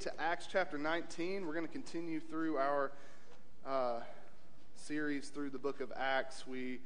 to 0.00 0.18
Acts 0.18 0.48
chapter 0.50 0.78
19. 0.78 1.46
We're 1.46 1.52
going 1.52 1.66
to 1.66 1.70
continue 1.70 2.20
through 2.20 2.56
our 2.56 2.90
uh, 3.66 4.00
series 4.74 5.28
through 5.28 5.50
the 5.50 5.58
book 5.58 5.82
of 5.82 5.92
Acts. 5.94 6.46
We 6.46 6.80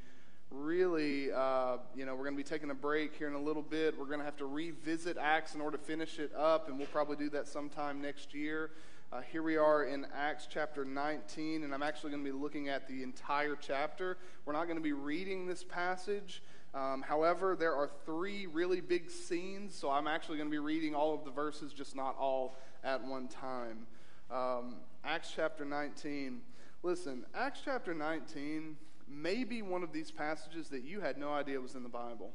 really, 0.51 1.31
uh, 1.31 1.77
you 1.95 2.05
know, 2.05 2.13
we're 2.13 2.25
going 2.25 2.35
to 2.35 2.43
be 2.43 2.43
taking 2.43 2.71
a 2.71 2.75
break 2.75 3.15
here 3.15 3.29
in 3.29 3.33
a 3.33 3.41
little 3.41 3.61
bit. 3.61 3.97
We're 3.97 4.07
going 4.07 4.19
to 4.19 4.25
have 4.25 4.35
to 4.39 4.45
revisit 4.45 5.15
Acts 5.17 5.55
in 5.55 5.61
order 5.61 5.77
to 5.77 5.83
finish 5.85 6.19
it 6.19 6.33
up, 6.35 6.67
and 6.67 6.77
we'll 6.77 6.87
probably 6.87 7.15
do 7.15 7.29
that 7.29 7.47
sometime 7.47 8.01
next 8.01 8.33
year. 8.33 8.71
Uh, 9.13 9.21
here 9.21 9.43
we 9.43 9.55
are 9.55 9.85
in 9.85 10.05
Acts 10.13 10.45
chapter 10.51 10.83
19, 10.83 11.63
and 11.63 11.73
I'm 11.73 11.83
actually 11.83 12.11
going 12.11 12.25
to 12.25 12.29
be 12.29 12.37
looking 12.37 12.67
at 12.67 12.85
the 12.85 13.01
entire 13.01 13.55
chapter. 13.55 14.17
We're 14.45 14.51
not 14.51 14.65
going 14.65 14.75
to 14.75 14.83
be 14.83 14.91
reading 14.91 15.47
this 15.47 15.63
passage. 15.63 16.43
Um, 16.73 17.01
however, 17.01 17.55
there 17.57 17.73
are 17.73 17.89
three 18.05 18.47
really 18.47 18.81
big 18.81 19.09
scenes, 19.09 19.73
so 19.73 19.89
I'm 19.89 20.07
actually 20.07 20.35
going 20.37 20.49
to 20.49 20.51
be 20.51 20.59
reading 20.59 20.93
all 20.93 21.13
of 21.13 21.23
the 21.23 21.31
verses, 21.31 21.71
just 21.71 21.95
not 21.95 22.17
all 22.19 22.57
at 22.85 23.03
one 23.03 23.27
time. 23.27 23.87
Um, 24.31 24.75
Acts 25.03 25.33
chapter 25.35 25.65
19. 25.65 26.39
Listen, 26.83 27.25
Acts 27.33 27.61
chapter 27.65 27.93
19 27.93 28.77
may 29.07 29.43
be 29.43 29.61
one 29.61 29.83
of 29.83 29.91
these 29.91 30.11
passages 30.11 30.69
that 30.69 30.83
you 30.83 31.01
had 31.01 31.17
no 31.17 31.33
idea 31.33 31.59
was 31.59 31.75
in 31.75 31.83
the 31.83 31.89
Bible. 31.89 32.31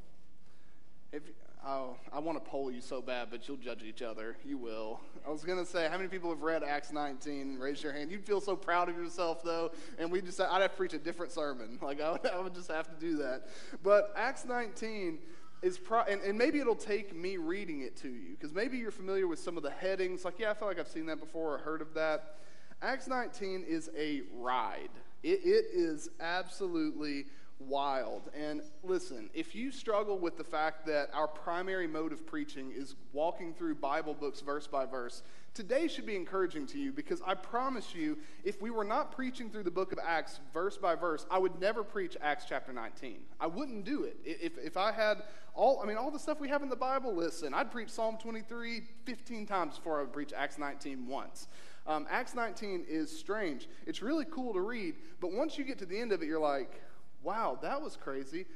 If, 1.12 1.22
oh, 1.66 1.96
I 2.12 2.18
want 2.18 2.42
to 2.42 2.50
poll 2.50 2.70
you 2.70 2.80
so 2.80 3.00
bad, 3.00 3.28
but 3.30 3.46
you'll 3.48 3.56
judge 3.56 3.82
each 3.82 4.02
other. 4.02 4.36
You 4.44 4.58
will. 4.58 5.00
I 5.26 5.30
was 5.30 5.44
going 5.44 5.58
to 5.58 5.66
say, 5.68 5.88
how 5.88 5.96
many 5.96 6.08
people 6.08 6.30
have 6.30 6.42
read 6.42 6.62
Acts 6.62 6.92
19? 6.92 7.58
Raise 7.58 7.82
your 7.82 7.92
hand. 7.92 8.10
You'd 8.10 8.24
feel 8.24 8.40
so 8.40 8.56
proud 8.56 8.88
of 8.88 8.96
yourself, 8.96 9.42
though, 9.42 9.72
and 9.98 10.10
we 10.10 10.20
just, 10.20 10.40
I'd 10.40 10.62
have 10.62 10.70
to 10.72 10.76
preach 10.76 10.94
a 10.94 10.98
different 10.98 11.32
sermon. 11.32 11.78
Like, 11.82 12.00
I 12.00 12.12
would, 12.12 12.26
I 12.26 12.38
would 12.40 12.54
just 12.54 12.70
have 12.70 12.86
to 12.86 13.00
do 13.00 13.16
that. 13.18 13.48
But 13.82 14.12
Acts 14.16 14.44
19 14.44 15.18
is 15.62 15.78
pro- 15.78 16.02
and, 16.02 16.20
and 16.22 16.36
maybe 16.38 16.58
it'll 16.58 16.74
take 16.74 17.14
me 17.14 17.36
reading 17.36 17.82
it 17.82 17.96
to 17.98 18.08
you 18.08 18.30
because 18.30 18.54
maybe 18.54 18.78
you're 18.78 18.90
familiar 18.90 19.26
with 19.26 19.38
some 19.38 19.56
of 19.56 19.62
the 19.62 19.70
headings. 19.70 20.24
Like 20.24 20.38
yeah 20.38 20.50
i 20.50 20.54
feel 20.54 20.68
like 20.68 20.78
i've 20.78 20.88
seen 20.88 21.06
that 21.06 21.20
before 21.20 21.54
or 21.54 21.58
heard 21.58 21.82
of 21.82 21.94
that. 21.94 22.36
Acts 22.82 23.08
19 23.08 23.64
is 23.68 23.90
a 23.96 24.22
ride. 24.34 24.88
It, 25.22 25.40
it 25.44 25.66
is 25.74 26.08
absolutely 26.18 27.26
wild. 27.58 28.30
And 28.34 28.62
listen 28.82 29.28
if 29.34 29.54
you 29.54 29.70
struggle 29.70 30.18
with 30.18 30.38
the 30.38 30.44
fact 30.44 30.86
that 30.86 31.10
our 31.12 31.28
primary 31.28 31.86
mode 31.86 32.12
of 32.12 32.26
preaching 32.26 32.72
is 32.74 32.94
walking 33.12 33.52
through 33.52 33.74
bible 33.74 34.14
books 34.14 34.40
verse 34.40 34.66
by 34.66 34.86
verse 34.86 35.22
today 35.54 35.88
should 35.88 36.06
be 36.06 36.16
encouraging 36.16 36.66
to 36.66 36.78
you 36.78 36.92
because 36.92 37.20
I 37.26 37.34
promise 37.34 37.94
you, 37.94 38.18
if 38.44 38.62
we 38.62 38.70
were 38.70 38.84
not 38.84 39.12
preaching 39.12 39.50
through 39.50 39.64
the 39.64 39.70
book 39.70 39.92
of 39.92 39.98
Acts 40.04 40.40
verse 40.52 40.76
by 40.76 40.94
verse, 40.94 41.26
I 41.30 41.38
would 41.38 41.60
never 41.60 41.82
preach 41.82 42.16
Acts 42.20 42.44
chapter 42.48 42.72
19. 42.72 43.18
I 43.40 43.46
wouldn't 43.46 43.84
do 43.84 44.04
it. 44.04 44.16
If, 44.24 44.58
if 44.58 44.76
I 44.76 44.92
had 44.92 45.22
all, 45.54 45.80
I 45.82 45.86
mean, 45.86 45.96
all 45.96 46.10
the 46.10 46.18
stuff 46.18 46.40
we 46.40 46.48
have 46.48 46.62
in 46.62 46.68
the 46.68 46.76
Bible, 46.76 47.14
listen, 47.14 47.52
I'd 47.52 47.70
preach 47.70 47.90
Psalm 47.90 48.16
23 48.18 48.82
15 49.04 49.46
times 49.46 49.76
before 49.76 49.98
I 49.98 50.02
would 50.02 50.12
preach 50.12 50.32
Acts 50.32 50.58
19 50.58 51.06
once. 51.06 51.48
Um, 51.86 52.06
Acts 52.10 52.34
19 52.34 52.84
is 52.88 53.16
strange. 53.16 53.68
It's 53.86 54.02
really 54.02 54.26
cool 54.30 54.52
to 54.52 54.60
read, 54.60 54.94
but 55.20 55.32
once 55.32 55.58
you 55.58 55.64
get 55.64 55.78
to 55.78 55.86
the 55.86 55.98
end 55.98 56.12
of 56.12 56.22
it, 56.22 56.26
you're 56.26 56.38
like, 56.38 56.80
wow, 57.22 57.58
that 57.62 57.80
was 57.80 57.96
crazy. 57.96 58.46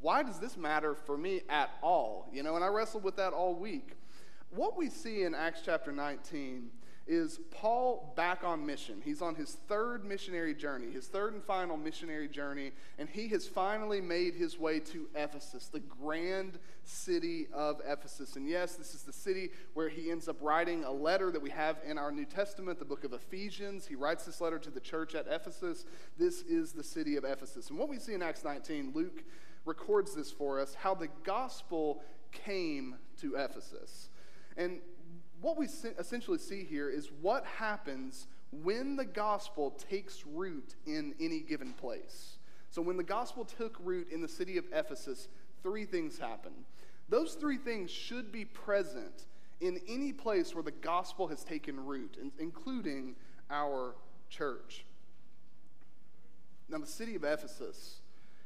Why 0.00 0.22
does 0.22 0.38
this 0.38 0.56
matter 0.56 0.94
for 0.94 1.16
me 1.16 1.42
at 1.48 1.70
all? 1.82 2.28
You 2.32 2.42
know, 2.42 2.56
and 2.56 2.64
I 2.64 2.68
wrestled 2.68 3.04
with 3.04 3.16
that 3.16 3.32
all 3.32 3.54
week 3.54 3.96
what 4.54 4.76
we 4.76 4.88
see 4.88 5.22
in 5.22 5.34
Acts 5.34 5.62
chapter 5.64 5.90
19 5.90 6.70
is 7.06 7.40
Paul 7.50 8.14
back 8.16 8.44
on 8.44 8.64
mission. 8.64 9.02
He's 9.04 9.20
on 9.20 9.34
his 9.34 9.58
third 9.68 10.06
missionary 10.06 10.54
journey, 10.54 10.90
his 10.90 11.06
third 11.06 11.34
and 11.34 11.42
final 11.42 11.76
missionary 11.76 12.28
journey, 12.28 12.72
and 12.98 13.08
he 13.08 13.28
has 13.28 13.46
finally 13.46 14.00
made 14.00 14.34
his 14.34 14.58
way 14.58 14.80
to 14.80 15.06
Ephesus, 15.14 15.66
the 15.66 15.80
grand 15.80 16.58
city 16.84 17.46
of 17.52 17.82
Ephesus. 17.86 18.36
And 18.36 18.48
yes, 18.48 18.76
this 18.76 18.94
is 18.94 19.02
the 19.02 19.12
city 19.12 19.50
where 19.74 19.90
he 19.90 20.10
ends 20.10 20.28
up 20.28 20.36
writing 20.40 20.84
a 20.84 20.90
letter 20.92 21.30
that 21.30 21.42
we 21.42 21.50
have 21.50 21.76
in 21.86 21.98
our 21.98 22.10
New 22.10 22.24
Testament, 22.24 22.78
the 22.78 22.86
book 22.86 23.04
of 23.04 23.12
Ephesians. 23.12 23.86
He 23.86 23.96
writes 23.96 24.24
this 24.24 24.40
letter 24.40 24.58
to 24.60 24.70
the 24.70 24.80
church 24.80 25.14
at 25.14 25.26
Ephesus. 25.28 25.84
This 26.18 26.40
is 26.42 26.72
the 26.72 26.84
city 26.84 27.16
of 27.16 27.24
Ephesus. 27.24 27.68
And 27.68 27.78
what 27.78 27.90
we 27.90 27.98
see 27.98 28.14
in 28.14 28.22
Acts 28.22 28.44
19, 28.44 28.92
Luke 28.94 29.24
records 29.66 30.14
this 30.14 30.30
for 30.30 30.58
us 30.58 30.74
how 30.74 30.94
the 30.94 31.08
gospel 31.22 32.02
came 32.32 32.96
to 33.20 33.36
Ephesus. 33.36 34.08
And 34.56 34.80
what 35.40 35.56
we 35.56 35.66
essentially 35.98 36.38
see 36.38 36.64
here 36.64 36.88
is 36.88 37.10
what 37.20 37.44
happens 37.44 38.26
when 38.62 38.96
the 38.96 39.04
gospel 39.04 39.70
takes 39.72 40.24
root 40.26 40.74
in 40.86 41.14
any 41.20 41.40
given 41.40 41.72
place. 41.72 42.38
So, 42.70 42.82
when 42.82 42.96
the 42.96 43.04
gospel 43.04 43.44
took 43.44 43.76
root 43.84 44.08
in 44.10 44.20
the 44.20 44.28
city 44.28 44.56
of 44.58 44.64
Ephesus, 44.72 45.28
three 45.62 45.84
things 45.84 46.18
happen. 46.18 46.52
Those 47.08 47.34
three 47.34 47.58
things 47.58 47.90
should 47.90 48.32
be 48.32 48.44
present 48.44 49.26
in 49.60 49.80
any 49.88 50.12
place 50.12 50.54
where 50.54 50.62
the 50.62 50.70
gospel 50.70 51.28
has 51.28 51.44
taken 51.44 51.84
root, 51.84 52.18
including 52.38 53.14
our 53.50 53.94
church. 54.28 54.84
Now, 56.68 56.78
the 56.78 56.86
city 56.86 57.14
of 57.14 57.24
Ephesus, 57.24 58.00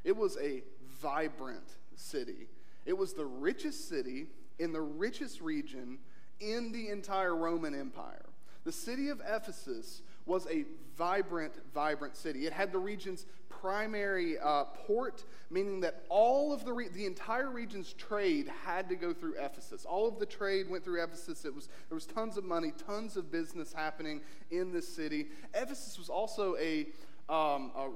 it 0.05 0.17
was 0.17 0.37
a 0.39 0.63
vibrant 1.01 1.77
city. 1.95 2.49
It 2.85 2.97
was 2.97 3.13
the 3.13 3.25
richest 3.25 3.89
city 3.89 4.27
in 4.59 4.73
the 4.73 4.81
richest 4.81 5.41
region 5.41 5.99
in 6.41 6.73
the 6.73 6.89
entire 6.89 7.35
Roman 7.35 7.75
Empire. 7.75 8.27
The 8.65 8.73
city 8.73 9.09
of 9.09 9.21
Ephesus 9.27 10.03
was 10.27 10.47
a 10.47 10.65
vibrant, 10.97 11.55
vibrant 11.73 12.17
city. 12.17 12.47
It 12.47 12.53
had 12.53 12.71
the 12.73 12.79
region's 12.79 13.25
primary 13.49 14.39
uh, 14.39 14.65
port, 14.65 15.25
meaning 15.51 15.81
that 15.81 16.05
all 16.09 16.53
of 16.53 16.65
the, 16.65 16.73
re- 16.73 16.89
the 16.89 17.07
entire 17.07 17.51
region's 17.51 17.93
trade 17.95 18.49
had 18.65 18.89
to 18.89 18.95
go 18.95 19.13
through 19.13 19.35
Ephesus. 19.39 19.85
All 19.85 20.07
of 20.07 20.19
the 20.19 20.27
trade 20.27 20.69
went 20.69 20.85
through 20.85 21.03
Ephesus. 21.03 21.45
It 21.45 21.55
was, 21.55 21.69
there 21.89 21.95
was 21.95 22.07
tons 22.07 22.37
of 22.37 22.45
money, 22.45 22.73
tons 22.87 23.17
of 23.17 23.33
business 23.33 23.73
happening 23.73 24.21
in 24.51 24.73
this 24.73 24.87
city. 24.87 25.29
Ephesus 25.55 25.99
was 25.99 26.09
also 26.09 26.57
a, 26.57 26.87
um, 27.29 27.73
a 27.75 27.89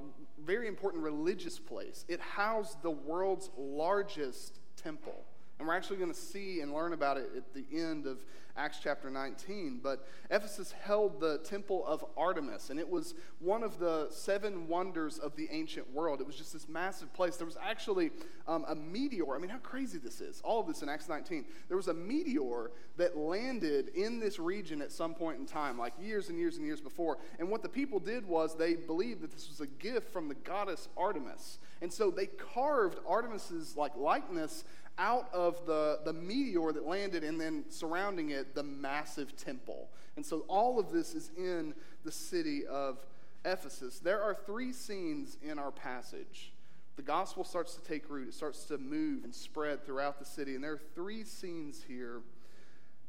very 0.44 0.68
important 0.68 1.02
religious 1.02 1.58
place. 1.58 2.04
It 2.08 2.20
housed 2.20 2.82
the 2.82 2.90
world's 2.90 3.50
largest 3.56 4.58
temple. 4.76 5.24
And 5.58 5.68
we're 5.68 5.76
actually 5.76 5.98
going 5.98 6.12
to 6.12 6.18
see 6.18 6.60
and 6.60 6.72
learn 6.72 6.92
about 6.92 7.16
it 7.16 7.30
at 7.36 7.54
the 7.54 7.64
end 7.72 8.06
of 8.06 8.24
Acts 8.56 8.78
chapter 8.82 9.10
19. 9.10 9.80
But 9.82 10.06
Ephesus 10.30 10.72
held 10.72 11.20
the 11.20 11.38
temple 11.38 11.84
of 11.86 12.04
Artemis, 12.16 12.70
and 12.70 12.78
it 12.78 12.88
was 12.88 13.14
one 13.38 13.62
of 13.62 13.78
the 13.78 14.08
seven 14.10 14.68
wonders 14.68 15.18
of 15.18 15.36
the 15.36 15.48
ancient 15.50 15.92
world. 15.92 16.20
It 16.20 16.26
was 16.26 16.36
just 16.36 16.52
this 16.52 16.68
massive 16.68 17.12
place. 17.14 17.36
There 17.36 17.46
was 17.46 17.56
actually 17.62 18.10
um, 18.46 18.64
a 18.68 18.74
meteor. 18.74 19.34
I 19.34 19.38
mean, 19.38 19.50
how 19.50 19.58
crazy 19.58 19.98
this 19.98 20.20
is. 20.20 20.40
All 20.42 20.60
of 20.60 20.66
this 20.66 20.82
in 20.82 20.88
Acts 20.88 21.08
19. 21.08 21.44
There 21.68 21.76
was 21.76 21.88
a 21.88 21.94
meteor 21.94 22.70
that 22.98 23.16
landed 23.16 23.88
in 23.94 24.20
this 24.20 24.38
region 24.38 24.82
at 24.82 24.92
some 24.92 25.14
point 25.14 25.38
in 25.38 25.46
time, 25.46 25.78
like 25.78 25.94
years 26.00 26.28
and 26.28 26.38
years 26.38 26.56
and 26.56 26.66
years 26.66 26.80
before. 26.80 27.18
And 27.38 27.48
what 27.48 27.62
the 27.62 27.68
people 27.68 27.98
did 27.98 28.26
was 28.26 28.56
they 28.56 28.74
believed 28.74 29.22
that 29.22 29.32
this 29.32 29.48
was 29.48 29.60
a 29.60 29.66
gift 29.66 30.12
from 30.12 30.28
the 30.28 30.34
goddess 30.34 30.88
Artemis. 30.96 31.58
And 31.80 31.92
so 31.92 32.10
they 32.10 32.26
carved 32.26 32.98
Artemis's 33.06 33.76
like 33.76 33.96
likeness 33.96 34.64
out 34.98 35.28
of 35.32 35.64
the, 35.66 36.00
the 36.04 36.12
meteor 36.12 36.72
that 36.72 36.86
landed 36.86 37.24
and 37.24 37.40
then 37.40 37.64
surrounding 37.68 38.30
it, 38.30 38.54
the 38.54 38.62
massive 38.62 39.36
temple. 39.36 39.88
And 40.16 40.24
so 40.24 40.44
all 40.48 40.78
of 40.78 40.90
this 40.92 41.14
is 41.14 41.30
in 41.36 41.74
the 42.04 42.12
city 42.12 42.66
of 42.66 43.04
Ephesus. 43.44 43.98
There 43.98 44.22
are 44.22 44.34
three 44.34 44.72
scenes 44.72 45.38
in 45.42 45.58
our 45.58 45.70
passage. 45.70 46.52
The 46.96 47.02
gospel 47.02 47.44
starts 47.44 47.74
to 47.74 47.82
take 47.82 48.10
root, 48.10 48.28
it 48.28 48.34
starts 48.34 48.64
to 48.66 48.78
move 48.78 49.24
and 49.24 49.34
spread 49.34 49.84
throughout 49.84 50.18
the 50.18 50.26
city. 50.26 50.54
And 50.54 50.62
there 50.62 50.72
are 50.72 50.82
three 50.94 51.24
scenes 51.24 51.82
here 51.86 52.20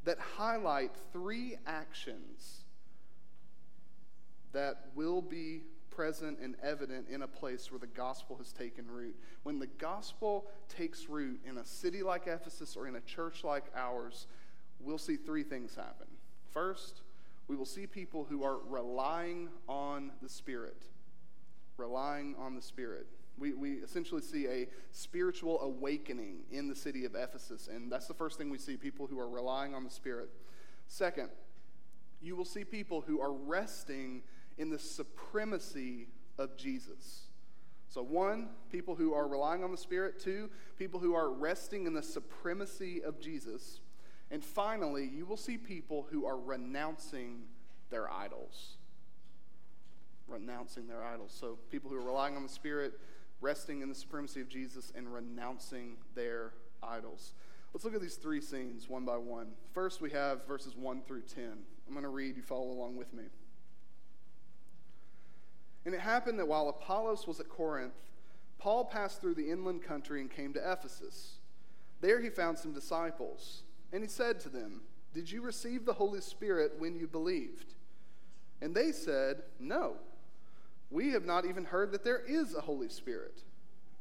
that 0.05 0.17
highlight 0.19 0.91
three 1.11 1.57
actions 1.65 2.63
that 4.53 4.87
will 4.95 5.21
be 5.21 5.63
present 5.95 6.39
and 6.41 6.55
evident 6.63 7.07
in 7.09 7.21
a 7.21 7.27
place 7.27 7.71
where 7.71 7.79
the 7.79 7.87
gospel 7.87 8.35
has 8.37 8.51
taken 8.51 8.89
root. 8.89 9.15
When 9.43 9.59
the 9.59 9.67
gospel 9.67 10.47
takes 10.69 11.07
root 11.07 11.39
in 11.47 11.57
a 11.57 11.65
city 11.65 12.03
like 12.03 12.27
Ephesus 12.27 12.75
or 12.75 12.87
in 12.87 12.95
a 12.95 13.01
church 13.01 13.43
like 13.43 13.65
ours, 13.75 14.27
we'll 14.79 14.97
see 14.97 15.15
three 15.15 15.43
things 15.43 15.75
happen. 15.75 16.07
First, 16.51 17.01
we 17.47 17.55
will 17.55 17.65
see 17.65 17.87
people 17.87 18.25
who 18.29 18.43
are 18.43 18.57
relying 18.67 19.49
on 19.67 20.11
the 20.21 20.29
Spirit. 20.29 20.83
Relying 21.77 22.35
on 22.39 22.55
the 22.55 22.61
Spirit. 22.61 23.07
We, 23.37 23.53
we 23.53 23.73
essentially 23.73 24.21
see 24.21 24.47
a 24.47 24.67
spiritual 24.91 25.59
awakening 25.61 26.41
in 26.51 26.67
the 26.67 26.75
city 26.75 27.05
of 27.05 27.15
Ephesus, 27.15 27.67
and 27.67 27.91
that's 27.91 28.07
the 28.07 28.13
first 28.13 28.37
thing 28.37 28.49
we 28.49 28.59
see 28.59 28.77
people 28.77 29.07
who 29.07 29.19
are 29.19 29.29
relying 29.29 29.73
on 29.73 29.83
the 29.83 29.89
Spirit. 29.89 30.29
Second, 30.87 31.29
you 32.21 32.35
will 32.35 32.45
see 32.45 32.63
people 32.63 33.01
who 33.01 33.19
are 33.19 33.33
resting 33.33 34.21
in 34.57 34.69
the 34.69 34.79
supremacy 34.79 36.07
of 36.37 36.55
Jesus. 36.57 37.27
So, 37.93 38.01
one, 38.01 38.49
people 38.71 38.95
who 38.95 39.13
are 39.13 39.27
relying 39.27 39.63
on 39.63 39.71
the 39.71 39.77
Spirit. 39.77 40.19
Two, 40.19 40.49
people 40.77 40.99
who 40.99 41.13
are 41.13 41.31
resting 41.31 41.85
in 41.85 41.93
the 41.93 42.01
supremacy 42.01 43.03
of 43.03 43.19
Jesus. 43.19 43.81
And 44.31 44.43
finally, 44.43 45.07
you 45.13 45.27
will 45.27 45.37
see 45.37 45.57
people 45.57 46.07
who 46.09 46.25
are 46.25 46.39
renouncing 46.39 47.43
their 47.91 48.11
idols. 48.11 48.77
Renouncing 50.27 50.87
their 50.87 51.03
idols. 51.03 51.35
So, 51.39 51.59
people 51.69 51.91
who 51.91 51.97
are 51.97 52.05
relying 52.05 52.35
on 52.35 52.41
the 52.41 52.49
Spirit, 52.49 52.99
resting 53.41 53.81
in 53.81 53.89
the 53.89 53.95
supremacy 53.95 54.41
of 54.41 54.49
Jesus, 54.49 54.91
and 54.95 55.13
renouncing 55.13 55.97
their 56.15 56.53
idols. 56.81 57.33
Let's 57.73 57.85
look 57.85 57.93
at 57.93 58.01
these 58.01 58.15
three 58.15 58.41
scenes 58.41 58.89
one 58.89 59.05
by 59.05 59.17
one. 59.17 59.49
First, 59.71 60.01
we 60.01 60.09
have 60.11 60.47
verses 60.47 60.75
1 60.75 61.03
through 61.03 61.23
10. 61.23 61.43
I'm 61.87 61.93
going 61.93 62.03
to 62.03 62.09
read, 62.09 62.37
you 62.37 62.43
follow 62.43 62.71
along 62.71 62.95
with 62.95 63.13
me. 63.13 63.25
And 65.85 65.93
it 65.93 66.01
happened 66.01 66.39
that 66.39 66.47
while 66.47 66.69
Apollos 66.69 67.27
was 67.27 67.39
at 67.39 67.49
Corinth, 67.49 67.93
Paul 68.57 68.85
passed 68.85 69.19
through 69.19 69.35
the 69.35 69.49
inland 69.49 69.83
country 69.83 70.21
and 70.21 70.31
came 70.31 70.53
to 70.53 70.71
Ephesus. 70.71 71.39
There 71.99 72.21
he 72.21 72.29
found 72.29 72.57
some 72.57 72.73
disciples, 72.73 73.63
and 73.91 74.01
he 74.01 74.09
said 74.09 74.39
to 74.41 74.49
them, 74.49 74.81
Did 75.13 75.31
you 75.31 75.41
receive 75.41 75.85
the 75.85 75.93
Holy 75.93 76.21
Spirit 76.21 76.73
when 76.77 76.95
you 76.95 77.07
believed? 77.07 77.73
And 78.61 78.73
they 78.73 78.91
said, 78.91 79.43
No. 79.59 79.95
We 80.89 81.09
have 81.09 81.25
not 81.25 81.45
even 81.45 81.65
heard 81.65 81.91
that 81.91 82.03
there 82.03 82.19
is 82.19 82.55
a 82.55 82.61
Holy 82.61 82.87
Spirit. 82.87 83.41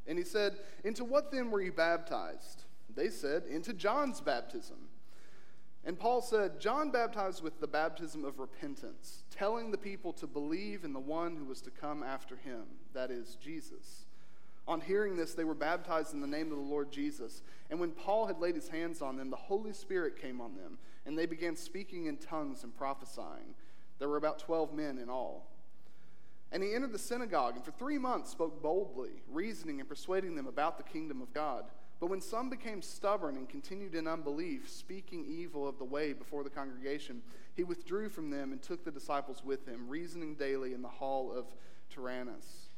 And 0.06 0.18
he 0.18 0.24
said, 0.24 0.58
Into 0.84 1.04
what 1.04 1.32
then 1.32 1.50
were 1.50 1.60
you 1.60 1.72
baptized? 1.72 2.64
They 2.94 3.08
said, 3.08 3.44
Into 3.44 3.72
John's 3.72 4.20
baptism. 4.20 4.76
And 5.84 5.98
Paul 5.98 6.22
said, 6.22 6.60
John 6.60 6.90
baptized 6.90 7.42
with 7.42 7.58
the 7.60 7.66
baptism 7.66 8.24
of 8.24 8.38
repentance, 8.38 9.24
telling 9.30 9.70
the 9.70 9.78
people 9.78 10.12
to 10.14 10.26
believe 10.26 10.84
in 10.84 10.92
the 10.92 11.00
one 11.00 11.36
who 11.36 11.44
was 11.44 11.60
to 11.62 11.70
come 11.70 12.02
after 12.04 12.36
him, 12.36 12.62
that 12.94 13.10
is, 13.10 13.36
Jesus. 13.42 14.04
On 14.68 14.80
hearing 14.80 15.16
this, 15.16 15.34
they 15.34 15.42
were 15.42 15.54
baptized 15.54 16.14
in 16.14 16.20
the 16.20 16.26
name 16.26 16.52
of 16.52 16.58
the 16.58 16.64
Lord 16.64 16.92
Jesus. 16.92 17.42
And 17.68 17.80
when 17.80 17.90
Paul 17.90 18.26
had 18.26 18.38
laid 18.38 18.54
his 18.54 18.68
hands 18.68 19.02
on 19.02 19.16
them, 19.16 19.30
the 19.30 19.36
Holy 19.36 19.72
Spirit 19.72 20.20
came 20.20 20.40
on 20.40 20.54
them, 20.54 20.78
and 21.04 21.18
they 21.18 21.26
began 21.26 21.56
speaking 21.56 22.06
in 22.06 22.16
tongues 22.16 22.62
and 22.62 22.76
prophesying. 22.76 23.54
There 23.98 24.08
were 24.08 24.16
about 24.16 24.38
12 24.38 24.72
men 24.72 24.98
in 24.98 25.08
all. 25.08 25.48
And 26.52 26.62
he 26.62 26.74
entered 26.74 26.92
the 26.92 26.98
synagogue, 26.98 27.56
and 27.56 27.64
for 27.64 27.72
three 27.72 27.98
months 27.98 28.30
spoke 28.30 28.62
boldly, 28.62 29.22
reasoning 29.28 29.80
and 29.80 29.88
persuading 29.88 30.36
them 30.36 30.46
about 30.46 30.76
the 30.76 30.84
kingdom 30.84 31.22
of 31.22 31.32
God. 31.32 31.64
But 32.02 32.10
when 32.10 32.20
some 32.20 32.50
became 32.50 32.82
stubborn 32.82 33.36
and 33.36 33.48
continued 33.48 33.94
in 33.94 34.08
unbelief, 34.08 34.68
speaking 34.68 35.24
evil 35.24 35.68
of 35.68 35.78
the 35.78 35.84
way 35.84 36.12
before 36.12 36.42
the 36.42 36.50
congregation, 36.50 37.22
he 37.54 37.62
withdrew 37.62 38.08
from 38.08 38.28
them 38.28 38.50
and 38.50 38.60
took 38.60 38.84
the 38.84 38.90
disciples 38.90 39.44
with 39.44 39.68
him, 39.68 39.88
reasoning 39.88 40.34
daily 40.34 40.74
in 40.74 40.82
the 40.82 40.88
hall 40.88 41.32
of 41.32 41.46
Tyrannus. 41.94 42.70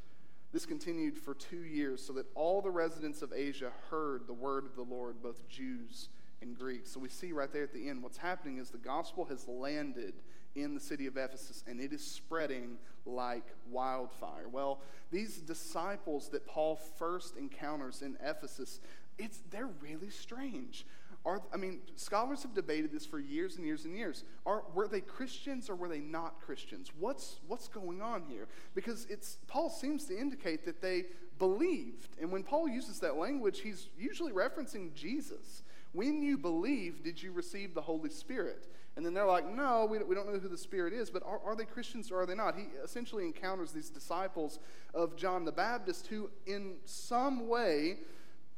This 0.52 0.66
continued 0.66 1.16
for 1.16 1.32
two 1.32 1.62
years, 1.62 2.04
so 2.04 2.12
that 2.12 2.26
all 2.34 2.60
the 2.60 2.70
residents 2.70 3.22
of 3.22 3.32
Asia 3.32 3.72
heard 3.88 4.26
the 4.26 4.34
word 4.34 4.66
of 4.66 4.76
the 4.76 4.82
Lord, 4.82 5.22
both 5.22 5.48
Jews 5.48 6.10
and 6.42 6.54
Greeks. 6.54 6.90
So 6.90 7.00
we 7.00 7.08
see 7.08 7.32
right 7.32 7.50
there 7.50 7.62
at 7.62 7.72
the 7.72 7.88
end 7.88 8.02
what's 8.02 8.18
happening 8.18 8.58
is 8.58 8.68
the 8.68 8.76
gospel 8.76 9.24
has 9.24 9.48
landed 9.48 10.12
in 10.54 10.74
the 10.74 10.80
city 10.80 11.06
of 11.06 11.16
Ephesus 11.16 11.64
and 11.66 11.80
it 11.80 11.92
is 11.92 12.04
spreading 12.04 12.76
like 13.06 13.44
wildfire. 13.70 14.48
Well, 14.48 14.80
these 15.10 15.38
disciples 15.38 16.28
that 16.28 16.46
Paul 16.46 16.76
first 16.76 17.36
encounters 17.36 18.02
in 18.02 18.16
Ephesus, 18.22 18.80
it's, 19.18 19.40
they're 19.50 19.70
really 19.80 20.10
strange. 20.10 20.86
Are, 21.26 21.40
I 21.54 21.56
mean, 21.56 21.80
scholars 21.96 22.42
have 22.42 22.54
debated 22.54 22.92
this 22.92 23.06
for 23.06 23.18
years 23.18 23.56
and 23.56 23.64
years 23.64 23.86
and 23.86 23.96
years. 23.96 24.24
Are, 24.44 24.62
were 24.74 24.86
they 24.86 25.00
Christians 25.00 25.70
or 25.70 25.74
were 25.74 25.88
they 25.88 26.00
not 26.00 26.38
Christians? 26.40 26.90
What's, 26.98 27.40
what's 27.46 27.66
going 27.66 28.02
on 28.02 28.24
here? 28.28 28.46
Because 28.74 29.06
it's, 29.08 29.38
Paul 29.46 29.70
seems 29.70 30.04
to 30.06 30.18
indicate 30.18 30.66
that 30.66 30.82
they 30.82 31.06
believed. 31.38 32.08
And 32.20 32.30
when 32.30 32.42
Paul 32.42 32.68
uses 32.68 33.00
that 33.00 33.16
language, 33.16 33.60
he's 33.60 33.88
usually 33.98 34.32
referencing 34.32 34.92
Jesus. 34.92 35.62
When 35.92 36.22
you 36.22 36.36
believe, 36.36 37.02
did 37.02 37.22
you 37.22 37.32
receive 37.32 37.72
the 37.72 37.80
Holy 37.80 38.10
Spirit? 38.10 38.68
And 38.96 39.04
then 39.04 39.14
they're 39.14 39.26
like, 39.26 39.48
no, 39.48 39.86
we 39.90 39.98
don't, 39.98 40.08
we 40.08 40.14
don't 40.14 40.30
know 40.30 40.38
who 40.38 40.48
the 40.48 40.58
Spirit 40.58 40.92
is, 40.92 41.08
but 41.08 41.22
are, 41.24 41.40
are 41.44 41.56
they 41.56 41.64
Christians 41.64 42.10
or 42.10 42.20
are 42.20 42.26
they 42.26 42.34
not? 42.34 42.54
He 42.54 42.66
essentially 42.84 43.24
encounters 43.24 43.72
these 43.72 43.88
disciples 43.88 44.58
of 44.92 45.16
John 45.16 45.44
the 45.44 45.52
Baptist 45.52 46.06
who, 46.08 46.30
in 46.46 46.76
some 46.84 47.48
way, 47.48 47.98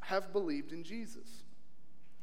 have 0.07 0.33
believed 0.33 0.73
in 0.73 0.85
Jesus. 0.85 1.43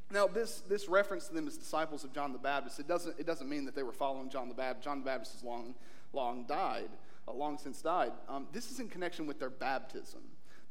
Now, 0.10 0.28
this, 0.28 0.62
this 0.62 0.88
reference 0.88 1.28
to 1.28 1.34
them 1.34 1.48
as 1.48 1.58
disciples 1.58 2.04
of 2.04 2.14
John 2.14 2.34
the 2.34 2.40
Baptist, 2.40 2.80
it 2.80 2.88
doesn't, 2.88 3.20
it 3.20 3.26
doesn't 3.26 3.50
mean 3.50 3.66
that 3.66 3.76
they 3.76 3.84
were 3.84 3.92
following 3.92 4.30
John 4.30 4.48
the 4.48 4.54
Baptist. 4.54 4.86
John 4.86 5.00
the 5.00 5.06
Baptist 5.06 5.34
has 5.34 5.44
long, 5.44 5.76
long 6.14 6.46
died, 6.46 6.90
uh, 7.28 7.34
long 7.34 7.58
since 7.58 7.82
died. 7.82 8.12
Um, 8.30 8.48
this 8.54 8.72
is 8.72 8.80
in 8.80 8.90
connection 8.90 9.26
with 9.26 9.40
their 9.40 9.50
baptism. 9.50 10.22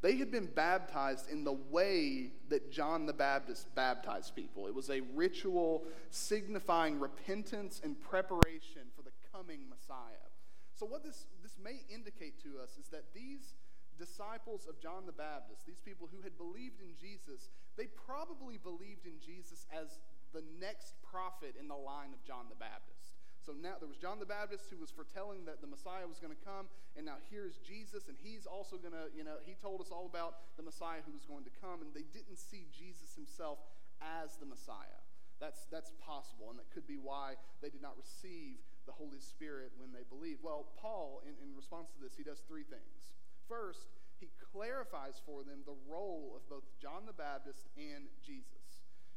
They 0.01 0.17
had 0.17 0.31
been 0.31 0.47
baptized 0.47 1.29
in 1.29 1.43
the 1.43 1.53
way 1.53 2.31
that 2.49 2.71
John 2.71 3.05
the 3.05 3.13
Baptist 3.13 3.73
baptized 3.75 4.35
people. 4.35 4.67
It 4.67 4.75
was 4.75 4.89
a 4.89 5.01
ritual 5.13 5.83
signifying 6.09 6.99
repentance 6.99 7.79
and 7.83 7.99
preparation 8.01 8.81
for 8.95 9.03
the 9.03 9.11
coming 9.31 9.69
Messiah. 9.69 10.27
So, 10.75 10.85
what 10.85 11.03
this, 11.03 11.25
this 11.41 11.55
may 11.63 11.81
indicate 11.93 12.41
to 12.43 12.61
us 12.61 12.77
is 12.77 12.87
that 12.89 13.13
these 13.13 13.53
disciples 13.97 14.65
of 14.67 14.79
John 14.79 15.05
the 15.05 15.15
Baptist, 15.15 15.65
these 15.65 15.81
people 15.81 16.09
who 16.11 16.21
had 16.21 16.37
believed 16.37 16.81
in 16.81 16.97
Jesus, 16.99 17.49
they 17.77 17.87
probably 17.87 18.57
believed 18.57 19.05
in 19.05 19.17
Jesus 19.23 19.65
as 19.71 19.99
the 20.33 20.43
next 20.59 20.97
prophet 21.05 21.55
in 21.59 21.67
the 21.67 21.77
line 21.77 22.11
of 22.11 22.21
John 22.25 22.49
the 22.49 22.57
Baptist. 22.57 23.17
So 23.43 23.51
now 23.51 23.75
there 23.75 23.91
was 23.91 23.99
John 23.99 24.23
the 24.23 24.29
Baptist 24.29 24.71
who 24.71 24.79
was 24.79 24.87
foretelling 24.87 25.43
that 25.45 25.59
the 25.59 25.67
Messiah 25.67 26.07
was 26.07 26.17
going 26.17 26.31
to 26.31 26.43
come, 26.47 26.71
and 26.95 27.03
now 27.03 27.19
here's 27.27 27.59
Jesus, 27.59 28.07
and 28.07 28.15
he's 28.15 28.47
also 28.47 28.79
going 28.79 28.95
to, 28.95 29.11
you 29.11 29.27
know, 29.27 29.43
he 29.43 29.53
told 29.59 29.83
us 29.83 29.91
all 29.91 30.07
about 30.07 30.55
the 30.55 30.63
Messiah 30.63 31.03
who 31.03 31.11
was 31.11 31.27
going 31.27 31.43
to 31.43 31.53
come, 31.59 31.83
and 31.83 31.91
they 31.91 32.07
didn't 32.15 32.39
see 32.39 32.71
Jesus 32.71 33.19
himself 33.19 33.59
as 33.99 34.39
the 34.39 34.47
Messiah. 34.47 35.03
That's, 35.43 35.67
that's 35.67 35.91
possible, 35.99 36.55
and 36.55 36.57
that 36.57 36.71
could 36.71 36.87
be 36.87 36.95
why 36.95 37.35
they 37.59 37.67
did 37.67 37.83
not 37.83 37.99
receive 37.99 38.63
the 38.87 38.95
Holy 38.95 39.19
Spirit 39.19 39.75
when 39.75 39.91
they 39.91 40.07
believed. 40.07 40.39
Well, 40.39 40.71
Paul, 40.79 41.19
in, 41.27 41.35
in 41.43 41.51
response 41.51 41.91
to 41.91 41.99
this, 41.99 42.15
he 42.15 42.23
does 42.23 42.39
three 42.47 42.63
things. 42.63 43.11
First, 43.47 43.91
he 44.19 44.29
clarifies 44.51 45.19
for 45.25 45.43
them 45.43 45.67
the 45.67 45.75
role 45.89 46.33
of 46.35 46.47
both 46.49 46.63
John 46.79 47.03
the 47.05 47.13
Baptist 47.15 47.67
and 47.75 48.07
Jesus. 48.23 48.63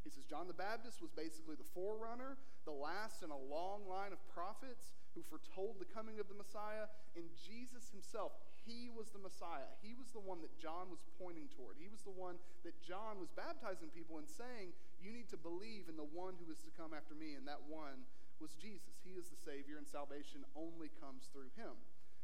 He 0.06 0.10
says 0.10 0.22
John 0.22 0.46
the 0.46 0.54
Baptist 0.54 1.02
was 1.02 1.10
basically 1.10 1.58
the 1.58 1.66
forerunner, 1.74 2.38
the 2.62 2.74
last 2.74 3.26
in 3.26 3.34
a 3.34 3.42
long 3.50 3.90
line 3.90 4.14
of 4.14 4.22
prophets 4.30 4.94
who 5.18 5.26
foretold 5.26 5.82
the 5.82 5.90
coming 5.90 6.22
of 6.22 6.30
the 6.30 6.38
Messiah. 6.38 6.86
And 7.18 7.26
Jesus 7.34 7.90
himself, 7.90 8.30
he 8.62 8.86
was 8.86 9.10
the 9.10 9.18
Messiah. 9.18 9.66
He 9.82 9.98
was 9.98 10.14
the 10.14 10.22
one 10.22 10.42
that 10.46 10.54
John 10.62 10.94
was 10.94 11.02
pointing 11.18 11.50
toward. 11.54 11.74
He 11.78 11.90
was 11.90 12.06
the 12.06 12.14
one 12.14 12.38
that 12.62 12.78
John 12.86 13.18
was 13.18 13.34
baptizing 13.34 13.90
people 13.90 14.22
and 14.22 14.30
saying, 14.30 14.74
You 15.02 15.10
need 15.10 15.26
to 15.34 15.38
believe 15.38 15.90
in 15.90 15.98
the 15.98 16.06
one 16.06 16.38
who 16.38 16.54
is 16.54 16.62
to 16.66 16.70
come 16.74 16.94
after 16.94 17.18
me. 17.18 17.34
And 17.34 17.42
that 17.50 17.66
one 17.66 18.06
was 18.38 18.54
Jesus. 18.54 19.02
He 19.02 19.18
is 19.18 19.26
the 19.26 19.42
Savior, 19.42 19.74
and 19.74 19.90
salvation 19.90 20.46
only 20.54 20.90
comes 21.02 21.26
through 21.34 21.50
him. 21.58 21.74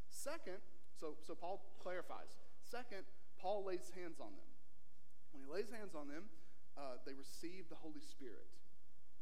Second, 0.07 0.63
so, 1.03 1.19
so 1.19 1.35
Paul 1.35 1.59
clarifies. 1.83 2.39
Second, 2.63 3.03
Paul 3.43 3.67
lays 3.67 3.91
hands 3.99 4.23
on 4.23 4.31
them. 4.39 4.47
When 5.35 5.43
he 5.43 5.51
lays 5.51 5.67
hands 5.75 5.99
on 5.99 6.07
them, 6.07 6.31
uh, 6.79 7.03
they 7.03 7.19
receive 7.19 7.67
the 7.67 7.75
Holy 7.75 7.99
Spirit. 7.99 8.47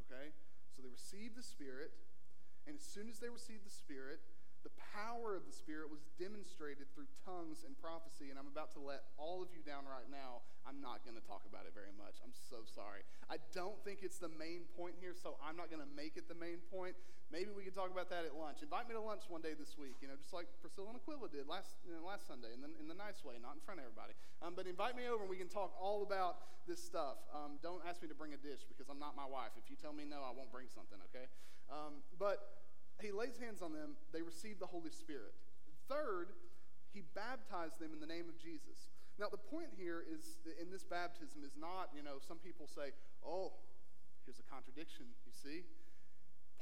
Okay? 0.05 0.37
So 0.77 0.85
they 0.85 0.93
receive 0.93 1.33
the 1.33 1.43
Spirit, 1.43 1.97
and 2.69 2.77
as 2.77 2.85
soon 2.85 3.09
as 3.09 3.17
they 3.17 3.33
receive 3.33 3.65
the 3.65 3.73
Spirit, 3.73 4.21
the 4.61 4.77
power 4.93 5.33
of 5.33 5.49
the 5.49 5.57
Spirit 5.57 5.89
was 5.89 6.05
demonstrated 6.21 6.85
through 6.93 7.09
tongues 7.25 7.65
and 7.65 7.73
prophecy. 7.81 8.29
And 8.29 8.37
I'm 8.37 8.53
about 8.53 8.77
to 8.77 8.83
let 8.85 9.09
all 9.17 9.41
of 9.41 9.49
you 9.57 9.65
down 9.65 9.89
right 9.89 10.05
now. 10.13 10.45
I'm 10.69 10.85
not 10.85 11.01
going 11.01 11.17
to 11.17 11.25
talk 11.25 11.49
about 11.49 11.65
it 11.65 11.73
very 11.73 11.97
much. 11.97 12.21
I'm 12.21 12.37
so 12.37 12.61
sorry. 12.69 13.09
I 13.33 13.41
don't 13.57 13.81
think 13.89 14.05
it's 14.05 14.21
the 14.21 14.29
main 14.29 14.69
point 14.77 15.01
here, 15.01 15.17
so 15.17 15.41
I'm 15.41 15.57
not 15.57 15.73
going 15.73 15.81
to 15.81 15.89
make 15.97 16.21
it 16.21 16.29
the 16.29 16.37
main 16.37 16.61
point. 16.69 16.93
Maybe 17.31 17.55
we 17.55 17.63
could 17.63 17.79
talk 17.79 17.95
about 17.95 18.11
that 18.11 18.27
at 18.27 18.35
lunch. 18.35 18.59
Invite 18.59 18.91
me 18.91 18.99
to 18.99 19.01
lunch 19.01 19.31
one 19.31 19.39
day 19.39 19.55
this 19.55 19.79
week, 19.79 20.03
you 20.03 20.11
know, 20.11 20.19
just 20.19 20.35
like 20.35 20.51
Priscilla 20.59 20.91
and 20.91 20.99
Aquila 20.99 21.31
did 21.31 21.47
last, 21.47 21.79
you 21.87 21.95
know, 21.95 22.03
last 22.03 22.27
Sunday, 22.27 22.51
in 22.51 22.59
the, 22.59 22.71
in 22.83 22.91
the 22.91 22.99
nice 22.99 23.23
way, 23.23 23.39
not 23.39 23.55
in 23.55 23.63
front 23.63 23.79
of 23.79 23.87
everybody. 23.87 24.19
Um, 24.43 24.59
but 24.59 24.67
invite 24.67 24.99
me 24.99 25.07
over 25.07 25.23
and 25.23 25.31
we 25.31 25.39
can 25.39 25.47
talk 25.47 25.71
all 25.79 26.03
about 26.03 26.67
this 26.67 26.83
stuff. 26.83 27.23
Um, 27.31 27.63
don't 27.63 27.87
ask 27.87 28.03
me 28.03 28.11
to 28.11 28.19
bring 28.19 28.35
a 28.35 28.41
dish 28.43 28.67
because 28.67 28.91
I'm 28.91 28.99
not 28.99 29.15
my 29.15 29.31
wife. 29.31 29.55
If 29.55 29.71
you 29.71 29.79
tell 29.79 29.95
me 29.95 30.03
no, 30.03 30.27
I 30.27 30.35
won't 30.35 30.51
bring 30.51 30.67
something, 30.67 30.99
okay? 31.15 31.31
Um, 31.71 32.03
but 32.19 32.67
he 32.99 33.15
lays 33.15 33.39
hands 33.39 33.63
on 33.63 33.71
them, 33.71 33.95
they 34.11 34.27
receive 34.27 34.59
the 34.59 34.67
Holy 34.67 34.91
Spirit. 34.91 35.31
Third, 35.87 36.35
he 36.91 37.07
baptized 37.15 37.79
them 37.79 37.95
in 37.95 38.03
the 38.03 38.11
name 38.11 38.27
of 38.27 38.43
Jesus. 38.43 38.91
Now, 39.23 39.31
the 39.31 39.39
point 39.39 39.71
here 39.79 40.03
is 40.03 40.43
in 40.59 40.75
this 40.75 40.83
baptism 40.83 41.47
is 41.47 41.55
not, 41.55 41.95
you 41.95 42.03
know, 42.03 42.19
some 42.19 42.43
people 42.43 42.67
say, 42.67 42.91
oh, 43.23 43.55
here's 44.27 44.43
a 44.43 44.47
contradiction, 44.51 45.07
you 45.23 45.31
see? 45.31 45.63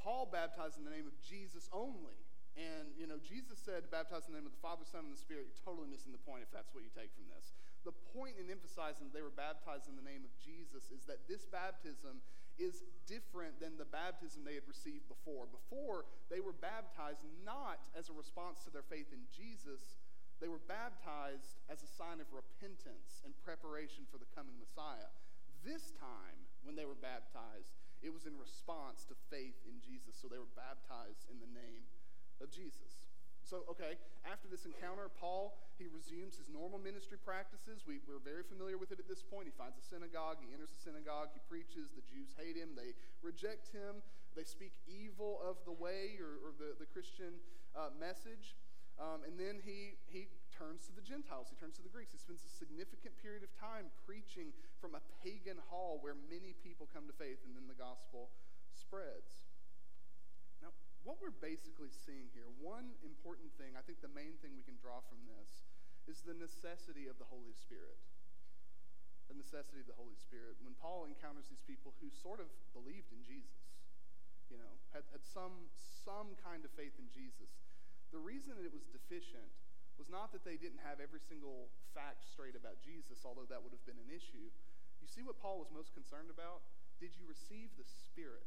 Paul 0.02 0.28
baptized 0.30 0.78
in 0.78 0.84
the 0.84 0.94
name 0.94 1.06
of 1.06 1.16
Jesus 1.22 1.68
only. 1.72 2.16
And, 2.58 2.90
you 2.98 3.06
know, 3.06 3.22
Jesus 3.22 3.54
said 3.62 3.86
to 3.86 3.90
baptize 3.90 4.26
in 4.26 4.34
the 4.34 4.42
name 4.42 4.50
of 4.50 4.54
the 4.54 4.64
Father, 4.64 4.82
Son, 4.82 5.06
and 5.06 5.14
the 5.14 5.20
Spirit. 5.20 5.46
You're 5.46 5.62
totally 5.62 5.86
missing 5.86 6.10
the 6.10 6.22
point 6.26 6.42
if 6.42 6.50
that's 6.50 6.74
what 6.74 6.82
you 6.82 6.90
take 6.90 7.14
from 7.14 7.30
this. 7.30 7.54
The 7.86 7.94
point 8.10 8.34
in 8.34 8.50
emphasizing 8.50 9.06
that 9.06 9.14
they 9.14 9.22
were 9.22 9.34
baptized 9.34 9.86
in 9.86 9.94
the 9.94 10.02
name 10.02 10.26
of 10.26 10.34
Jesus 10.42 10.90
is 10.90 11.06
that 11.06 11.22
this 11.30 11.46
baptism 11.46 12.18
is 12.58 12.82
different 13.06 13.62
than 13.62 13.78
the 13.78 13.86
baptism 13.86 14.42
they 14.42 14.58
had 14.58 14.66
received 14.66 15.06
before. 15.06 15.46
Before, 15.46 16.10
they 16.26 16.42
were 16.42 16.56
baptized 16.58 17.22
not 17.46 17.78
as 17.94 18.10
a 18.10 18.14
response 18.18 18.66
to 18.66 18.74
their 18.74 18.82
faith 18.82 19.14
in 19.14 19.22
Jesus, 19.30 19.94
they 20.42 20.50
were 20.50 20.62
baptized 20.66 21.58
as 21.70 21.82
a 21.82 21.90
sign 21.90 22.18
of 22.18 22.30
repentance 22.30 23.22
and 23.22 23.34
preparation 23.42 24.06
for 24.10 24.18
the 24.18 24.30
coming 24.34 24.54
Messiah. 24.58 25.10
This 25.66 25.94
time, 25.98 26.38
when 26.62 26.78
they 26.78 26.86
were 26.86 26.98
baptized, 26.98 27.74
it 28.02 28.14
was 28.14 28.26
in 28.26 28.34
response 28.38 29.04
to 29.10 29.14
faith 29.28 29.58
in 29.66 29.82
Jesus. 29.82 30.14
So 30.18 30.30
they 30.30 30.38
were 30.38 30.52
baptized 30.54 31.26
in 31.30 31.42
the 31.42 31.50
name 31.50 31.86
of 32.38 32.50
Jesus. 32.50 33.08
So, 33.48 33.64
okay, 33.64 33.96
after 34.28 34.44
this 34.44 34.68
encounter, 34.68 35.08
Paul, 35.08 35.56
he 35.80 35.88
resumes 35.88 36.36
his 36.36 36.52
normal 36.52 36.76
ministry 36.76 37.16
practices. 37.16 37.80
We, 37.88 38.04
we're 38.04 38.20
very 38.20 38.44
familiar 38.44 38.76
with 38.76 38.92
it 38.92 39.00
at 39.00 39.08
this 39.08 39.24
point. 39.24 39.48
He 39.48 39.56
finds 39.56 39.80
a 39.80 39.84
synagogue, 39.88 40.36
he 40.44 40.52
enters 40.52 40.68
the 40.68 40.82
synagogue, 40.84 41.32
he 41.32 41.40
preaches. 41.48 41.88
The 41.96 42.04
Jews 42.04 42.36
hate 42.36 42.60
him, 42.60 42.76
they 42.76 42.92
reject 43.24 43.72
him. 43.72 44.04
they 44.36 44.44
speak 44.44 44.76
evil 44.84 45.40
of 45.40 45.56
the 45.64 45.72
way 45.72 46.20
or, 46.20 46.36
or 46.44 46.52
the, 46.60 46.76
the 46.76 46.84
Christian 46.92 47.40
uh, 47.72 47.88
message. 47.96 48.52
Um, 49.00 49.24
and 49.24 49.40
then 49.40 49.64
he, 49.64 49.96
he 50.12 50.28
turns 50.58 50.90
to 50.90 50.92
the 50.92 51.06
Gentiles, 51.06 51.46
he 51.46 51.56
turns 51.56 51.78
to 51.78 51.86
the 51.86 51.94
Greeks. 51.94 52.10
He 52.10 52.18
spends 52.18 52.42
a 52.42 52.50
significant 52.50 53.14
period 53.22 53.46
of 53.46 53.54
time 53.54 53.94
preaching 54.02 54.50
from 54.82 54.98
a 54.98 55.02
pagan 55.22 55.62
hall 55.70 56.02
where 56.02 56.18
many 56.26 56.58
people 56.66 56.90
come 56.90 57.06
to 57.06 57.14
faith, 57.14 57.38
and 57.46 57.54
then 57.54 57.70
the 57.70 57.78
gospel 57.78 58.34
spreads. 58.74 59.46
Now, 60.58 60.74
what 61.06 61.22
we're 61.22 61.38
basically 61.38 61.94
seeing 61.94 62.26
here, 62.34 62.50
one 62.58 62.98
important 63.06 63.54
thing, 63.54 63.78
I 63.78 63.86
think 63.86 64.02
the 64.02 64.10
main 64.10 64.34
thing 64.42 64.58
we 64.58 64.66
can 64.66 64.74
draw 64.82 64.98
from 65.06 65.22
this, 65.30 65.62
is 66.10 66.26
the 66.26 66.34
necessity 66.34 67.06
of 67.06 67.22
the 67.22 67.30
Holy 67.30 67.54
Spirit. 67.54 68.02
The 69.30 69.38
necessity 69.38 69.84
of 69.84 69.88
the 69.88 70.00
Holy 70.00 70.18
Spirit. 70.18 70.58
When 70.58 70.74
Paul 70.82 71.06
encounters 71.06 71.46
these 71.46 71.62
people 71.62 71.94
who 72.02 72.10
sort 72.10 72.42
of 72.42 72.50
believed 72.74 73.14
in 73.14 73.22
Jesus, 73.22 73.78
you 74.50 74.58
know, 74.58 74.74
had, 74.90 75.04
had 75.12 75.22
some, 75.22 75.68
some 75.76 76.34
kind 76.40 76.64
of 76.64 76.72
faith 76.72 76.96
in 76.98 77.06
Jesus, 77.12 77.52
the 78.10 78.18
reason 78.18 78.56
that 78.56 78.64
it 78.64 78.72
was 78.72 78.88
deficient 78.88 79.52
was 79.98 80.06
not 80.06 80.30
that 80.30 80.46
they 80.46 80.54
didn't 80.54 80.80
have 80.86 81.02
every 81.02 81.18
single 81.18 81.68
fact 81.90 82.22
straight 82.22 82.54
about 82.54 82.78
Jesus, 82.78 83.26
although 83.26 83.50
that 83.50 83.60
would 83.60 83.74
have 83.74 83.82
been 83.82 83.98
an 83.98 84.14
issue. 84.14 84.46
You 85.02 85.10
see 85.10 85.26
what 85.26 85.42
Paul 85.42 85.58
was 85.58 85.74
most 85.74 85.90
concerned 85.90 86.30
about? 86.30 86.62
Did 87.02 87.18
you 87.18 87.26
receive 87.26 87.74
the 87.74 87.86
Spirit 87.86 88.46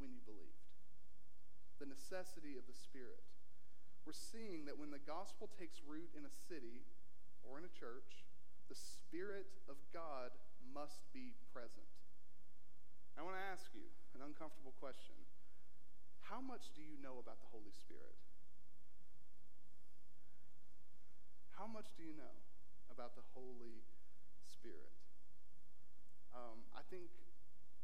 when 0.00 0.12
you 0.16 0.24
believed? 0.24 0.64
The 1.76 1.88
necessity 1.88 2.56
of 2.56 2.64
the 2.64 2.76
Spirit. 2.76 3.20
We're 4.08 4.16
seeing 4.16 4.64
that 4.66 4.80
when 4.80 4.90
the 4.90 5.02
gospel 5.02 5.46
takes 5.46 5.84
root 5.84 6.10
in 6.16 6.24
a 6.24 6.32
city 6.48 6.82
or 7.44 7.60
in 7.60 7.68
a 7.68 7.72
church, 7.76 8.24
the 8.66 8.74
Spirit 8.74 9.46
of 9.68 9.76
God 9.92 10.32
must 10.72 11.04
be 11.12 11.36
present. 11.52 11.86
I 13.14 13.22
want 13.22 13.36
to 13.36 13.44
ask 13.44 13.68
you 13.76 13.84
an 14.16 14.24
uncomfortable 14.24 14.72
question. 14.80 15.14
How 16.24 16.40
much 16.40 16.72
do 16.72 16.80
you 16.80 16.96
know 17.04 17.20
about 17.20 17.44
the 17.44 17.52
Holy 17.52 17.76
Spirit? 17.76 18.16
How 21.62 21.70
much 21.70 21.94
do 21.94 22.02
you 22.02 22.18
know 22.18 22.34
about 22.90 23.14
the 23.14 23.22
Holy 23.38 23.86
Spirit? 24.50 24.90
Um, 26.34 26.58
I 26.74 26.82
think 26.90 27.06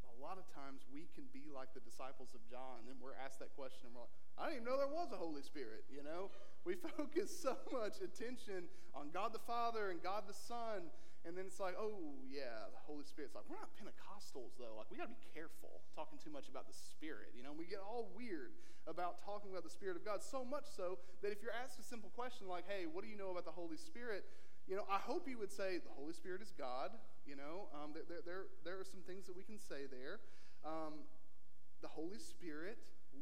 a 0.02 0.18
lot 0.18 0.35
of 0.35 0.50
times 0.50 0.82
we 0.90 1.06
can 1.14 1.30
be 1.30 1.47
like 1.54 1.70
the 1.78 1.85
disciples 1.87 2.35
of 2.35 2.42
John, 2.50 2.90
and 2.90 2.99
we're 2.99 3.14
asked 3.14 3.38
that 3.38 3.54
question, 3.54 3.87
and 3.87 3.94
we're 3.94 4.11
like, 4.11 4.18
I 4.35 4.50
didn't 4.50 4.66
even 4.66 4.75
know 4.75 4.82
there 4.82 4.90
was 4.90 5.14
a 5.14 5.20
Holy 5.23 5.47
Spirit, 5.47 5.87
you 5.87 6.02
know? 6.02 6.35
We 6.66 6.75
focus 6.99 7.30
so 7.30 7.54
much 7.70 8.02
attention 8.02 8.66
on 8.99 9.14
God 9.14 9.30
the 9.30 9.47
Father 9.47 9.94
and 9.94 10.02
God 10.02 10.26
the 10.26 10.35
Son, 10.35 10.90
and 11.26 11.34
then 11.37 11.46
it's 11.46 11.58
like, 11.58 11.75
oh, 11.75 12.18
yeah, 12.30 12.70
the 12.70 12.82
Holy 12.87 13.04
Spirit's 13.04 13.34
like, 13.34 13.44
we're 13.50 13.58
not 13.58 13.75
Pentecostals, 13.75 14.54
though. 14.54 14.78
Like, 14.78 14.90
we 14.90 14.96
got 14.96 15.10
to 15.10 15.14
be 15.14 15.22
careful 15.34 15.82
talking 15.94 16.18
too 16.18 16.30
much 16.30 16.46
about 16.46 16.70
the 16.70 16.76
Spirit, 16.76 17.34
you 17.34 17.42
know? 17.42 17.50
We 17.52 17.66
get 17.66 17.82
all 17.82 18.08
weird 18.14 18.54
about 18.87 19.20
talking 19.20 19.50
about 19.50 19.66
the 19.66 19.72
Spirit 19.72 19.98
of 19.98 20.06
God, 20.06 20.22
so 20.22 20.46
much 20.46 20.64
so 20.70 20.98
that 21.20 21.34
if 21.34 21.42
you're 21.42 21.52
asked 21.52 21.78
a 21.78 21.87
simple 21.87 22.08
question 22.14 22.48
like, 22.48 22.64
hey, 22.64 22.87
what 22.87 23.04
do 23.04 23.10
you 23.10 23.18
know 23.18 23.34
about 23.34 23.44
the 23.44 23.54
Holy 23.54 23.76
Spirit? 23.76 24.25
You 24.68 24.76
know, 24.76 24.84
I 24.88 25.00
hope 25.00 25.28
you 25.28 25.38
would 25.38 25.52
say 25.52 25.80
the 25.80 25.92
Holy 25.96 26.12
Spirit 26.12 26.40
is 26.40 26.52
God. 26.56 26.92
You 27.26 27.37
know, 27.37 27.68
um, 27.75 27.92
there, 27.92 28.20
there, 28.25 28.44
there 28.64 28.76
are 28.80 28.88
some 28.88 29.00
things 29.04 29.26
that 29.26 29.37
we 29.37 29.42
can 29.42 29.58
say 29.58 29.88
there. 29.88 30.20
Um, 30.64 31.08
the 31.80 31.88
Holy 31.88 32.18
Spirit 32.18 32.78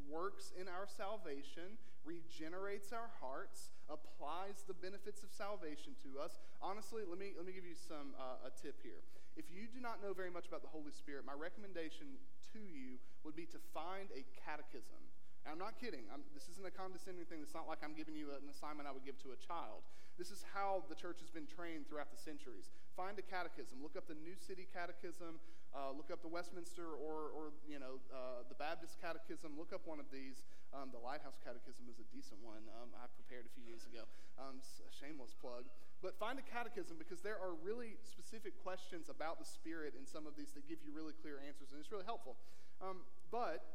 works 0.09 0.51
in 0.59 0.67
our 0.67 0.87
salvation, 0.87 1.79
regenerates 2.07 2.95
our 2.95 3.11
hearts, 3.19 3.75
applies 3.91 4.63
the 4.63 4.73
benefits 4.73 5.21
of 5.21 5.29
salvation 5.35 5.91
to 6.07 6.23
us. 6.23 6.39
Honestly, 6.63 7.03
let 7.03 7.19
me, 7.19 7.35
let 7.35 7.43
me 7.43 7.51
give 7.51 7.67
you 7.67 7.75
some, 7.75 8.15
uh, 8.15 8.47
a 8.47 8.51
tip 8.55 8.79
here. 8.79 9.03
If 9.35 9.51
you 9.51 9.67
do 9.67 9.83
not 9.83 9.99
know 9.99 10.15
very 10.15 10.31
much 10.31 10.47
about 10.47 10.63
the 10.63 10.71
Holy 10.71 10.95
Spirit, 10.95 11.27
my 11.27 11.35
recommendation 11.35 12.15
to 12.55 12.63
you 12.63 12.97
would 13.27 13.35
be 13.35 13.45
to 13.51 13.59
find 13.75 14.07
a 14.15 14.23
catechism. 14.39 15.03
And 15.45 15.53
I'm 15.53 15.61
not 15.61 15.77
kidding. 15.77 16.07
I'm, 16.09 16.23
this 16.33 16.47
isn't 16.57 16.65
a 16.65 16.73
condescending 16.73 17.27
thing. 17.27 17.39
It's 17.43 17.53
not 17.53 17.67
like 17.67 17.79
I'm 17.83 17.93
giving 17.93 18.15
you 18.15 18.33
an 18.33 18.49
assignment 18.49 18.87
I 18.87 18.91
would 18.91 19.05
give 19.05 19.19
to 19.27 19.35
a 19.35 19.39
child. 19.39 19.85
This 20.17 20.33
is 20.33 20.41
how 20.57 20.81
the 20.89 20.97
church 20.97 21.21
has 21.21 21.29
been 21.29 21.45
trained 21.45 21.85
throughout 21.85 22.09
the 22.09 22.17
centuries. 22.17 22.73
Find 22.97 23.13
a 23.21 23.23
catechism. 23.23 23.77
Look 23.85 23.93
up 23.93 24.09
the 24.09 24.17
New 24.17 24.33
City 24.33 24.65
Catechism. 24.73 25.37
Uh, 25.69 25.93
look 25.93 26.09
up 26.09 26.25
the 26.25 26.27
Westminster 26.27 26.89
or, 26.97 27.29
or 27.37 27.53
you 27.69 27.77
know, 27.77 28.01
uh, 28.09 28.41
the 28.49 28.57
Baptist 28.57 28.97
Catechism. 28.97 29.53
Look 29.53 29.69
up 29.69 29.85
one 29.85 30.01
of 30.01 30.09
these. 30.09 30.41
Um, 30.75 30.91
the 30.91 30.99
Lighthouse 30.99 31.39
Catechism 31.39 31.87
is 31.87 31.97
a 32.03 32.07
decent 32.11 32.43
one. 32.43 32.67
Um, 32.75 32.91
I 32.99 33.07
prepared 33.15 33.47
a 33.47 33.51
few 33.55 33.63
years 33.63 33.87
ago. 33.87 34.03
Um, 34.35 34.59
a 34.59 34.91
shameless 34.91 35.31
plug. 35.33 35.63
But 36.03 36.19
find 36.19 36.37
a 36.37 36.45
catechism 36.45 36.99
because 36.99 37.23
there 37.25 37.39
are 37.39 37.57
really 37.57 37.97
specific 38.03 38.53
questions 38.61 39.09
about 39.09 39.39
the 39.39 39.47
Spirit 39.47 39.95
in 39.97 40.05
some 40.05 40.27
of 40.27 40.35
these 40.35 40.53
that 40.53 40.67
give 40.69 40.83
you 40.85 40.93
really 40.93 41.15
clear 41.17 41.41
answers, 41.41 41.73
and 41.73 41.79
it's 41.79 41.89
really 41.89 42.05
helpful. 42.05 42.37
Um, 42.83 43.07
but 43.31 43.65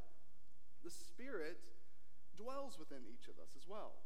the 0.84 0.92
Spirit 0.92 1.58
dwells 2.36 2.78
within 2.78 3.02
each 3.08 3.26
of 3.26 3.40
us 3.42 3.56
as 3.58 3.66
well, 3.66 3.98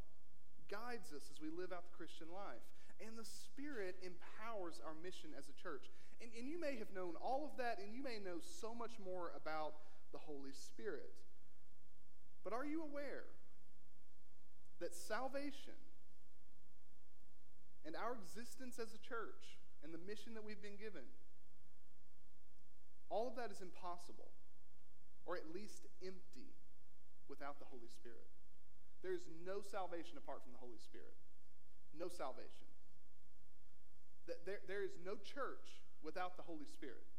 guides 0.71 1.13
us 1.13 1.29
as 1.29 1.37
we 1.37 1.53
live 1.53 1.69
out 1.69 1.85
the 1.85 1.95
Christian 1.95 2.31
life. 2.33 2.63
And 2.97 3.13
the 3.13 3.27
Spirit 3.27 4.01
empowers 4.01 4.81
our 4.81 4.97
mission 4.97 5.29
as 5.37 5.45
a 5.45 5.55
church. 5.61 5.93
And, 6.17 6.33
and 6.33 6.49
you 6.49 6.57
may 6.57 6.81
have 6.81 6.89
known 6.95 7.13
all 7.21 7.45
of 7.45 7.53
that, 7.61 7.77
and 7.77 7.93
you 7.93 8.01
may 8.01 8.17
know 8.17 8.41
so 8.41 8.73
much 8.73 8.97
more 8.97 9.29
about 9.37 9.77
the 10.09 10.17
Holy 10.17 10.49
Spirit. 10.49 11.13
But 12.47 12.55
are 12.55 12.63
you 12.63 12.79
aware 12.79 13.27
that 14.79 14.95
salvation 14.95 15.75
and 17.83 17.91
our 17.91 18.15
existence 18.15 18.79
as 18.79 18.95
a 18.95 19.01
church 19.03 19.59
and 19.83 19.91
the 19.91 19.99
mission 19.99 20.31
that 20.39 20.47
we've 20.47 20.63
been 20.63 20.79
given, 20.79 21.03
all 23.11 23.27
of 23.27 23.35
that 23.35 23.51
is 23.51 23.59
impossible, 23.59 24.31
or 25.27 25.35
at 25.35 25.43
least 25.51 25.91
empty, 25.99 26.55
without 27.27 27.59
the 27.59 27.67
Holy 27.67 27.91
Spirit. 27.91 28.31
There 29.03 29.11
is 29.11 29.27
no 29.43 29.59
salvation 29.59 30.15
apart 30.15 30.39
from 30.39 30.55
the 30.55 30.63
Holy 30.63 30.79
Spirit. 30.79 31.19
No 31.99 32.07
salvation. 32.07 32.71
There, 34.47 34.63
there 34.71 34.87
is 34.87 34.95
no 35.03 35.19
church 35.19 35.83
without 35.99 36.39
the 36.39 36.47
Holy 36.47 36.71
Spirit. 36.71 37.11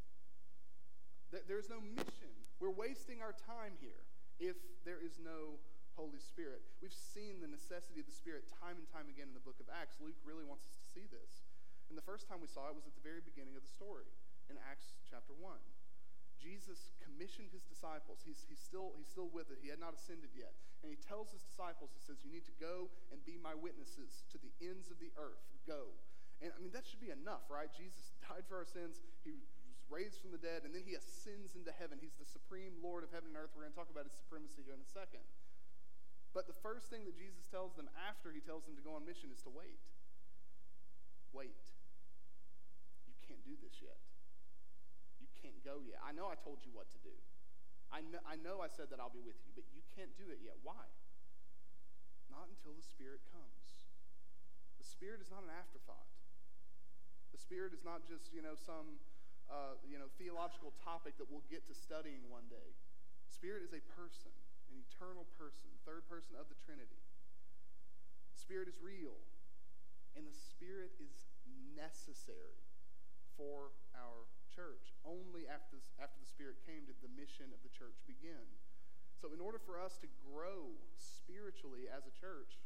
There 1.29 1.61
is 1.61 1.69
no 1.69 1.85
mission. 1.85 2.33
We're 2.65 2.73
wasting 2.73 3.21
our 3.21 3.37
time 3.45 3.77
here 3.77 4.08
if 4.39 4.57
there 4.87 5.03
is 5.03 5.19
no 5.19 5.59
Holy 5.99 6.23
Spirit. 6.23 6.63
We've 6.79 6.95
seen 6.95 7.43
the 7.43 7.51
necessity 7.51 7.99
of 7.99 8.07
the 8.07 8.15
Spirit 8.15 8.47
time 8.63 8.79
and 8.79 8.87
time 8.87 9.11
again 9.11 9.27
in 9.27 9.37
the 9.37 9.43
book 9.43 9.59
of 9.59 9.67
Acts. 9.67 9.99
Luke 9.99 10.19
really 10.23 10.47
wants 10.47 10.63
us 10.63 10.79
to 10.79 10.87
see 10.95 11.11
this. 11.11 11.51
And 11.91 11.99
the 11.99 12.07
first 12.07 12.31
time 12.31 12.39
we 12.39 12.47
saw 12.47 12.71
it 12.71 12.79
was 12.79 12.87
at 12.87 12.95
the 12.95 13.03
very 13.03 13.19
beginning 13.19 13.59
of 13.59 13.67
the 13.67 13.75
story 13.75 14.07
in 14.47 14.55
Acts 14.63 14.95
chapter 15.11 15.35
1. 15.35 15.59
Jesus 16.39 16.95
commissioned 17.03 17.51
his 17.51 17.67
disciples. 17.67 18.23
He's, 18.23 18.47
he's, 18.47 18.63
still, 18.63 18.95
he's 18.95 19.11
still 19.11 19.27
with 19.27 19.51
it. 19.51 19.59
He 19.59 19.75
had 19.75 19.83
not 19.83 19.91
ascended 19.91 20.31
yet. 20.39 20.55
And 20.87 20.95
he 20.95 20.99
tells 21.03 21.35
his 21.35 21.43
disciples, 21.43 21.91
he 21.91 21.99
says, 21.99 22.23
You 22.23 22.31
need 22.31 22.47
to 22.47 22.55
go 22.63 22.87
and 23.11 23.19
be 23.27 23.35
my 23.35 23.59
witnesses 23.59 24.23
to 24.31 24.39
the 24.39 24.55
ends 24.63 24.87
of 24.95 25.03
the 25.03 25.11
earth. 25.19 25.43
Go. 25.67 25.91
And 26.39 26.55
I 26.55 26.59
mean, 26.63 26.71
that 26.79 26.87
should 26.87 27.03
be 27.03 27.11
enough, 27.11 27.51
right? 27.51 27.67
Jesus 27.75 28.15
died 28.31 28.47
for 28.47 28.63
our 28.63 28.69
sins. 28.71 29.03
He 29.27 29.43
raised 29.89 30.21
from 30.21 30.33
the 30.33 30.41
dead, 30.41 30.65
and 30.65 30.73
then 30.73 30.85
he 30.85 30.95
ascends 30.95 31.57
into 31.57 31.73
heaven. 31.73 31.99
He's 32.01 32.17
the 32.21 32.29
supreme 32.29 32.77
Lord 32.81 33.05
of 33.05 33.11
heaven 33.13 33.33
and 33.33 33.39
earth. 33.41 33.53
We're 33.57 33.65
going 33.65 33.73
to 33.73 33.81
talk 33.81 33.93
about 33.93 34.05
his 34.05 34.17
supremacy 34.17 34.65
here 34.65 34.77
in 34.77 34.85
a 34.85 34.93
second. 34.93 35.25
But 36.37 36.45
the 36.45 36.57
first 36.61 36.93
thing 36.93 37.09
that 37.09 37.17
Jesus 37.17 37.49
tells 37.49 37.73
them 37.75 37.89
after 37.97 38.29
he 38.31 38.45
tells 38.45 38.69
them 38.69 38.77
to 38.77 38.85
go 38.85 38.95
on 38.95 39.09
mission 39.09 39.33
is 39.33 39.41
to 39.49 39.53
wait. 39.53 39.81
Wait. 41.33 41.57
You 43.09 43.17
can't 43.25 43.41
do 43.45 43.57
this 43.61 43.81
yet 43.81 44.01
You 45.21 45.29
can't 45.41 45.57
go 45.65 45.81
yet. 45.85 46.01
I 46.05 46.13
know 46.13 46.29
I 46.29 46.37
told 46.37 46.61
you 46.65 46.73
what 46.73 46.89
to 46.93 47.01
do. 47.01 47.17
I 47.89 48.05
know, 48.05 48.21
I 48.29 48.37
know 48.37 48.61
I 48.61 48.69
said 48.69 48.93
that 48.93 49.01
I'll 49.01 49.13
be 49.13 49.25
with 49.25 49.41
you, 49.49 49.53
but 49.57 49.65
you 49.73 49.81
can't 49.97 50.13
do 50.21 50.29
it 50.29 50.45
yet. 50.45 50.61
Why? 50.61 50.85
Not 52.29 52.53
until 52.53 52.77
the 52.77 52.85
Spirit 52.85 53.25
comes. 53.33 53.89
The 54.77 54.85
Spirit 54.85 55.25
is 55.25 55.33
not 55.33 55.41
an 55.41 55.53
afterthought. 55.57 56.13
The 57.33 57.41
Spirit 57.41 57.73
is 57.73 57.81
not 57.81 58.05
just, 58.05 58.29
you 58.37 58.45
know, 58.45 58.53
some, 58.53 59.01
uh, 59.49 59.81
you 59.85 59.97
know, 59.97 60.09
theological 60.21 60.77
topic 60.85 61.17
that 61.17 61.29
we'll 61.29 61.45
get 61.49 61.65
to 61.69 61.75
studying 61.75 62.25
one 62.29 62.45
day. 62.53 62.77
Spirit 63.29 63.65
is 63.65 63.73
a 63.73 63.83
person, 63.97 64.33
an 64.69 64.77
eternal 64.77 65.25
person, 65.41 65.69
third 65.89 66.05
person 66.09 66.37
of 66.37 66.49
the 66.53 66.59
Trinity. 66.65 67.01
Spirit 68.37 68.69
is 68.69 68.77
real, 68.81 69.17
and 70.17 70.25
the 70.25 70.37
Spirit 70.37 70.93
is 71.01 71.29
necessary 71.77 72.61
for 73.37 73.73
our 73.97 74.29
church. 74.49 74.97
Only 75.05 75.47
after, 75.47 75.81
after 76.01 76.19
the 76.19 76.29
Spirit 76.29 76.61
came 76.65 76.89
did 76.89 76.99
the 77.01 77.13
mission 77.13 77.53
of 77.53 77.61
the 77.65 77.73
church 77.73 77.97
begin. 78.09 78.45
So, 79.17 79.35
in 79.35 79.41
order 79.43 79.59
for 79.59 79.79
us 79.79 79.99
to 80.03 80.09
grow 80.31 80.75
spiritually 80.99 81.91
as 81.91 82.07
a 82.07 82.15
church, 82.15 82.59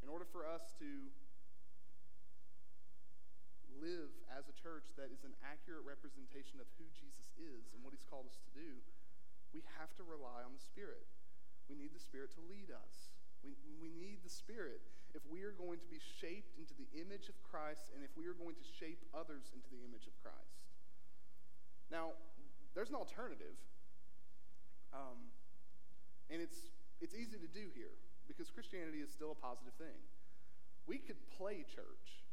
in 0.00 0.08
order 0.08 0.24
for 0.24 0.44
us 0.48 0.72
to 0.80 1.12
live 3.80 4.12
as 4.32 4.48
a 4.48 4.54
church 4.56 4.88
that 4.96 5.08
is 5.14 5.24
an 5.24 5.32
accurate 5.40 5.86
representation 5.86 6.58
of 6.58 6.68
who 6.76 6.86
Jesus 6.92 7.28
is 7.38 7.70
and 7.72 7.80
what 7.80 7.94
he's 7.94 8.04
called 8.08 8.28
us 8.28 8.38
to 8.42 8.50
do, 8.52 8.80
we 9.52 9.62
have 9.80 9.92
to 10.00 10.04
rely 10.04 10.44
on 10.44 10.52
the 10.56 10.64
Spirit. 10.64 11.04
We 11.68 11.76
need 11.76 11.92
the 11.92 12.02
Spirit 12.02 12.32
to 12.36 12.42
lead 12.48 12.72
us. 12.72 13.12
We, 13.44 13.56
we 13.80 13.92
need 13.92 14.22
the 14.24 14.32
Spirit 14.32 14.80
if 15.12 15.20
we 15.28 15.44
are 15.44 15.52
going 15.52 15.76
to 15.80 15.88
be 15.92 16.00
shaped 16.00 16.56
into 16.56 16.72
the 16.72 16.88
image 16.96 17.28
of 17.28 17.36
Christ 17.44 17.92
and 17.92 18.00
if 18.00 18.12
we 18.16 18.24
are 18.24 18.36
going 18.36 18.56
to 18.56 18.66
shape 18.80 19.04
others 19.12 19.52
into 19.52 19.68
the 19.68 19.84
image 19.84 20.08
of 20.08 20.14
Christ. 20.24 20.64
Now, 21.92 22.16
there's 22.72 22.88
an 22.88 22.96
alternative. 22.96 23.56
Um, 24.96 25.28
and 26.32 26.40
it's, 26.40 26.72
it's 27.00 27.12
easy 27.12 27.36
to 27.36 27.50
do 27.52 27.68
here 27.76 27.92
because 28.24 28.48
Christianity 28.48 29.04
is 29.04 29.12
still 29.12 29.32
a 29.32 29.38
positive 29.38 29.76
thing. 29.76 30.00
We 30.88 30.96
could 30.98 31.20
play 31.36 31.64
church, 31.68 32.24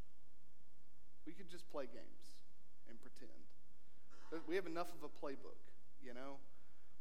we 1.25 1.33
could 1.33 1.49
just 1.49 1.69
play 1.71 1.85
games 1.85 2.45
and 2.89 2.99
pretend. 3.01 3.31
We 4.47 4.55
have 4.55 4.65
enough 4.65 4.89
of 4.93 5.01
a 5.01 5.11
playbook, 5.11 5.57
you 6.03 6.13
know? 6.13 6.37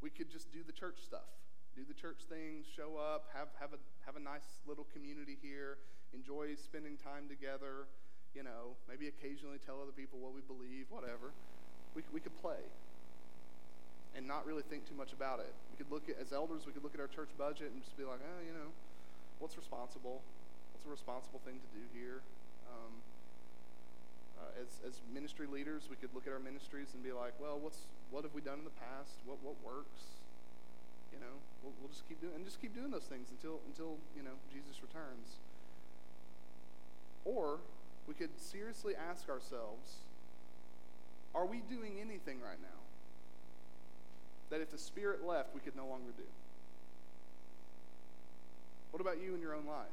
We 0.01 0.11
could 0.11 0.31
just 0.31 0.53
do 0.53 0.61
the 0.65 0.73
church 0.73 1.03
stuff, 1.05 1.29
do 1.77 1.83
the 1.85 1.95
church 1.95 2.25
things, 2.29 2.65
show 2.65 2.97
up, 2.97 3.29
have, 3.35 3.49
have, 3.61 3.75
a, 3.75 3.81
have 4.07 4.17
a 4.17 4.23
nice 4.23 4.63
little 4.67 4.87
community 4.95 5.37
here, 5.43 5.79
enjoy 6.15 6.55
spending 6.57 6.97
time 6.97 7.29
together, 7.29 7.91
you 8.35 8.43
know, 8.43 8.79
maybe 8.89 9.09
occasionally 9.09 9.59
tell 9.59 9.83
other 9.83 9.93
people 9.93 10.19
what 10.19 10.33
we 10.33 10.41
believe, 10.41 10.87
whatever. 10.89 11.35
We, 11.95 12.03
we 12.13 12.21
could 12.21 12.37
play 12.41 12.63
and 14.17 14.27
not 14.27 14.47
really 14.47 14.63
think 14.67 14.89
too 14.89 14.95
much 14.95 15.13
about 15.13 15.41
it. 15.41 15.53
We 15.71 15.77
could 15.77 15.93
look 15.93 16.09
at, 16.09 16.17
as 16.21 16.33
elders, 16.33 16.65
we 16.65 16.73
could 16.73 16.83
look 16.83 16.95
at 16.95 17.01
our 17.01 17.11
church 17.11 17.31
budget 17.37 17.71
and 17.75 17.83
just 17.83 17.97
be 17.97 18.05
like, 18.05 18.21
oh, 18.23 18.41
you 18.43 18.55
know, 18.55 18.73
what's 19.39 19.57
responsible? 19.57 20.23
What's 20.73 20.87
a 20.87 20.91
responsible 20.91 21.41
thing 21.45 21.61
to 21.61 21.71
do 21.75 21.85
here? 21.93 22.23
Um, 22.67 22.99
uh, 24.38 24.62
as, 24.62 24.80
as 24.87 25.02
ministry 25.12 25.47
leaders, 25.47 25.90
we 25.90 25.97
could 25.97 26.14
look 26.14 26.26
at 26.26 26.33
our 26.33 26.38
ministries 26.38 26.95
and 26.95 27.02
be 27.02 27.12
like, 27.12 27.35
well, 27.40 27.59
what's, 27.59 27.87
what 28.11 28.23
have 28.23 28.35
we 28.35 28.40
done 28.40 28.59
in 28.59 28.64
the 28.64 28.78
past? 28.78 29.18
What, 29.26 29.38
what 29.42 29.54
works? 29.64 30.23
You 31.12 31.18
know, 31.18 31.35
we'll, 31.62 31.73
we'll 31.80 31.90
just 31.90 32.07
keep 32.09 32.21
doing, 32.21 32.35
and 32.35 32.45
just 32.45 32.61
keep 32.61 32.75
doing 32.75 32.90
those 32.90 33.11
things 33.11 33.28
until, 33.30 33.61
until, 33.66 33.99
you 34.16 34.23
know, 34.23 34.38
Jesus 34.52 34.83
returns. 34.83 35.42
Or 37.25 37.59
we 38.07 38.14
could 38.14 38.30
seriously 38.38 38.95
ask 38.95 39.28
ourselves, 39.28 40.07
are 41.35 41.47
we 41.47 41.61
doing 41.68 41.99
anything 42.00 42.40
right 42.40 42.61
now 42.62 42.80
that 44.50 44.61
if 44.61 44.71
the 44.71 44.78
Spirit 44.78 45.26
left, 45.26 45.54
we 45.54 45.61
could 45.61 45.76
no 45.76 45.87
longer 45.87 46.12
do? 46.16 46.25
What 48.90 49.00
about 49.00 49.21
you 49.21 49.35
in 49.35 49.40
your 49.40 49.54
own 49.54 49.66
life 49.66 49.92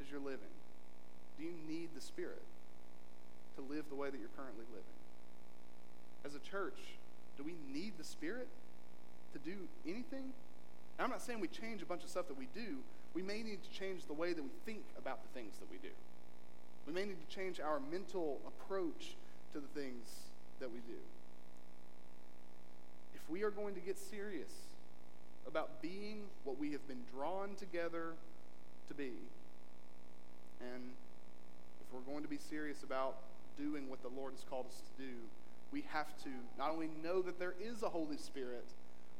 as 0.00 0.10
you're 0.10 0.20
living? 0.20 0.54
Do 1.38 1.44
you 1.44 1.54
need 1.68 1.88
the 1.94 2.00
Spirit 2.00 2.42
to 3.60 3.72
live 3.74 3.84
the 3.88 3.94
way 3.94 4.10
that 4.10 4.18
you're 4.18 4.34
currently 4.36 4.64
living? 4.70 4.96
As 6.24 6.34
a 6.34 6.40
church, 6.40 6.78
do 7.36 7.42
we 7.42 7.54
need 7.72 7.92
the 7.98 8.04
Spirit 8.04 8.48
to 9.32 9.38
do 9.38 9.68
anything? 9.86 10.32
And 10.98 11.04
I'm 11.04 11.10
not 11.10 11.22
saying 11.22 11.40
we 11.40 11.48
change 11.48 11.82
a 11.82 11.86
bunch 11.86 12.04
of 12.04 12.10
stuff 12.10 12.28
that 12.28 12.38
we 12.38 12.48
do. 12.54 12.78
We 13.14 13.22
may 13.22 13.42
need 13.42 13.58
to 13.62 13.70
change 13.70 14.06
the 14.06 14.12
way 14.12 14.32
that 14.32 14.42
we 14.42 14.50
think 14.64 14.84
about 14.98 15.22
the 15.22 15.28
things 15.38 15.54
that 15.58 15.70
we 15.70 15.78
do. 15.78 15.92
We 16.86 16.92
may 16.92 17.04
need 17.04 17.16
to 17.20 17.34
change 17.34 17.60
our 17.60 17.80
mental 17.90 18.40
approach 18.46 19.16
to 19.52 19.60
the 19.60 19.80
things 19.80 20.08
that 20.60 20.70
we 20.70 20.78
do. 20.80 20.98
If 23.14 23.20
we 23.30 23.42
are 23.42 23.50
going 23.50 23.74
to 23.74 23.80
get 23.80 23.98
serious 23.98 24.52
about 25.46 25.82
being 25.82 26.24
what 26.44 26.58
we 26.58 26.72
have 26.72 26.86
been 26.86 27.02
drawn 27.14 27.54
together 27.56 28.12
to 28.88 28.94
be, 28.94 29.12
and 30.60 30.82
if 31.80 31.94
we're 31.94 32.12
going 32.12 32.22
to 32.22 32.28
be 32.28 32.38
serious 32.38 32.82
about 32.82 33.16
doing 33.60 33.88
what 33.88 34.02
the 34.02 34.08
Lord 34.08 34.32
has 34.32 34.44
called 34.48 34.66
us 34.66 34.80
to 34.80 35.02
do, 35.02 35.14
we 35.70 35.84
have 35.92 36.16
to 36.24 36.30
not 36.58 36.70
only 36.70 36.88
know 37.02 37.22
that 37.22 37.38
there 37.38 37.54
is 37.60 37.82
a 37.82 37.88
Holy 37.88 38.16
Spirit, 38.16 38.66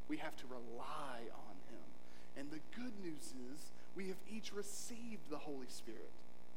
we 0.08 0.16
have 0.16 0.36
to 0.36 0.44
rely 0.48 1.20
on 1.32 1.56
Him. 1.68 1.86
And 2.36 2.50
the 2.50 2.60
good 2.74 2.92
news 3.04 3.34
is 3.52 3.70
we 3.94 4.08
have 4.08 4.16
each 4.28 4.52
received 4.52 5.30
the 5.30 5.38
Holy 5.38 5.68
Spirit. 5.68 6.10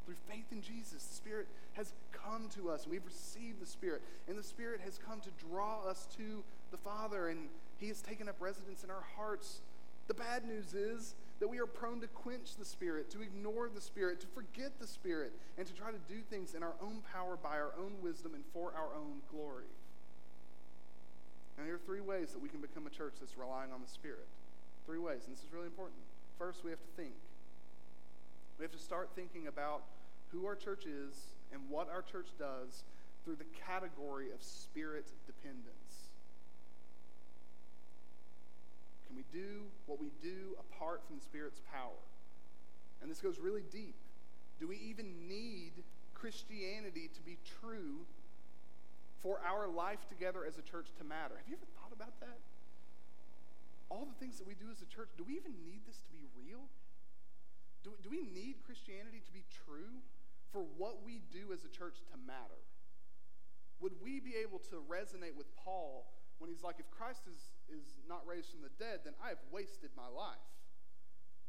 Through 0.06 0.16
faith 0.30 0.46
in 0.52 0.62
Jesus, 0.62 1.04
the 1.04 1.16
Spirit 1.16 1.48
has 1.74 1.94
come 2.12 2.50
to 2.56 2.70
us. 2.70 2.84
And 2.84 2.92
we've 2.92 3.06
received 3.06 3.62
the 3.62 3.66
Spirit, 3.66 4.02
and 4.28 4.38
the 4.38 4.44
Spirit 4.44 4.82
has 4.84 4.98
come 4.98 5.22
to 5.22 5.30
draw 5.50 5.84
us 5.88 6.08
to 6.18 6.44
the 6.72 6.78
Father, 6.78 7.30
and 7.30 7.50
He 7.78 7.88
has 7.90 8.02
taken 8.02 8.28
up 8.28 8.36
residence 8.40 8.84
in 8.84 8.90
our 8.90 9.06
hearts. 9.16 9.62
The 10.08 10.14
bad 10.14 10.46
news 10.46 10.74
is 10.74 11.16
that 11.40 11.48
we 11.48 11.60
are 11.60 11.66
prone 11.66 12.02
to 12.02 12.08
quench 12.08 12.56
the 12.58 12.66
Spirit, 12.66 13.10
to 13.12 13.22
ignore 13.22 13.70
the 13.70 13.82
Spirit, 13.82 14.20
to 14.22 14.28
forget 14.28 14.80
the 14.80 14.88
Spirit, 14.88 15.34
and 15.58 15.68
to 15.68 15.74
try 15.74 15.92
to 15.92 15.98
do 16.08 16.22
things 16.30 16.54
in 16.54 16.64
our 16.64 16.76
own 16.82 17.02
power, 17.12 17.38
by 17.38 17.60
our 17.60 17.74
own 17.80 17.94
wisdom, 18.02 18.34
and 18.34 18.44
for 18.54 18.74
our 18.76 18.96
own 18.96 19.22
glory. 19.32 19.72
And 21.58 21.68
there 21.68 21.76
are 21.76 21.86
three 21.86 22.02
ways 22.02 22.32
that 22.32 22.42
we 22.42 22.50
can 22.50 22.62
become 22.62 22.88
a 22.88 22.90
church 22.90 23.16
that's 23.20 23.38
relying 23.38 23.72
on 23.72 23.82
the 23.82 23.88
Spirit. 23.88 24.28
Three 24.86 25.00
ways, 25.00 25.22
and 25.26 25.36
this 25.36 25.44
is 25.44 25.54
really 25.54 25.68
important. 25.68 26.00
First, 26.38 26.64
we 26.64 26.72
have 26.72 26.82
to 26.82 27.02
think. 27.02 27.14
We 28.58 28.64
have 28.64 28.72
to 28.72 28.80
start 28.80 29.10
thinking 29.16 29.48
about 29.48 29.84
who 30.32 30.46
our 30.46 30.56
church 30.56 30.86
is 30.86 31.16
and 31.52 31.62
what 31.70 31.90
our 31.90 32.02
church 32.02 32.28
does 32.40 32.84
through 33.24 33.36
the 33.36 33.46
category 33.68 34.32
of 34.32 34.42
spirit 34.42 35.06
dependence. 35.26 35.83
Can 39.14 39.22
we 39.22 39.30
do 39.30 39.70
what 39.86 40.02
we 40.02 40.10
do 40.26 40.58
apart 40.58 41.06
from 41.06 41.18
the 41.18 41.22
Spirit's 41.22 41.62
power? 41.70 42.02
And 43.00 43.12
this 43.12 43.22
goes 43.22 43.38
really 43.38 43.62
deep. 43.70 43.94
Do 44.60 44.68
we 44.68 44.78
even 44.78 45.28
need 45.30 45.86
Christianity 46.16 47.12
to 47.14 47.22
be 47.22 47.38
true 47.62 48.10
for 49.22 49.40
our 49.46 49.68
life 49.68 50.10
together 50.10 50.46
as 50.50 50.58
a 50.58 50.64
church 50.66 50.90
to 50.98 51.04
matter? 51.04 51.38
Have 51.38 51.46
you 51.46 51.54
ever 51.54 51.70
thought 51.78 51.94
about 51.94 52.20
that? 52.22 52.42
All 53.90 54.10
the 54.10 54.18
things 54.18 54.40
that 54.40 54.48
we 54.48 54.56
do 54.56 54.66
as 54.74 54.82
a 54.82 54.90
church, 54.90 55.10
do 55.16 55.24
we 55.24 55.38
even 55.38 55.54
need 55.62 55.86
this 55.86 56.02
to 56.02 56.10
be 56.10 56.26
real? 56.34 56.66
Do, 57.84 57.94
do 58.02 58.10
we 58.10 58.26
need 58.26 58.66
Christianity 58.66 59.22
to 59.22 59.32
be 59.32 59.46
true 59.68 60.02
for 60.50 60.66
what 60.82 61.06
we 61.06 61.22
do 61.30 61.54
as 61.54 61.62
a 61.66 61.70
church 61.70 62.02
to 62.10 62.18
matter? 62.26 62.66
Would 63.78 63.94
we 64.02 64.20
be 64.20 64.34
able 64.42 64.58
to 64.74 64.82
resonate 64.90 65.38
with 65.38 65.54
Paul 65.54 66.10
when 66.44 66.50
he's 66.50 66.64
like, 66.64 66.76
if 66.80 66.90
Christ 66.92 67.24
is, 67.24 67.40
is 67.74 67.98
not 68.06 68.22
raised 68.30 68.54
from 68.54 68.62
the 68.62 68.74
dead, 68.78 69.02
then 69.04 69.18
I 69.18 69.34
have 69.34 69.42
wasted 69.50 69.90
my 69.98 70.08
life? 70.08 70.46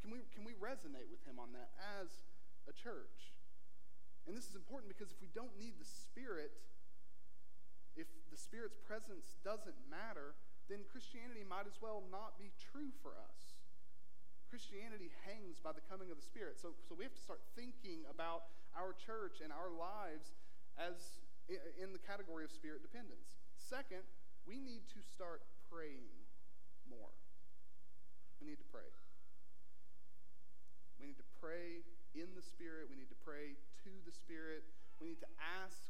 Can 0.01 0.09
we, 0.09 0.25
can 0.33 0.45
we 0.45 0.57
resonate 0.57 1.09
with 1.13 1.21
him 1.29 1.37
on 1.37 1.53
that 1.53 1.73
as 2.01 2.09
a 2.65 2.73
church? 2.73 3.37
And 4.25 4.33
this 4.33 4.49
is 4.49 4.57
important 4.57 4.89
because 4.89 5.13
if 5.13 5.21
we 5.21 5.29
don't 5.37 5.53
need 5.61 5.77
the 5.77 5.89
Spirit, 5.89 6.57
if 7.97 8.09
the 8.33 8.41
Spirit's 8.41 8.81
presence 8.81 9.37
doesn't 9.45 9.77
matter, 9.89 10.37
then 10.73 10.81
Christianity 10.89 11.45
might 11.45 11.69
as 11.69 11.77
well 11.81 12.05
not 12.09 12.41
be 12.41 12.53
true 12.57 12.89
for 13.05 13.13
us. 13.21 13.61
Christianity 14.49 15.13
hangs 15.29 15.61
by 15.61 15.77
the 15.77 15.85
coming 15.85 16.09
of 16.09 16.17
the 16.17 16.25
Spirit. 16.25 16.57
So, 16.57 16.73
so 16.89 16.97
we 16.97 17.05
have 17.05 17.13
to 17.13 17.21
start 17.21 17.45
thinking 17.53 18.09
about 18.09 18.49
our 18.73 18.97
church 18.97 19.45
and 19.45 19.53
our 19.53 19.69
lives 19.69 20.33
as 20.81 21.21
in 21.49 21.93
the 21.93 22.01
category 22.01 22.45
of 22.45 22.51
spirit 22.51 22.81
dependence. 22.81 23.37
Second, 23.57 24.01
we 24.49 24.57
need 24.61 24.89
to 24.93 25.01
start 25.05 25.45
praying 25.75 26.07
more. 26.87 27.11
We 28.39 28.47
need 28.47 28.63
to 28.63 28.71
pray. 28.71 28.87
We 31.03 31.11
need 31.11 31.19
to 31.19 31.31
pray 31.43 31.83
in 32.15 32.31
the 32.39 32.47
Spirit. 32.47 32.87
We 32.87 32.95
need 32.95 33.11
to 33.11 33.19
pray 33.27 33.59
to 33.83 33.91
the 34.07 34.15
Spirit. 34.15 34.63
We 35.03 35.11
need 35.11 35.19
to 35.27 35.33
ask 35.43 35.83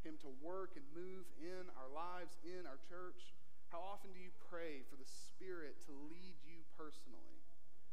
Him 0.00 0.16
to 0.24 0.32
work 0.40 0.80
and 0.80 0.88
move 0.96 1.28
in 1.36 1.68
our 1.76 1.92
lives, 1.92 2.40
in 2.48 2.64
our 2.64 2.80
church. 2.88 3.36
How 3.68 3.84
often 3.84 4.16
do 4.16 4.20
you 4.24 4.32
pray 4.48 4.80
for 4.88 4.96
the 4.96 5.04
Spirit 5.04 5.76
to 5.84 5.92
lead 6.08 6.40
you 6.40 6.64
personally? 6.80 7.44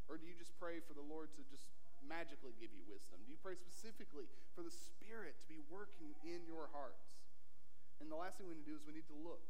Or 0.07 0.15
do 0.15 0.23
you 0.23 0.35
just 0.39 0.55
pray 0.63 0.79
for 0.79 0.95
the 0.95 1.03
Lord 1.03 1.27
to 1.35 1.43
just 1.51 1.67
magically 2.07 2.55
give 2.55 2.71
you 2.71 2.87
wisdom? 2.87 3.19
Do 3.27 3.35
you 3.35 3.41
pray 3.43 3.59
specifically 3.59 4.31
for 4.55 4.63
the 4.63 4.71
Spirit 4.71 5.35
to 5.43 5.47
be 5.51 5.59
working 5.67 6.15
in 6.23 6.47
your 6.47 6.71
hearts? 6.71 7.19
And 7.99 8.07
the 8.07 8.15
last 8.15 8.39
thing 8.39 8.47
we 8.47 8.55
need 8.55 8.63
to 8.63 8.71
do 8.71 8.79
is 8.79 8.83
we 8.87 8.95
need 8.95 9.11
to 9.11 9.19
look. 9.19 9.43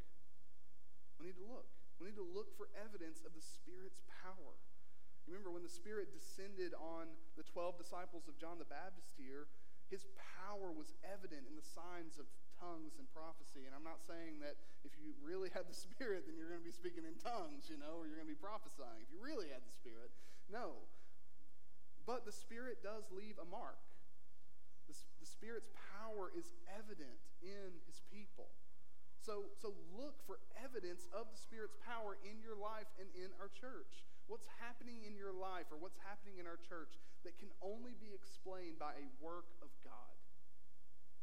We 1.22 1.30
need 1.30 1.38
to 1.38 1.46
look. 1.46 1.70
We 2.02 2.10
need 2.10 2.18
to 2.18 2.26
look 2.26 2.50
for 2.58 2.66
evidence 2.74 3.22
of 3.22 3.38
the 3.38 3.46
Spirit's 3.46 4.02
power. 4.26 4.58
Remember, 5.30 5.54
when 5.54 5.62
the 5.62 5.70
Spirit 5.70 6.10
descended 6.10 6.74
on 6.74 7.14
the 7.38 7.46
12 7.46 7.78
disciples 7.78 8.26
of 8.26 8.42
John 8.42 8.58
the 8.58 8.66
Baptist 8.66 9.14
here, 9.22 9.46
his 9.94 10.10
power 10.18 10.74
was 10.74 10.98
evident 11.06 11.46
in 11.46 11.54
the 11.54 11.62
signs 11.62 12.18
of 12.18 12.26
tongues 12.58 12.98
and 12.98 13.06
prophecy. 13.14 13.70
And 13.70 13.78
I'm 13.78 13.86
not 13.86 14.02
saying 14.02 14.42
that 14.42 14.58
if 14.82 14.98
you 14.98 15.14
really 15.22 15.54
had 15.54 15.70
the 15.70 15.78
Spirit, 15.86 16.26
then 16.26 16.42
you're 16.42 16.50
going 16.50 16.64
to 16.64 16.66
be 16.66 16.74
speaking 16.74 17.06
in 17.06 17.22
tongues, 17.22 17.70
you 17.70 17.78
know, 17.78 18.02
or 18.02 18.10
you're 18.10 18.18
going 18.18 18.26
to 18.26 18.34
be 18.34 18.42
prophesying. 18.42 19.06
If 19.06 19.14
you 19.14 19.22
really 19.22 19.54
had 19.54 19.62
the 19.62 19.76
Spirit, 19.78 20.10
no. 20.50 20.90
But 22.10 22.26
the 22.26 22.34
Spirit 22.34 22.82
does 22.82 23.06
leave 23.14 23.38
a 23.38 23.46
mark. 23.46 23.78
The, 24.90 24.98
the 25.22 25.30
Spirit's 25.30 25.70
power 25.94 26.34
is 26.34 26.58
evident 26.66 27.22
in 27.46 27.78
His 27.86 28.02
people. 28.10 28.50
So, 29.22 29.54
so 29.62 29.78
look 29.94 30.18
for 30.26 30.42
evidence 30.58 31.06
of 31.14 31.30
the 31.30 31.38
Spirit's 31.38 31.78
power 31.86 32.18
in 32.26 32.42
your 32.42 32.58
life 32.58 32.90
and 32.98 33.06
in 33.14 33.30
our 33.38 33.54
church. 33.54 34.02
What's 34.26 34.50
happening 34.58 35.06
in 35.06 35.14
your 35.14 35.30
life 35.30 35.70
or 35.70 35.78
what's 35.78 36.02
happening 36.02 36.42
in 36.42 36.50
our 36.50 36.58
church 36.58 36.98
that 37.22 37.38
can 37.38 37.54
only 37.62 37.94
be 38.02 38.10
explained 38.18 38.82
by 38.82 38.98
a 38.98 39.06
work 39.22 39.54
of 39.62 39.70
God? 39.86 40.18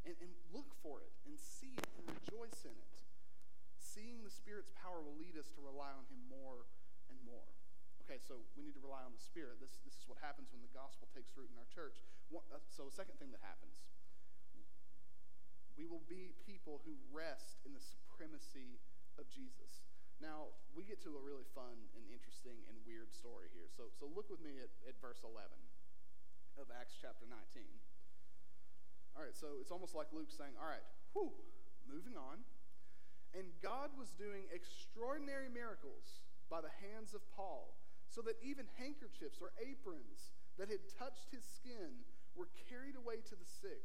And, 0.06 0.14
and 0.22 0.30
look 0.54 0.70
for 0.78 1.02
it 1.02 1.10
and 1.26 1.34
see 1.34 1.74
it 1.74 1.90
and 1.98 2.06
rejoice 2.06 2.62
in 2.62 2.78
it. 2.78 2.94
Seeing 3.82 4.22
the 4.22 4.30
Spirit's 4.30 4.70
power 4.78 5.02
will 5.02 5.18
lead 5.18 5.34
us 5.34 5.50
to 5.58 5.60
rely 5.60 5.90
on 5.90 6.06
Him 6.06 6.22
more 6.30 6.70
and 7.10 7.18
more 7.26 7.50
okay, 8.08 8.16
so 8.24 8.40
we 8.56 8.64
need 8.64 8.72
to 8.72 8.80
rely 8.80 9.04
on 9.04 9.12
the 9.12 9.20
Spirit. 9.20 9.60
This, 9.60 9.76
this 9.84 9.92
is 9.92 10.08
what 10.08 10.16
happens 10.24 10.48
when 10.48 10.64
the 10.64 10.72
gospel 10.72 11.12
takes 11.12 11.28
root 11.36 11.52
in 11.52 11.60
our 11.60 11.68
church. 11.68 12.00
Uh, 12.32 12.56
so, 12.72 12.88
a 12.88 12.94
second 12.96 13.20
thing 13.20 13.36
that 13.36 13.44
happens 13.44 13.84
we 15.78 15.86
will 15.86 16.02
be 16.10 16.34
people 16.42 16.82
who 16.82 16.98
rest 17.14 17.62
in 17.62 17.70
the 17.70 17.78
supremacy 17.78 18.82
of 19.14 19.30
Jesus. 19.30 19.86
Now, 20.18 20.50
we 20.74 20.82
get 20.82 20.98
to 21.06 21.14
a 21.14 21.22
really 21.22 21.46
fun 21.54 21.78
and 21.94 22.02
interesting 22.10 22.58
and 22.66 22.74
weird 22.82 23.14
story 23.14 23.46
here. 23.54 23.70
So, 23.70 23.86
so 23.94 24.10
look 24.10 24.26
with 24.26 24.42
me 24.42 24.58
at, 24.58 24.74
at 24.90 24.98
verse 24.98 25.22
11 25.22 25.46
of 26.58 26.66
Acts 26.74 26.98
chapter 26.98 27.22
19. 27.30 27.38
All 29.14 29.22
right, 29.22 29.38
so 29.38 29.62
it's 29.62 29.70
almost 29.70 29.94
like 29.94 30.10
Luke 30.10 30.34
saying, 30.34 30.58
All 30.58 30.66
right, 30.66 30.82
whew, 31.14 31.30
moving 31.86 32.18
on. 32.18 32.42
And 33.38 33.54
God 33.62 33.94
was 33.94 34.10
doing 34.18 34.50
extraordinary 34.50 35.46
miracles 35.46 36.26
by 36.50 36.58
the 36.58 36.72
hands 36.82 37.14
of 37.14 37.22
Paul, 37.30 37.78
so 38.10 38.24
that 38.26 38.40
even 38.42 38.66
handkerchiefs 38.80 39.38
or 39.38 39.54
aprons 39.62 40.34
that 40.58 40.72
had 40.72 40.82
touched 40.98 41.30
his 41.30 41.46
skin 41.46 42.02
were 42.34 42.48
carried 42.66 42.96
away 42.96 43.22
to 43.30 43.36
the 43.36 43.46
sick, 43.46 43.84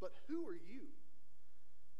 but 0.00 0.14
who 0.28 0.46
are 0.46 0.58
you? 0.58 0.88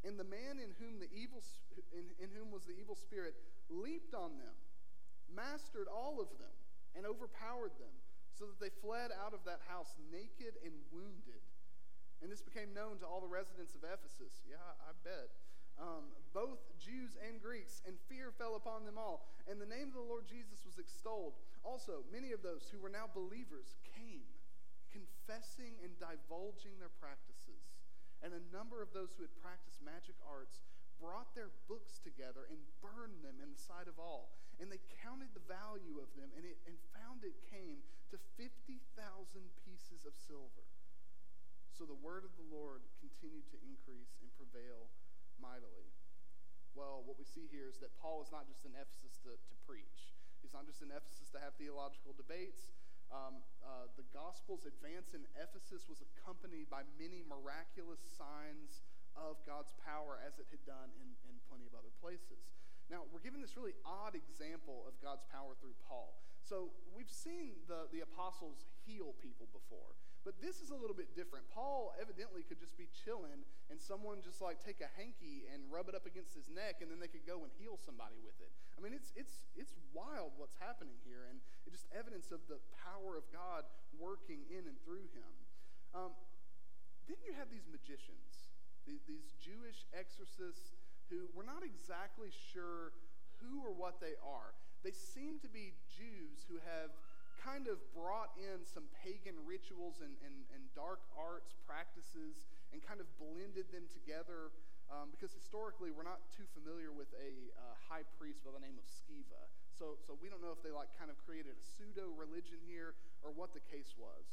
And 0.06 0.14
the 0.14 0.26
man 0.26 0.62
in 0.62 0.70
whom 0.78 1.02
the 1.02 1.10
evil 1.10 1.42
in, 1.90 2.06
in 2.22 2.30
whom 2.30 2.54
was 2.54 2.62
the 2.64 2.78
evil 2.78 2.94
spirit 2.94 3.34
leaped 3.68 4.14
on 4.14 4.38
them, 4.38 4.54
mastered 5.26 5.90
all 5.90 6.22
of 6.22 6.30
them, 6.38 6.54
and 6.94 7.02
overpowered 7.04 7.74
them, 7.82 7.94
so 8.30 8.46
that 8.46 8.62
they 8.62 8.70
fled 8.70 9.10
out 9.10 9.34
of 9.34 9.42
that 9.44 9.58
house 9.66 9.98
naked 10.14 10.54
and 10.62 10.74
wounded. 10.94 11.42
And 12.22 12.30
this 12.30 12.42
became 12.42 12.74
known 12.74 12.98
to 13.02 13.06
all 13.06 13.22
the 13.22 13.30
residents 13.30 13.74
of 13.74 13.82
Ephesus. 13.86 14.42
Yeah, 14.46 14.62
I 14.82 14.94
bet. 15.06 15.30
Um, 15.78 16.10
both 16.34 16.58
Jews 16.82 17.14
and 17.22 17.38
Greeks, 17.38 17.82
and 17.86 17.94
fear 18.10 18.34
fell 18.34 18.58
upon 18.58 18.82
them 18.82 18.98
all. 18.98 19.30
And 19.46 19.62
the 19.62 19.70
name 19.70 19.94
of 19.94 19.94
the 19.94 20.10
Lord 20.10 20.26
Jesus 20.26 20.66
was 20.66 20.82
extolled. 20.82 21.38
Also, 21.62 22.02
many 22.10 22.34
of 22.34 22.42
those 22.42 22.66
who 22.66 22.82
were 22.82 22.90
now 22.90 23.06
believers 23.06 23.78
came, 23.94 24.26
confessing 24.90 25.78
and 25.86 25.94
divulging 26.02 26.74
their 26.82 26.90
practices. 26.98 27.37
And 28.22 28.34
a 28.34 28.42
number 28.50 28.82
of 28.82 28.90
those 28.90 29.14
who 29.14 29.22
had 29.22 29.34
practiced 29.38 29.78
magic 29.82 30.18
arts 30.26 30.58
brought 30.98 31.30
their 31.38 31.54
books 31.70 32.02
together 32.02 32.50
and 32.50 32.58
burned 32.82 33.22
them 33.22 33.38
in 33.38 33.54
the 33.54 33.62
sight 33.62 33.86
of 33.86 34.02
all. 34.02 34.34
And 34.58 34.66
they 34.66 34.82
counted 34.98 35.30
the 35.32 35.46
value 35.46 36.02
of 36.02 36.10
them 36.18 36.34
and, 36.34 36.42
it, 36.42 36.58
and 36.66 36.74
found 36.90 37.22
it 37.22 37.38
came 37.46 37.78
to 38.10 38.18
50,000 38.34 38.74
pieces 39.62 40.02
of 40.02 40.18
silver. 40.18 40.66
So 41.70 41.86
the 41.86 41.94
word 41.94 42.26
of 42.26 42.34
the 42.34 42.48
Lord 42.50 42.82
continued 42.98 43.46
to 43.54 43.58
increase 43.62 44.18
and 44.18 44.26
prevail 44.34 44.90
mightily. 45.38 45.86
Well, 46.74 47.06
what 47.06 47.14
we 47.14 47.26
see 47.26 47.46
here 47.46 47.70
is 47.70 47.78
that 47.78 47.94
Paul 48.02 48.18
is 48.18 48.34
not 48.34 48.50
just 48.50 48.66
in 48.66 48.74
Ephesus 48.74 49.14
to, 49.22 49.38
to 49.38 49.54
preach, 49.62 50.10
he's 50.42 50.54
not 50.54 50.66
just 50.66 50.82
in 50.82 50.90
Ephesus 50.90 51.30
to 51.34 51.38
have 51.38 51.54
theological 51.54 52.18
debates. 52.18 52.74
Um, 53.08 53.40
uh, 53.64 53.88
the 53.96 54.04
gospel's 54.12 54.68
advance 54.68 55.16
in 55.16 55.24
Ephesus 55.36 55.88
was 55.88 56.04
accompanied 56.04 56.68
by 56.68 56.84
many 57.00 57.24
miraculous 57.24 58.04
signs 58.04 58.84
of 59.16 59.40
God's 59.48 59.72
power 59.80 60.20
as 60.20 60.36
it 60.36 60.46
had 60.52 60.60
done 60.68 60.92
in, 61.00 61.08
in 61.26 61.40
plenty 61.48 61.64
of 61.64 61.72
other 61.72 61.92
places. 62.04 62.52
Now, 62.88 63.04
we're 63.12 63.24
given 63.24 63.40
this 63.44 63.56
really 63.56 63.76
odd 63.84 64.16
example 64.16 64.88
of 64.88 64.96
God's 65.04 65.24
power 65.28 65.52
through 65.60 65.76
Paul. 65.84 66.16
So, 66.40 66.72
we've 66.96 67.12
seen 67.12 67.60
the, 67.68 67.88
the 67.92 68.00
apostles 68.00 68.64
heal 68.88 69.12
people 69.20 69.48
before, 69.52 69.92
but 70.28 70.36
this 70.44 70.60
is 70.60 70.68
a 70.68 70.76
little 70.76 70.92
bit 70.92 71.16
different. 71.16 71.48
Paul 71.48 71.96
evidently 71.96 72.44
could 72.44 72.60
just 72.60 72.76
be 72.76 72.84
chilling 72.92 73.48
and 73.72 73.80
someone 73.80 74.20
just 74.20 74.44
like 74.44 74.60
take 74.60 74.84
a 74.84 74.90
hanky 74.92 75.48
and 75.48 75.64
rub 75.72 75.88
it 75.88 75.96
up 75.96 76.04
against 76.04 76.36
his 76.36 76.52
neck 76.52 76.84
and 76.84 76.92
then 76.92 77.00
they 77.00 77.08
could 77.08 77.24
go 77.24 77.48
and 77.48 77.50
heal 77.56 77.80
somebody 77.80 78.20
with 78.20 78.36
it. 78.44 78.52
I 78.76 78.84
mean, 78.84 78.92
it's, 78.92 79.08
it's, 79.16 79.48
it's 79.56 79.72
wild 79.96 80.36
what's 80.36 80.60
happening 80.60 81.00
here 81.00 81.24
and 81.32 81.40
it's 81.64 81.80
just 81.80 81.88
evidence 81.96 82.28
of 82.28 82.44
the 82.44 82.60
power 82.76 83.16
of 83.16 83.24
God 83.32 83.64
working 83.96 84.44
in 84.52 84.68
and 84.68 84.76
through 84.84 85.08
him. 85.16 85.32
Um, 85.96 86.12
then 87.08 87.16
you 87.24 87.32
have 87.32 87.48
these 87.48 87.64
magicians 87.64 88.52
these 88.88 89.36
Jewish 89.36 89.84
exorcists 89.92 90.72
who 91.12 91.28
we're 91.36 91.44
not 91.44 91.60
exactly 91.60 92.32
sure 92.32 92.96
who 93.40 93.60
or 93.60 93.72
what 93.72 94.00
they 94.00 94.16
are. 94.24 94.56
They 94.80 94.96
seem 94.96 95.36
to 95.44 95.48
be 95.48 95.76
Jews 95.92 96.48
who 96.48 96.56
have 96.64 96.88
kind 97.38 97.70
of 97.70 97.78
brought 97.94 98.34
in 98.36 98.66
some 98.66 98.90
pagan 98.98 99.38
rituals 99.46 100.02
and, 100.02 100.14
and, 100.26 100.46
and 100.52 100.62
dark 100.74 101.00
arts 101.14 101.54
practices 101.64 102.50
and 102.74 102.82
kind 102.82 102.98
of 102.98 103.08
blended 103.16 103.70
them 103.70 103.86
together 103.88 104.50
um, 104.88 105.12
because 105.12 105.32
historically 105.32 105.92
we're 105.92 106.06
not 106.06 106.20
too 106.32 106.48
familiar 106.56 106.90
with 106.90 107.08
a 107.16 107.52
uh, 107.54 107.76
high 107.88 108.04
priest 108.16 108.40
by 108.42 108.52
the 108.52 108.60
name 108.60 108.76
of 108.76 108.86
Sceva. 108.88 109.48
So, 109.72 110.00
so 110.00 110.16
we 110.18 110.32
don't 110.32 110.40
know 110.42 110.52
if 110.52 110.64
they 110.64 110.72
like 110.72 110.90
kind 110.96 111.12
of 111.12 111.16
created 111.22 111.54
a 111.54 111.60
pseudo 111.60 112.10
religion 112.16 112.58
here 112.64 112.96
or 113.22 113.30
what 113.30 113.54
the 113.54 113.62
case 113.68 113.94
was. 113.94 114.26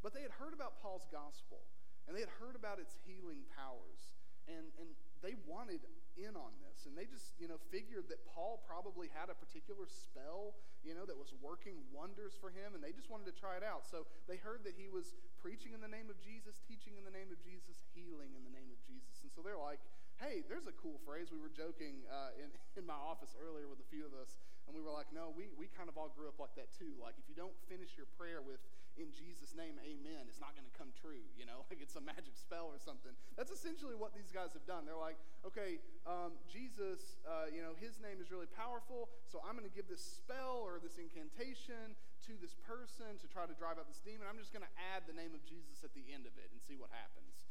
But 0.00 0.14
they 0.14 0.22
had 0.22 0.32
heard 0.38 0.54
about 0.54 0.78
Paul's 0.80 1.04
gospel 1.10 1.66
and 2.06 2.16
they 2.16 2.24
had 2.24 2.32
heard 2.40 2.56
about 2.56 2.80
its 2.80 2.96
healing 3.04 3.44
powers. 3.52 4.14
And, 4.48 4.72
and 4.80 4.88
they 5.20 5.36
wanted 5.44 5.84
in 6.18 6.34
on 6.34 6.52
this. 6.60 6.84
And 6.84 6.98
they 6.98 7.06
just, 7.06 7.38
you 7.38 7.46
know, 7.46 7.56
figured 7.70 8.10
that 8.10 8.26
Paul 8.34 8.58
probably 8.66 9.06
had 9.14 9.30
a 9.30 9.36
particular 9.38 9.86
spell, 9.86 10.58
you 10.82 10.92
know, 10.92 11.06
that 11.06 11.14
was 11.14 11.30
working 11.38 11.78
wonders 11.94 12.34
for 12.36 12.50
him. 12.50 12.74
And 12.74 12.82
they 12.82 12.90
just 12.90 13.08
wanted 13.08 13.30
to 13.30 13.36
try 13.36 13.54
it 13.54 13.64
out. 13.64 13.86
So 13.86 14.04
they 14.26 14.36
heard 14.36 14.66
that 14.66 14.74
he 14.74 14.90
was 14.90 15.14
preaching 15.38 15.72
in 15.72 15.80
the 15.80 15.90
name 15.90 16.10
of 16.10 16.18
Jesus, 16.18 16.58
teaching 16.66 16.98
in 16.98 17.06
the 17.06 17.14
name 17.14 17.30
of 17.30 17.38
Jesus, 17.40 17.78
healing 17.94 18.34
in 18.34 18.42
the 18.42 18.52
name 18.52 18.68
of 18.68 18.78
Jesus. 18.82 19.22
And 19.22 19.30
so 19.30 19.40
they're 19.40 19.58
like, 19.58 19.80
hey, 20.18 20.42
there's 20.50 20.66
a 20.66 20.74
cool 20.74 20.98
phrase. 21.06 21.30
We 21.30 21.38
were 21.38 21.52
joking 21.54 22.02
uh, 22.10 22.34
in, 22.34 22.50
in 22.82 22.84
my 22.84 22.98
office 22.98 23.38
earlier 23.38 23.70
with 23.70 23.78
a 23.78 23.88
few 23.88 24.02
of 24.02 24.12
us. 24.18 24.34
And 24.66 24.76
we 24.76 24.84
were 24.84 24.92
like, 24.92 25.08
no, 25.14 25.32
we, 25.32 25.48
we 25.56 25.70
kind 25.72 25.88
of 25.88 25.96
all 25.96 26.12
grew 26.12 26.28
up 26.28 26.36
like 26.36 26.52
that 26.60 26.68
too. 26.76 26.92
Like, 27.00 27.16
if 27.16 27.24
you 27.24 27.32
don't 27.38 27.56
finish 27.72 27.96
your 27.96 28.10
prayer 28.20 28.44
with, 28.44 28.60
in 28.98 29.14
Jesus' 29.14 29.54
name, 29.54 29.78
amen, 29.78 30.26
it's 30.26 30.42
not 30.42 30.58
going 30.58 30.66
to 30.66 30.74
come 30.74 30.90
true, 30.98 31.22
you 31.38 31.46
know? 31.46 31.62
Like, 31.70 31.84
it's 31.84 32.00
a 32.00 32.02
magic 32.02 32.32
spell 32.32 32.72
or 32.72 32.80
something. 32.80 33.12
That's 33.36 33.52
essentially 33.52 33.92
what 33.92 34.16
these 34.16 34.32
guys 34.32 34.56
have 34.56 34.64
done. 34.64 34.88
They're 34.88 34.98
like, 34.98 35.20
okay, 35.44 35.78
um, 36.08 36.34
Jesus, 36.48 37.20
uh, 37.28 37.52
you 37.52 37.60
know, 37.60 37.76
his 37.76 38.00
name 38.00 38.24
is 38.24 38.32
really 38.32 38.48
powerful, 38.48 39.12
so 39.28 39.38
I'm 39.44 39.52
going 39.52 39.68
to 39.68 39.72
give 39.76 39.84
this 39.84 40.00
spell 40.00 40.64
or 40.64 40.80
this 40.80 40.96
incantation 40.96 41.92
to 42.24 42.32
this 42.40 42.56
person 42.64 43.20
to 43.20 43.26
try 43.28 43.44
to 43.44 43.52
drive 43.52 43.76
out 43.76 43.84
this 43.84 44.00
demon. 44.00 44.24
I'm 44.24 44.40
just 44.40 44.50
going 44.50 44.64
to 44.64 44.74
add 44.96 45.04
the 45.04 45.12
name 45.12 45.36
of 45.36 45.44
Jesus 45.44 45.84
at 45.84 45.92
the 45.92 46.08
end 46.08 46.24
of 46.24 46.34
it 46.40 46.48
and 46.50 46.58
see 46.58 46.80
what 46.80 46.88
happens. 46.88 47.46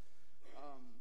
Um, 0.57 0.97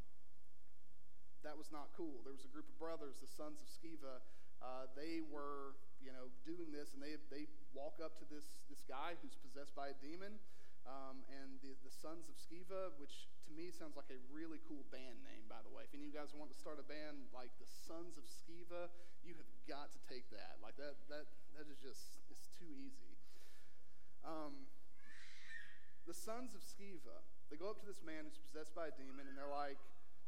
that 1.40 1.56
was 1.56 1.70
not 1.72 1.94
cool. 1.96 2.20
There 2.26 2.34
was 2.34 2.44
a 2.44 2.52
group 2.52 2.68
of 2.68 2.76
brothers, 2.76 3.22
the 3.22 3.30
sons 3.30 3.62
of 3.62 3.68
Sceva. 3.70 4.20
Uh, 4.60 4.90
they 4.98 5.22
were, 5.22 5.78
you 6.06 6.14
know, 6.14 6.30
doing 6.46 6.70
this, 6.70 6.94
and 6.94 7.02
they 7.02 7.18
they 7.34 7.50
walk 7.74 7.98
up 7.98 8.14
to 8.22 8.24
this 8.30 8.46
this 8.70 8.86
guy 8.86 9.18
who's 9.18 9.34
possessed 9.42 9.74
by 9.74 9.90
a 9.90 9.96
demon, 9.98 10.38
um, 10.86 11.26
and 11.42 11.58
the, 11.66 11.74
the 11.82 11.90
sons 11.90 12.30
of 12.30 12.38
Sceva, 12.38 12.94
which 13.02 13.26
to 13.46 13.52
me 13.54 13.74
sounds 13.74 13.98
like 13.98 14.10
a 14.14 14.18
really 14.30 14.62
cool 14.70 14.86
band 14.94 15.18
name, 15.26 15.42
by 15.50 15.58
the 15.66 15.70
way. 15.74 15.82
If 15.82 15.94
any 15.94 16.06
of 16.06 16.14
you 16.14 16.16
guys 16.16 16.30
want 16.30 16.54
to 16.54 16.58
start 16.58 16.78
a 16.78 16.86
band 16.86 17.30
like 17.34 17.50
the 17.62 17.66
Sons 17.66 18.18
of 18.18 18.26
Sceva, 18.26 18.90
you 19.22 19.38
have 19.38 19.50
got 19.70 19.94
to 19.94 20.00
take 20.10 20.26
that. 20.34 20.58
Like 20.58 20.74
that, 20.82 20.98
that, 21.06 21.30
that 21.54 21.66
is 21.70 21.78
just, 21.78 22.18
it's 22.26 22.50
too 22.58 22.66
easy. 22.74 23.14
Um, 24.26 24.66
the 26.10 26.14
sons 26.14 26.58
of 26.58 26.62
Sceva, 26.66 27.22
they 27.50 27.54
go 27.54 27.70
up 27.70 27.78
to 27.82 27.86
this 27.86 28.02
man 28.02 28.26
who's 28.26 28.38
possessed 28.50 28.74
by 28.74 28.90
a 28.90 28.94
demon, 28.98 29.30
and 29.30 29.38
they're 29.38 29.46
like, 29.46 29.78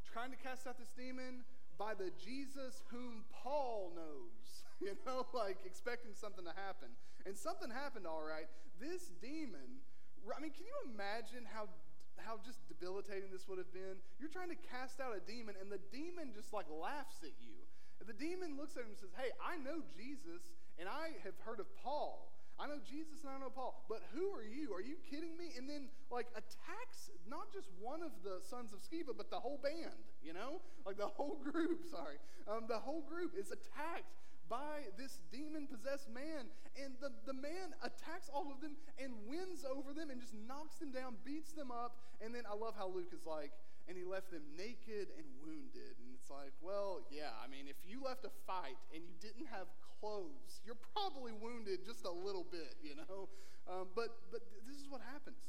trying 0.06 0.30
to 0.30 0.38
cast 0.38 0.70
out 0.70 0.78
this 0.78 0.94
demon 0.94 1.42
by 1.78 1.94
the 1.94 2.10
Jesus 2.18 2.82
whom 2.90 3.24
Paul 3.32 3.92
knows, 3.94 4.66
you 4.80 4.92
know, 5.06 5.26
like 5.32 5.58
expecting 5.64 6.12
something 6.12 6.44
to 6.44 6.52
happen. 6.66 6.88
And 7.26 7.36
something 7.36 7.70
happened, 7.70 8.06
all 8.06 8.22
right. 8.22 8.46
This 8.80 9.10
demon 9.22 9.82
I 10.26 10.40
mean, 10.40 10.52
can 10.52 10.66
you 10.66 10.76
imagine 10.92 11.46
how 11.48 11.70
how 12.18 12.34
just 12.42 12.58
debilitating 12.66 13.30
this 13.30 13.46
would 13.46 13.62
have 13.62 13.70
been? 13.70 14.02
You're 14.18 14.32
trying 14.32 14.50
to 14.50 14.58
cast 14.58 14.98
out 14.98 15.14
a 15.14 15.22
demon, 15.22 15.54
and 15.54 15.70
the 15.70 15.78
demon 15.94 16.34
just 16.34 16.52
like 16.52 16.66
laughs 16.66 17.22
at 17.22 17.38
you. 17.38 17.62
The 18.02 18.16
demon 18.16 18.58
looks 18.58 18.74
at 18.74 18.82
him 18.82 18.94
and 18.94 18.98
says, 18.98 19.14
Hey, 19.14 19.30
I 19.38 19.58
know 19.62 19.86
Jesus, 19.94 20.50
and 20.78 20.90
I 20.90 21.14
have 21.22 21.38
heard 21.46 21.60
of 21.62 21.70
Paul. 21.78 22.30
I 22.58 22.66
know 22.66 22.82
Jesus 22.82 23.22
and 23.22 23.30
I 23.30 23.38
know 23.38 23.54
Paul, 23.54 23.86
but 23.88 24.02
who 24.10 24.34
are 24.34 24.42
you? 24.42 24.74
Are 24.74 24.82
you 24.82 24.98
kidding 25.06 25.38
me? 25.38 25.54
And 25.56 25.70
then, 25.70 25.86
like, 26.10 26.26
attacks 26.34 27.10
not 27.30 27.54
just 27.54 27.70
one 27.78 28.02
of 28.02 28.10
the 28.26 28.42
sons 28.42 28.74
of 28.74 28.82
Sceva, 28.82 29.14
but 29.16 29.30
the 29.30 29.38
whole 29.38 29.62
band, 29.62 29.94
you 30.26 30.34
know? 30.34 30.58
Like, 30.84 30.98
the 30.98 31.06
whole 31.06 31.38
group, 31.38 31.86
sorry. 31.90 32.18
Um, 32.50 32.66
the 32.66 32.82
whole 32.82 33.06
group 33.06 33.38
is 33.38 33.54
attacked 33.54 34.10
by 34.50 34.88
this 34.96 35.20
demon 35.30 35.68
possessed 35.68 36.10
man. 36.10 36.50
And 36.74 36.98
the, 36.98 37.12
the 37.30 37.36
man 37.36 37.76
attacks 37.78 38.26
all 38.32 38.50
of 38.50 38.60
them 38.60 38.74
and 38.98 39.12
wins 39.28 39.62
over 39.62 39.94
them 39.94 40.10
and 40.10 40.18
just 40.20 40.34
knocks 40.34 40.82
them 40.82 40.90
down, 40.90 41.14
beats 41.22 41.52
them 41.52 41.70
up. 41.70 42.00
And 42.20 42.34
then 42.34 42.42
I 42.48 42.58
love 42.58 42.74
how 42.74 42.90
Luke 42.90 43.12
is 43.14 43.22
like, 43.22 43.52
and 43.86 43.96
he 43.96 44.04
left 44.04 44.34
them 44.34 44.42
naked 44.56 45.14
and 45.14 45.24
wounded. 45.40 45.94
And 46.00 46.10
it's 46.16 46.28
like, 46.28 46.52
well, 46.60 47.06
yeah, 47.12 47.32
I 47.38 47.46
mean, 47.46 47.70
if 47.70 47.78
you 47.86 48.02
left 48.02 48.24
a 48.24 48.32
fight 48.50 48.76
and 48.90 49.04
you 49.04 49.14
didn't 49.20 49.46
have 49.46 49.70
clothes. 50.00 50.62
You're 50.64 50.80
probably 50.94 51.34
wounded 51.34 51.84
just 51.84 52.06
a 52.06 52.10
little 52.10 52.46
bit, 52.46 52.78
you 52.82 52.94
know. 52.94 53.28
Um, 53.68 53.90
but 53.92 54.30
but 54.32 54.40
this 54.64 54.78
is 54.78 54.88
what 54.88 55.02
happens. 55.04 55.42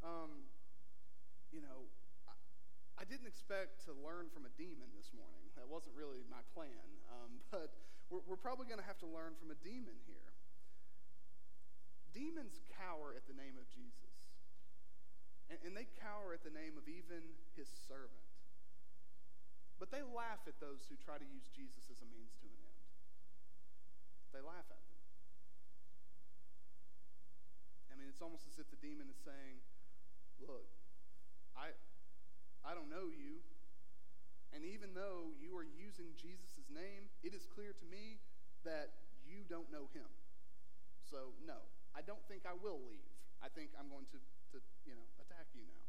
Um, 0.00 0.48
you 1.52 1.60
know, 1.60 1.90
I, 2.24 2.34
I, 2.96 3.04
didn't 3.04 3.28
expect 3.28 3.84
to 3.84 3.92
learn 3.92 4.32
from 4.32 4.48
a 4.48 4.52
demon 4.56 4.88
this 4.96 5.12
morning. 5.12 5.44
That 5.60 5.68
wasn't 5.68 5.92
really 5.92 6.24
my 6.32 6.40
plan. 6.56 6.88
Um, 7.12 7.36
but 7.52 7.68
we're, 8.08 8.24
we're 8.24 8.40
probably 8.40 8.64
going 8.64 8.80
to 8.80 8.88
have 8.88 8.96
to 9.04 9.10
learn 9.10 9.36
from 9.36 9.52
a 9.52 9.58
demon 9.60 10.00
here. 10.08 10.32
Demons 12.16 12.64
cower 12.80 13.12
at 13.12 13.28
the 13.28 13.36
name 13.36 13.60
of 13.60 13.68
Jesus, 13.68 14.14
and, 15.52 15.60
and 15.62 15.76
they 15.76 15.86
cower 16.00 16.32
at 16.32 16.42
the 16.42 16.50
name 16.50 16.80
of 16.80 16.88
even 16.88 17.22
his 17.54 17.68
servant. 17.86 18.24
But 19.76 19.92
they 19.92 20.00
laugh 20.00 20.44
at 20.48 20.56
those 20.60 20.88
who 20.88 20.96
try 20.96 21.20
to 21.20 21.28
use 21.28 21.48
Jesus 21.52 21.92
as 21.92 22.00
a 22.00 22.08
means 22.08 22.36
to 22.40 22.48
an. 22.48 22.59
They 24.30 24.42
laugh 24.42 24.66
at 24.70 24.78
them. 24.78 24.98
I 27.90 27.98
mean, 27.98 28.06
it's 28.06 28.22
almost 28.22 28.46
as 28.46 28.62
if 28.62 28.70
the 28.70 28.78
demon 28.78 29.10
is 29.10 29.18
saying, 29.18 29.58
Look, 30.40 30.70
I, 31.52 31.76
I 32.64 32.72
don't 32.72 32.88
know 32.88 33.12
you. 33.12 33.44
And 34.50 34.66
even 34.66 34.96
though 34.96 35.30
you 35.38 35.54
are 35.54 35.66
using 35.66 36.10
Jesus' 36.18 36.66
name, 36.72 37.06
it 37.22 37.36
is 37.36 37.46
clear 37.46 37.70
to 37.70 37.86
me 37.86 38.18
that 38.66 38.90
you 39.22 39.46
don't 39.46 39.70
know 39.70 39.86
him. 39.94 40.08
So, 41.06 41.34
no, 41.46 41.62
I 41.94 42.02
don't 42.02 42.22
think 42.26 42.46
I 42.46 42.56
will 42.58 42.82
leave. 42.90 43.14
I 43.40 43.48
think 43.48 43.70
I'm 43.78 43.86
going 43.88 44.10
to, 44.10 44.18
to 44.18 44.58
you 44.86 44.94
know, 44.98 45.06
attack 45.22 45.50
you 45.54 45.62
now. 45.70 45.86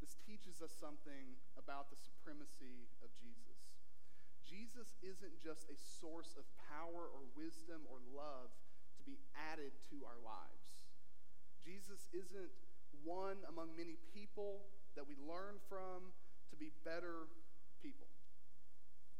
This 0.00 0.16
teaches 0.24 0.60
us 0.60 0.72
something 0.76 1.36
about 1.56 1.88
the 1.88 1.96
supremacy 1.96 2.88
of 3.00 3.08
Jesus. 3.20 3.55
Jesus 4.46 4.94
isn't 5.02 5.42
just 5.42 5.66
a 5.66 5.76
source 5.76 6.38
of 6.38 6.46
power 6.70 7.10
or 7.10 7.26
wisdom 7.34 7.82
or 7.90 7.98
love 8.14 8.54
to 8.96 9.02
be 9.02 9.18
added 9.34 9.74
to 9.90 10.06
our 10.06 10.22
lives. 10.22 10.86
Jesus 11.58 12.06
isn't 12.14 12.54
one 13.02 13.42
among 13.50 13.74
many 13.74 13.98
people 14.14 14.62
that 14.94 15.04
we 15.04 15.18
learn 15.18 15.58
from 15.66 16.14
to 16.50 16.56
be 16.56 16.70
better 16.86 17.26
people. 17.82 18.06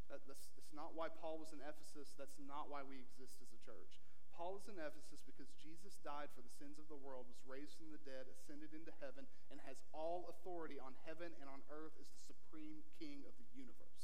That, 0.06 0.22
that's, 0.30 0.46
that's 0.54 0.70
not 0.70 0.94
why 0.94 1.10
Paul 1.10 1.42
was 1.42 1.50
in 1.50 1.58
Ephesus. 1.58 2.14
That's 2.14 2.38
not 2.38 2.70
why 2.70 2.86
we 2.86 3.02
exist 3.02 3.42
as 3.42 3.50
a 3.50 3.60
church. 3.66 3.98
Paul 4.36 4.60
is 4.60 4.68
in 4.68 4.76
Ephesus 4.76 5.24
because 5.24 5.48
Jesus 5.56 5.96
died 6.04 6.28
for 6.36 6.44
the 6.44 6.52
sins 6.60 6.76
of 6.76 6.86
the 6.92 7.00
world, 7.00 7.24
was 7.24 7.40
raised 7.48 7.74
from 7.80 7.88
the 7.88 8.02
dead, 8.04 8.28
ascended 8.28 8.76
into 8.76 8.92
heaven, 9.00 9.24
and 9.48 9.56
has 9.64 9.80
all 9.96 10.28
authority 10.28 10.76
on 10.76 10.92
heaven 11.08 11.32
and 11.40 11.48
on 11.48 11.64
earth 11.72 11.96
as 11.96 12.04
the 12.12 12.20
supreme 12.20 12.84
king 13.00 13.24
of 13.24 13.32
the 13.40 13.48
universe. 13.56 13.95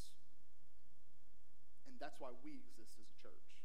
That's 2.02 2.18
why 2.18 2.34
we 2.42 2.58
exist 2.58 2.98
as 2.98 3.06
a 3.06 3.18
church. 3.22 3.62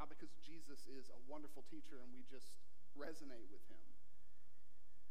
Not 0.00 0.08
because 0.08 0.32
Jesus 0.40 0.88
is 0.88 1.12
a 1.12 1.20
wonderful 1.28 1.68
teacher 1.68 2.00
and 2.00 2.08
we 2.16 2.24
just 2.24 2.56
resonate 2.96 3.44
with 3.52 3.60
him. 3.68 3.84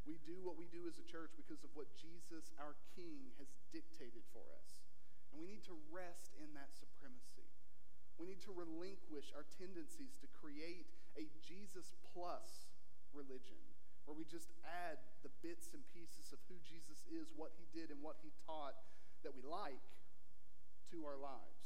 We 0.10 0.18
do 0.26 0.42
what 0.42 0.58
we 0.58 0.66
do 0.74 0.90
as 0.90 0.98
a 0.98 1.06
church 1.06 1.38
because 1.38 1.62
of 1.62 1.70
what 1.78 1.88
Jesus, 1.96 2.50
our 2.58 2.74
King, 2.98 3.30
has 3.38 3.54
dictated 3.70 4.26
for 4.34 4.42
us. 4.58 4.82
And 5.30 5.38
we 5.38 5.46
need 5.46 5.62
to 5.70 5.78
rest 5.94 6.34
in 6.42 6.50
that 6.58 6.74
supremacy. 6.74 7.46
We 8.18 8.26
need 8.26 8.42
to 8.50 8.52
relinquish 8.52 9.30
our 9.38 9.46
tendencies 9.56 10.18
to 10.20 10.28
create 10.34 10.90
a 11.14 11.30
Jesus 11.46 11.94
plus 12.12 12.74
religion 13.14 13.62
where 14.10 14.18
we 14.18 14.26
just 14.28 14.50
add 14.66 15.00
the 15.22 15.32
bits 15.46 15.72
and 15.72 15.86
pieces 15.96 16.34
of 16.36 16.42
who 16.50 16.58
Jesus 16.66 17.06
is, 17.08 17.32
what 17.38 17.56
he 17.56 17.70
did, 17.72 17.94
and 17.94 18.04
what 18.04 18.20
he 18.20 18.34
taught 18.44 18.76
that 19.24 19.32
we 19.32 19.46
like 19.46 19.80
to 20.92 21.08
our 21.08 21.16
lives. 21.16 21.63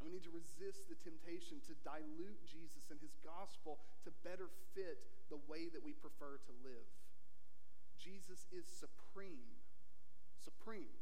And 0.00 0.08
we 0.08 0.16
need 0.16 0.24
to 0.24 0.32
resist 0.32 0.88
the 0.88 0.96
temptation 0.96 1.60
to 1.68 1.76
dilute 1.84 2.40
Jesus 2.48 2.88
and 2.88 2.96
his 3.04 3.12
gospel 3.20 3.84
to 4.08 4.10
better 4.24 4.48
fit 4.72 4.96
the 5.28 5.36
way 5.44 5.68
that 5.68 5.84
we 5.84 5.92
prefer 5.92 6.40
to 6.40 6.52
live. 6.64 6.88
Jesus 8.00 8.48
is 8.48 8.64
supreme. 8.64 9.60
Supreme. 10.40 10.96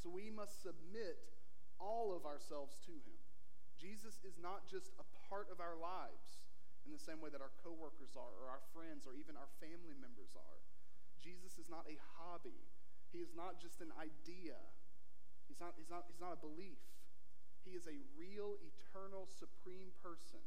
So 0.00 0.08
we 0.08 0.32
must 0.32 0.64
submit 0.64 1.20
all 1.76 2.16
of 2.16 2.24
ourselves 2.24 2.80
to 2.88 2.96
him. 3.04 3.20
Jesus 3.76 4.16
is 4.24 4.40
not 4.40 4.64
just 4.64 4.96
a 4.96 5.04
part 5.28 5.52
of 5.52 5.60
our 5.60 5.76
lives 5.76 6.40
in 6.88 6.92
the 6.92 7.00
same 7.00 7.20
way 7.20 7.28
that 7.32 7.44
our 7.44 7.52
coworkers 7.64 8.16
are, 8.16 8.32
or 8.40 8.48
our 8.48 8.64
friends, 8.72 9.04
or 9.08 9.16
even 9.16 9.36
our 9.36 9.48
family 9.60 9.96
members 9.96 10.32
are. 10.36 10.60
Jesus 11.20 11.56
is 11.56 11.68
not 11.72 11.84
a 11.88 11.96
hobby. 12.16 12.64
He 13.12 13.24
is 13.24 13.32
not 13.32 13.56
just 13.60 13.80
an 13.80 13.92
idea. 13.96 14.60
He's 15.48 15.60
not, 15.60 15.76
he's 15.76 15.88
not, 15.88 16.04
he's 16.08 16.20
not 16.20 16.36
a 16.36 16.40
belief. 16.40 16.80
He 17.64 17.72
is 17.72 17.88
a 17.88 17.96
real, 18.14 18.60
eternal, 18.60 19.26
supreme 19.26 19.90
person 20.04 20.40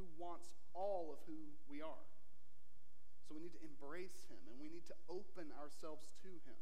who 0.00 0.08
wants 0.16 0.48
all 0.72 1.12
of 1.12 1.20
who 1.28 1.52
we 1.68 1.84
are. 1.84 2.08
So 3.28 3.36
we 3.36 3.44
need 3.44 3.54
to 3.54 3.64
embrace 3.64 4.24
him 4.26 4.40
and 4.48 4.56
we 4.56 4.72
need 4.72 4.88
to 4.88 4.96
open 5.06 5.52
ourselves 5.60 6.08
to 6.24 6.32
him. 6.48 6.60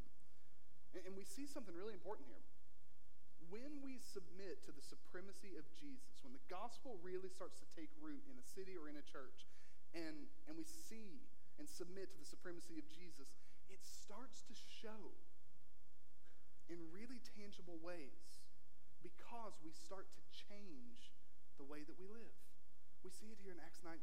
And, 0.93 1.07
and 1.07 1.15
we 1.15 1.23
see 1.23 1.47
something 1.47 1.73
really 1.73 1.95
important 1.95 2.27
here 2.27 2.43
when 3.51 3.83
we 3.83 3.99
submit 3.99 4.63
to 4.63 4.71
the 4.71 4.81
supremacy 4.81 5.59
of 5.59 5.67
Jesus, 5.75 6.23
when 6.23 6.31
the 6.31 6.47
gospel 6.47 7.03
really 7.03 7.27
starts 7.27 7.59
to 7.59 7.67
take 7.75 7.91
root 7.99 8.23
in 8.31 8.39
a 8.39 8.47
city 8.47 8.79
or 8.79 8.87
in 8.87 8.95
a 8.95 9.03
church, 9.03 9.51
and, 9.91 10.31
and 10.47 10.55
we 10.55 10.63
see 10.63 11.27
and 11.59 11.67
submit 11.67 12.15
to 12.15 12.19
the 12.23 12.31
supremacy 12.31 12.79
of 12.79 12.87
Jesus, 12.95 13.35
it 13.67 13.83
starts 13.83 14.47
to 14.47 14.55
show 14.55 15.19
in 16.71 16.79
really 16.95 17.19
tangible 17.35 17.77
ways 17.83 18.40
because 19.03 19.57
we 19.65 19.73
start 19.73 20.07
to 20.13 20.23
change 20.31 21.13
the 21.57 21.67
way 21.67 21.85
that 21.85 21.97
we 21.99 22.07
live. 22.09 22.37
We 23.05 23.11
see 23.11 23.33
it 23.33 23.41
here 23.41 23.53
in 23.53 23.61
Acts 23.61 23.81
19 23.83 23.97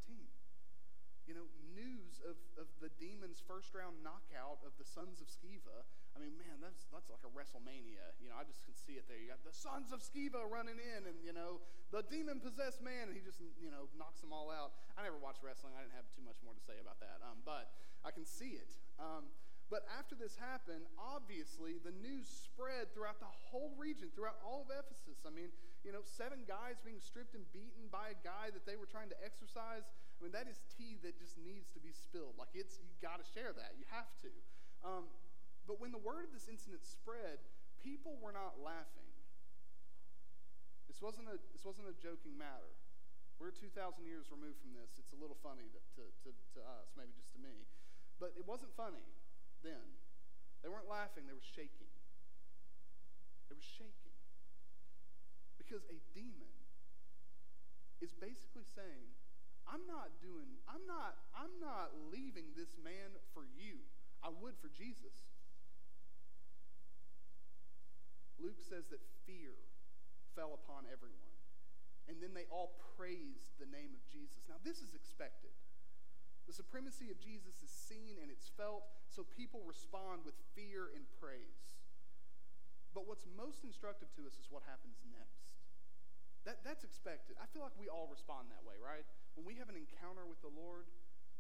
you 1.28 1.36
know, 1.36 1.44
news 1.76 2.24
of, 2.24 2.40
of 2.56 2.72
the 2.80 2.88
demon's 3.04 3.44
first 3.44 3.76
round 3.76 4.00
knockout 4.00 4.64
of 4.64 4.72
the 4.80 4.88
sons 4.88 5.20
of 5.20 5.28
Sceva. 5.28 5.84
I 6.16 6.24
mean, 6.24 6.40
man, 6.40 6.64
that's, 6.64 6.88
that's 6.88 7.12
like 7.12 7.22
a 7.28 7.32
WrestleMania. 7.36 8.16
You 8.24 8.32
know, 8.32 8.40
I 8.40 8.48
just 8.48 8.64
can 8.64 8.74
see 8.74 8.96
it 8.96 9.06
there. 9.12 9.20
You 9.20 9.28
got 9.28 9.44
the 9.44 9.54
sons 9.54 9.92
of 9.92 10.00
Sceva 10.00 10.48
running 10.48 10.80
in, 10.80 11.04
and, 11.04 11.20
you 11.20 11.36
know, 11.36 11.60
the 11.92 12.02
demon 12.08 12.40
possessed 12.40 12.80
man, 12.80 13.12
and 13.12 13.14
he 13.14 13.22
just, 13.22 13.44
you 13.60 13.70
know, 13.70 13.92
knocks 14.00 14.24
them 14.24 14.32
all 14.32 14.48
out. 14.48 14.72
I 14.96 15.04
never 15.04 15.20
watched 15.20 15.44
wrestling. 15.44 15.76
I 15.76 15.84
didn't 15.84 16.00
have 16.00 16.08
too 16.16 16.24
much 16.24 16.40
more 16.42 16.56
to 16.56 16.64
say 16.64 16.80
about 16.80 17.04
that. 17.04 17.20
Um, 17.20 17.44
but 17.44 17.76
I 18.08 18.16
can 18.16 18.24
see 18.24 18.56
it. 18.56 18.72
Um, 18.96 19.28
but 19.68 19.84
after 20.00 20.16
this 20.16 20.40
happened, 20.40 20.88
obviously 20.96 21.76
the 21.84 21.92
news 22.00 22.24
spread 22.32 22.88
throughout 22.96 23.20
the 23.20 23.28
whole 23.28 23.76
region, 23.76 24.08
throughout 24.16 24.40
all 24.40 24.64
of 24.64 24.72
Ephesus. 24.72 25.28
I 25.28 25.32
mean, 25.32 25.52
you 25.84 25.92
know, 25.92 26.00
seven 26.08 26.48
guys 26.48 26.80
being 26.80 27.04
stripped 27.04 27.36
and 27.36 27.44
beaten 27.52 27.92
by 27.92 28.16
a 28.16 28.18
guy 28.24 28.48
that 28.56 28.64
they 28.64 28.80
were 28.80 28.88
trying 28.88 29.12
to 29.12 29.20
exorcise. 29.20 29.84
I 29.84 30.20
mean, 30.24 30.32
that 30.32 30.48
is 30.48 30.64
tea 30.80 30.96
that 31.04 31.20
just 31.20 31.36
needs 31.36 31.68
to 31.76 31.84
be 31.84 31.92
spilled. 31.92 32.40
Like, 32.40 32.56
it's, 32.56 32.80
you 32.80 32.96
got 33.04 33.20
to 33.20 33.28
share 33.28 33.52
that. 33.52 33.76
You 33.76 33.84
have 33.92 34.08
to. 34.24 34.32
Um, 34.88 35.04
but 35.68 35.84
when 35.84 35.92
the 35.92 36.00
word 36.00 36.24
of 36.24 36.32
this 36.32 36.48
incident 36.48 36.88
spread, 36.88 37.44
people 37.84 38.16
were 38.24 38.32
not 38.32 38.56
laughing. 38.64 39.12
This 40.88 41.04
wasn't 41.04 41.28
a, 41.28 41.36
this 41.52 41.68
wasn't 41.68 41.92
a 41.92 41.96
joking 42.00 42.40
matter. 42.40 42.72
We're 43.36 43.52
2,000 43.52 43.76
years 44.08 44.32
removed 44.32 44.64
from 44.64 44.72
this. 44.74 44.96
It's 44.96 45.12
a 45.12 45.20
little 45.20 45.38
funny 45.44 45.68
to, 45.76 45.80
to, 46.00 46.04
to, 46.24 46.30
to 46.56 46.60
us, 46.80 46.96
maybe 46.96 47.12
just 47.20 47.36
to 47.36 47.40
me. 47.44 47.68
But 48.18 48.34
it 48.34 48.48
wasn't 48.48 48.74
funny 48.74 49.04
then. 49.68 49.84
They 50.64 50.72
weren't 50.72 50.88
laughing, 50.88 51.28
they 51.28 51.36
were 51.36 51.44
shaking. 51.44 51.92
They 53.52 53.56
were 53.60 53.70
shaking. 53.76 54.16
Because 55.60 55.84
a 55.92 56.00
demon 56.16 56.56
is 58.00 58.16
basically 58.16 58.64
saying, 58.64 59.12
I'm 59.68 59.84
not 59.84 60.16
doing, 60.24 60.48
I'm 60.72 60.88
not, 60.88 61.20
I'm 61.36 61.52
not 61.60 61.92
leaving 62.08 62.56
this 62.56 62.80
man 62.80 63.12
for 63.36 63.44
you. 63.44 63.84
I 64.24 64.32
would 64.32 64.56
for 64.64 64.72
Jesus. 64.72 65.28
Luke 68.40 68.64
says 68.64 68.88
that 68.96 69.04
fear 69.28 69.60
fell 70.38 70.56
upon 70.56 70.88
everyone. 70.88 71.36
And 72.08 72.24
then 72.24 72.32
they 72.32 72.48
all 72.48 72.80
praised 72.96 73.60
the 73.60 73.68
name 73.68 73.92
of 73.92 74.00
Jesus. 74.08 74.48
Now, 74.48 74.56
this 74.64 74.80
is 74.80 74.96
expected. 74.96 75.52
The 76.48 76.56
supremacy 76.56 77.12
of 77.12 77.20
Jesus 77.20 77.60
is 77.60 77.68
seen 77.68 78.16
and 78.24 78.32
it's 78.32 78.48
felt, 78.56 78.88
so 79.18 79.26
people 79.34 79.66
respond 79.66 80.22
with 80.22 80.38
fear 80.54 80.94
and 80.94 81.10
praise. 81.18 81.74
But 82.94 83.10
what's 83.10 83.26
most 83.34 83.66
instructive 83.66 84.14
to 84.14 84.30
us 84.30 84.38
is 84.38 84.46
what 84.54 84.62
happens 84.70 85.02
next. 85.10 85.50
That, 86.46 86.62
that's 86.62 86.86
expected. 86.86 87.34
I 87.42 87.50
feel 87.50 87.66
like 87.66 87.74
we 87.82 87.90
all 87.90 88.06
respond 88.14 88.54
that 88.54 88.62
way, 88.62 88.78
right? 88.78 89.02
When 89.34 89.50
we 89.50 89.58
have 89.58 89.74
an 89.74 89.76
encounter 89.76 90.22
with 90.30 90.38
the 90.46 90.54
Lord, 90.54 90.86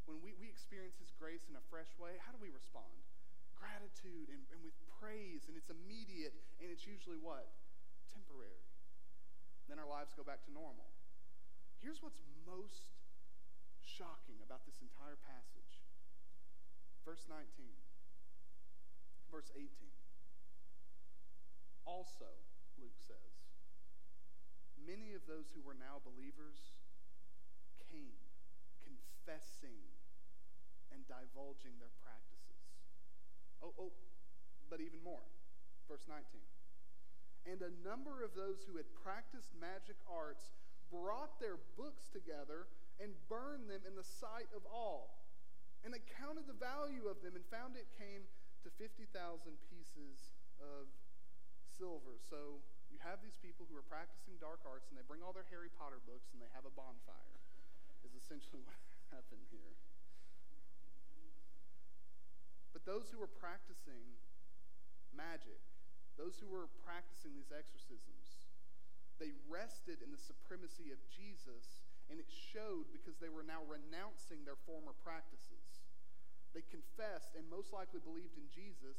when 0.09 0.17
we, 0.25 0.33
we 0.41 0.49
experience 0.49 0.97
His 0.97 1.13
grace 1.13 1.45
in 1.45 1.53
a 1.53 1.61
fresh 1.69 1.93
way, 2.01 2.17
how 2.17 2.33
do 2.33 2.41
we 2.41 2.49
respond? 2.49 2.89
Gratitude 3.53 4.33
and, 4.33 4.41
and 4.49 4.59
with 4.65 4.73
praise, 4.97 5.45
and 5.45 5.53
it's 5.53 5.69
immediate, 5.69 6.33
and 6.57 6.73
it's 6.73 6.89
usually 6.89 7.21
what? 7.21 7.45
Temporary. 8.09 8.65
Then 9.69 9.77
our 9.77 9.87
lives 9.87 10.17
go 10.17 10.25
back 10.25 10.41
to 10.49 10.51
normal. 10.51 10.89
Here's 11.77 12.01
what's 12.01 12.19
most 12.49 12.89
shocking 13.85 14.41
about 14.41 14.65
this 14.65 14.81
entire 14.81 15.17
passage. 15.29 15.57
Verse 17.08 17.24
19, 17.32 17.39
verse 19.32 19.48
18. 19.56 19.63
Also, 21.88 22.28
Luke 22.76 23.00
says, 23.00 23.32
many 24.76 25.15
of 25.15 25.24
those 25.24 25.48
who 25.56 25.63
were 25.63 25.72
now 25.72 26.04
believers 26.04 26.76
came 27.88 28.20
confessing 28.84 29.80
and 30.91 31.08
divulging 31.08 31.80
their 31.80 31.96
practices. 32.04 32.60
Oh, 33.63 33.72
oh, 33.80 33.96
but 34.67 34.84
even 34.84 35.00
more. 35.00 35.24
Verse 35.88 36.04
19. 36.12 36.20
And 37.48 37.63
a 37.63 37.72
number 37.88 38.20
of 38.20 38.36
those 38.36 38.67
who 38.67 38.76
had 38.76 38.91
practiced 39.00 39.56
magic 39.56 39.96
arts 40.12 40.52
brought 40.91 41.39
their 41.39 41.56
books 41.80 42.12
together 42.12 42.67
and 43.00 43.15
burned 43.32 43.72
them 43.72 43.88
in 43.88 43.96
the 43.96 44.04
sight 44.04 44.52
of 44.52 44.67
all. 44.67 45.26
And 45.85 45.93
they 45.93 46.03
counted 46.19 46.49
the 46.49 46.57
value 46.57 47.07
of 47.07 47.21
them 47.21 47.37
and 47.37 47.45
found 47.47 47.77
it 47.77 47.87
came 47.95 48.25
to 48.65 48.69
50,000 48.75 49.07
pieces 49.69 50.17
of 50.57 50.89
silver. 51.77 52.17
So 52.19 52.59
you 52.89 52.99
have 53.03 53.21
these 53.21 53.37
people 53.39 53.69
who 53.69 53.75
are 53.77 53.85
practicing 53.85 54.35
dark 54.41 54.65
arts 54.65 54.89
and 54.89 54.97
they 54.97 55.05
bring 55.05 55.21
all 55.21 55.31
their 55.31 55.47
Harry 55.53 55.71
Potter 55.73 56.01
books 56.03 56.33
and 56.33 56.41
they 56.41 56.51
have 56.51 56.65
a 56.65 56.73
bonfire, 56.73 57.37
is 58.03 58.15
essentially 58.17 58.63
what 58.67 58.79
happened 59.13 59.43
here. 59.53 59.75
But 62.75 62.85
those 62.85 63.09
who 63.09 63.17
were 63.17 63.31
practicing 63.31 64.05
magic, 65.15 65.57
those 66.13 66.37
who 66.37 66.45
were 66.45 66.69
practicing 66.85 67.33
these 67.33 67.49
exorcisms, 67.49 68.45
they 69.17 69.33
rested 69.49 70.05
in 70.05 70.13
the 70.13 70.21
supremacy 70.21 70.93
of 70.93 71.01
Jesus, 71.09 71.89
and 72.05 72.21
it 72.21 72.29
showed 72.29 72.85
because 72.93 73.17
they 73.17 73.33
were 73.33 73.41
now 73.41 73.65
renouncing 73.65 74.45
their 74.45 74.61
former 74.69 74.93
practices. 75.01 75.57
They 76.58 76.65
confessed 76.74 77.38
and 77.38 77.46
most 77.54 77.70
likely 77.70 78.02
believed 78.02 78.34
in 78.34 78.50
Jesus, 78.50 78.98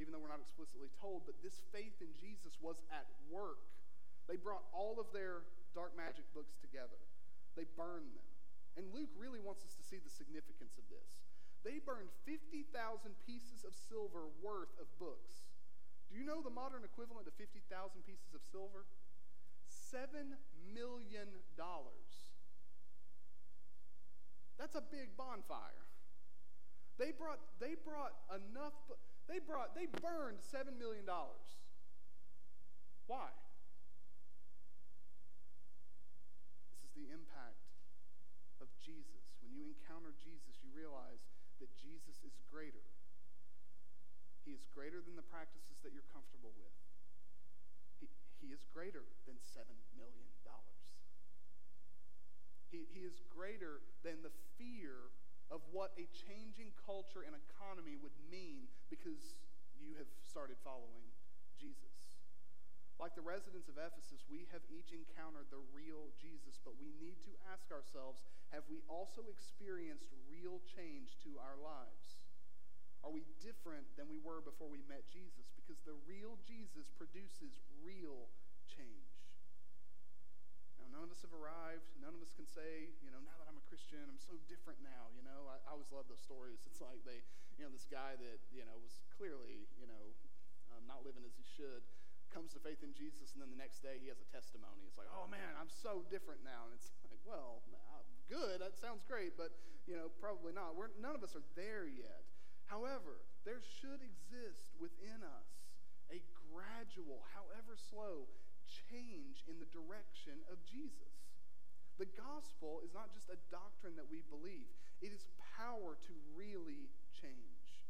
even 0.00 0.16
though 0.16 0.24
we're 0.24 0.32
not 0.32 0.40
explicitly 0.40 0.88
told, 0.96 1.28
but 1.28 1.36
this 1.44 1.60
faith 1.76 2.00
in 2.00 2.08
Jesus 2.16 2.56
was 2.64 2.80
at 2.88 3.04
work. 3.28 3.60
They 4.32 4.40
brought 4.40 4.64
all 4.72 4.96
of 4.96 5.12
their 5.12 5.44
dark 5.76 5.92
magic 5.92 6.24
books 6.32 6.56
together, 6.56 6.96
they 7.52 7.68
burned 7.76 8.16
them. 8.16 8.28
And 8.80 8.88
Luke 8.96 9.12
really 9.20 9.44
wants 9.44 9.60
us 9.60 9.76
to 9.76 9.84
see 9.84 10.00
the 10.00 10.08
significance 10.08 10.80
of 10.80 10.88
this. 10.88 11.20
They 11.68 11.84
burned 11.84 12.08
50,000 12.24 12.64
pieces 13.28 13.68
of 13.68 13.76
silver 13.76 14.32
worth 14.40 14.72
of 14.80 14.88
books. 14.96 15.52
Do 16.08 16.16
you 16.16 16.24
know 16.24 16.40
the 16.40 16.54
modern 16.54 16.80
equivalent 16.80 17.28
of 17.28 17.36
50,000 17.36 17.60
pieces 18.08 18.32
of 18.32 18.40
silver? 18.40 18.88
$7 19.68 20.32
million. 20.72 21.28
That's 24.56 24.78
a 24.78 24.84
big 24.88 25.12
bonfire. 25.12 25.87
They 26.98 27.14
brought, 27.14 27.38
they 27.62 27.78
brought 27.78 28.18
enough, 28.34 28.74
they 29.30 29.38
brought, 29.38 29.78
they 29.78 29.86
burned 29.86 30.42
$7 30.42 30.74
million. 30.82 31.06
Why? 33.06 33.30
This 36.74 36.82
is 36.82 36.92
the 36.98 37.06
impact 37.14 37.62
of 38.58 38.66
Jesus. 38.82 39.22
When 39.46 39.54
you 39.54 39.62
encounter 39.70 40.10
Jesus, 40.18 40.58
you 40.58 40.74
realize 40.74 41.22
that 41.62 41.70
Jesus 41.78 42.18
is 42.26 42.34
greater. 42.50 42.82
He 44.42 44.50
is 44.50 44.66
greater 44.74 44.98
than 44.98 45.14
the 45.14 45.26
practices 45.30 45.78
that 45.86 45.94
you're 45.94 46.10
comfortable 46.10 46.50
with. 46.58 46.74
He, 48.02 48.10
he 48.42 48.50
is 48.50 48.66
greater 48.74 49.06
than 49.30 49.38
$7 49.38 49.70
million. 49.94 50.26
He, 52.68 52.84
he 52.92 53.00
is 53.06 53.22
greater 53.32 53.80
than 54.04 54.20
the 54.20 54.34
fear 54.60 55.08
of 55.48 55.64
what 55.72 55.96
a 55.96 56.04
changing 56.12 56.72
culture 56.84 57.24
and 57.24 57.32
economy 57.32 57.96
would 58.00 58.14
mean 58.28 58.68
because 58.92 59.36
you 59.80 59.96
have 59.96 60.08
started 60.20 60.60
following 60.60 61.08
Jesus. 61.56 61.88
Like 62.98 63.14
the 63.14 63.22
residents 63.22 63.70
of 63.70 63.78
Ephesus, 63.78 64.26
we 64.26 64.50
have 64.50 64.66
each 64.66 64.90
encountered 64.90 65.46
the 65.54 65.62
real 65.70 66.10
Jesus, 66.18 66.58
but 66.66 66.74
we 66.82 66.90
need 66.98 67.22
to 67.30 67.32
ask 67.46 67.70
ourselves 67.70 68.26
have 68.50 68.66
we 68.66 68.82
also 68.90 69.30
experienced 69.30 70.10
real 70.26 70.58
change 70.66 71.14
to 71.22 71.38
our 71.38 71.54
lives? 71.62 72.18
Are 73.06 73.14
we 73.14 73.22
different 73.38 73.86
than 73.94 74.10
we 74.10 74.18
were 74.18 74.42
before 74.42 74.66
we 74.66 74.82
met 74.90 75.06
Jesus? 75.06 75.46
Because 75.54 75.78
the 75.86 75.94
real 76.10 76.34
Jesus 76.42 76.90
produces 76.98 77.62
real 77.78 78.26
change. 78.66 79.14
Now, 80.82 80.90
none 80.90 81.06
of 81.06 81.14
us 81.14 81.22
have 81.22 81.30
arrived. 81.30 81.86
None 82.02 82.18
of 82.18 82.22
us 82.24 82.34
can 82.34 82.50
say, 82.50 82.90
you 82.98 83.14
know, 83.14 83.22
now 83.22 83.38
that 83.38 83.46
I'm 83.46 83.57
Christian, 83.68 84.00
I'm 84.08 84.18
so 84.18 84.40
different 84.48 84.80
now. 84.80 85.12
You 85.12 85.20
know, 85.22 85.44
I, 85.46 85.60
I 85.68 85.76
always 85.76 85.92
love 85.92 86.08
those 86.08 86.24
stories. 86.24 86.64
It's 86.64 86.80
like 86.80 87.04
they, 87.04 87.20
you 87.60 87.62
know, 87.62 87.70
this 87.70 87.84
guy 87.84 88.16
that, 88.16 88.40
you 88.48 88.64
know, 88.64 88.80
was 88.80 89.04
clearly, 89.12 89.68
you 89.76 89.84
know, 89.84 90.16
um, 90.72 90.88
not 90.88 91.04
living 91.04 91.22
as 91.28 91.36
he 91.36 91.44
should, 91.44 91.84
comes 92.32 92.52
to 92.56 92.60
faith 92.60 92.80
in 92.84 92.92
Jesus, 92.92 93.32
and 93.32 93.40
then 93.40 93.48
the 93.48 93.60
next 93.60 93.80
day 93.80 94.00
he 94.00 94.08
has 94.08 94.20
a 94.20 94.28
testimony. 94.32 94.84
It's 94.88 95.00
like, 95.00 95.08
oh 95.12 95.28
man, 95.28 95.56
I'm 95.56 95.68
so 95.68 96.04
different 96.08 96.44
now. 96.44 96.68
And 96.68 96.72
it's 96.76 96.88
like, 97.08 97.20
well, 97.28 97.64
uh, 97.72 98.04
good. 98.28 98.60
That 98.64 98.76
sounds 98.76 99.04
great, 99.04 99.36
but, 99.36 99.52
you 99.84 99.96
know, 99.96 100.12
probably 100.20 100.52
not. 100.56 100.76
We're, 100.76 100.92
none 101.00 101.16
of 101.16 101.24
us 101.24 101.36
are 101.36 101.44
there 101.56 101.84
yet. 101.88 102.24
However, 102.68 103.24
there 103.48 103.64
should 103.64 104.04
exist 104.04 104.76
within 104.76 105.24
us 105.24 105.48
a 106.12 106.20
gradual, 106.52 107.24
however 107.32 107.76
slow, 107.76 108.28
change 108.68 109.44
in 109.48 109.56
the 109.56 109.68
direction 109.72 110.44
of 110.52 110.60
Jesus. 110.68 111.17
The 111.98 112.06
gospel 112.14 112.78
is 112.86 112.94
not 112.94 113.10
just 113.10 113.26
a 113.26 113.38
doctrine 113.50 113.98
that 113.98 114.06
we 114.06 114.22
believe, 114.30 114.70
it 115.02 115.10
is 115.10 115.26
power 115.58 115.98
to 115.98 116.12
really 116.38 116.86
change. 117.10 117.82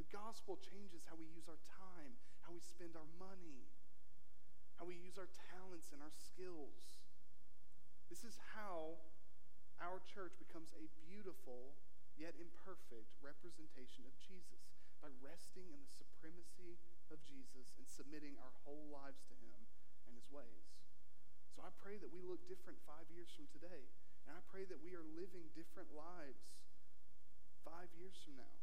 The 0.00 0.08
gospel 0.08 0.56
changes 0.56 1.04
how 1.04 1.20
we 1.20 1.28
use 1.28 1.44
our 1.46 1.60
time, 1.68 2.16
how 2.42 2.56
we 2.56 2.64
spend 2.64 2.96
our 2.96 3.08
money, 3.20 3.68
how 4.80 4.88
we 4.88 4.96
use 4.96 5.20
our 5.20 5.28
talents 5.52 5.92
and 5.92 6.00
our 6.00 6.12
skills. 6.16 7.04
This 8.08 8.24
is 8.24 8.40
how 8.56 8.96
our 9.78 10.00
church 10.02 10.34
becomes 10.40 10.72
a 10.80 10.88
beautiful 11.04 11.76
yet 12.16 12.34
imperfect 12.40 13.12
representation 13.20 14.08
of 14.08 14.14
Jesus 14.24 14.72
by 15.04 15.12
resting 15.20 15.68
in 15.68 15.78
the 15.84 15.92
supremacy 15.92 16.80
of 17.12 17.20
Jesus 17.20 17.76
and 17.76 17.84
submitting 17.84 18.40
our 18.40 18.54
whole 18.64 18.88
lives 18.88 19.20
to 19.28 19.34
him 19.36 19.60
and 20.08 20.16
his 20.16 20.26
ways. 20.32 20.73
So 21.54 21.62
I 21.62 21.70
pray 21.78 22.02
that 22.02 22.10
we 22.10 22.18
look 22.26 22.42
different 22.50 22.82
five 22.82 23.06
years 23.14 23.30
from 23.30 23.46
today. 23.54 23.86
And 24.26 24.34
I 24.34 24.42
pray 24.50 24.66
that 24.66 24.82
we 24.82 24.98
are 24.98 25.06
living 25.14 25.46
different 25.54 25.94
lives 25.94 26.42
five 27.62 27.86
years 27.94 28.18
from 28.26 28.34
now. 28.42 28.58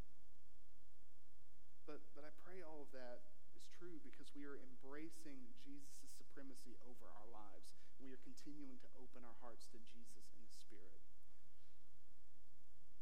But, 1.88 2.04
but 2.14 2.28
I 2.28 2.32
pray 2.44 2.60
all 2.60 2.84
of 2.84 2.92
that 2.92 3.24
is 3.56 3.64
true 3.80 4.04
because 4.04 4.28
we 4.36 4.44
are 4.44 4.60
embracing 4.60 5.40
Jesus' 5.64 6.12
supremacy 6.20 6.76
over 6.84 7.08
our 7.16 7.30
lives. 7.32 7.80
We 8.04 8.12
are 8.12 8.22
continuing 8.28 8.78
to 8.84 8.90
open 9.00 9.24
our 9.24 9.38
hearts 9.40 9.72
to 9.72 9.80
Jesus 9.88 10.28
and 10.36 10.44
the 10.44 10.52
Spirit. 10.54 11.02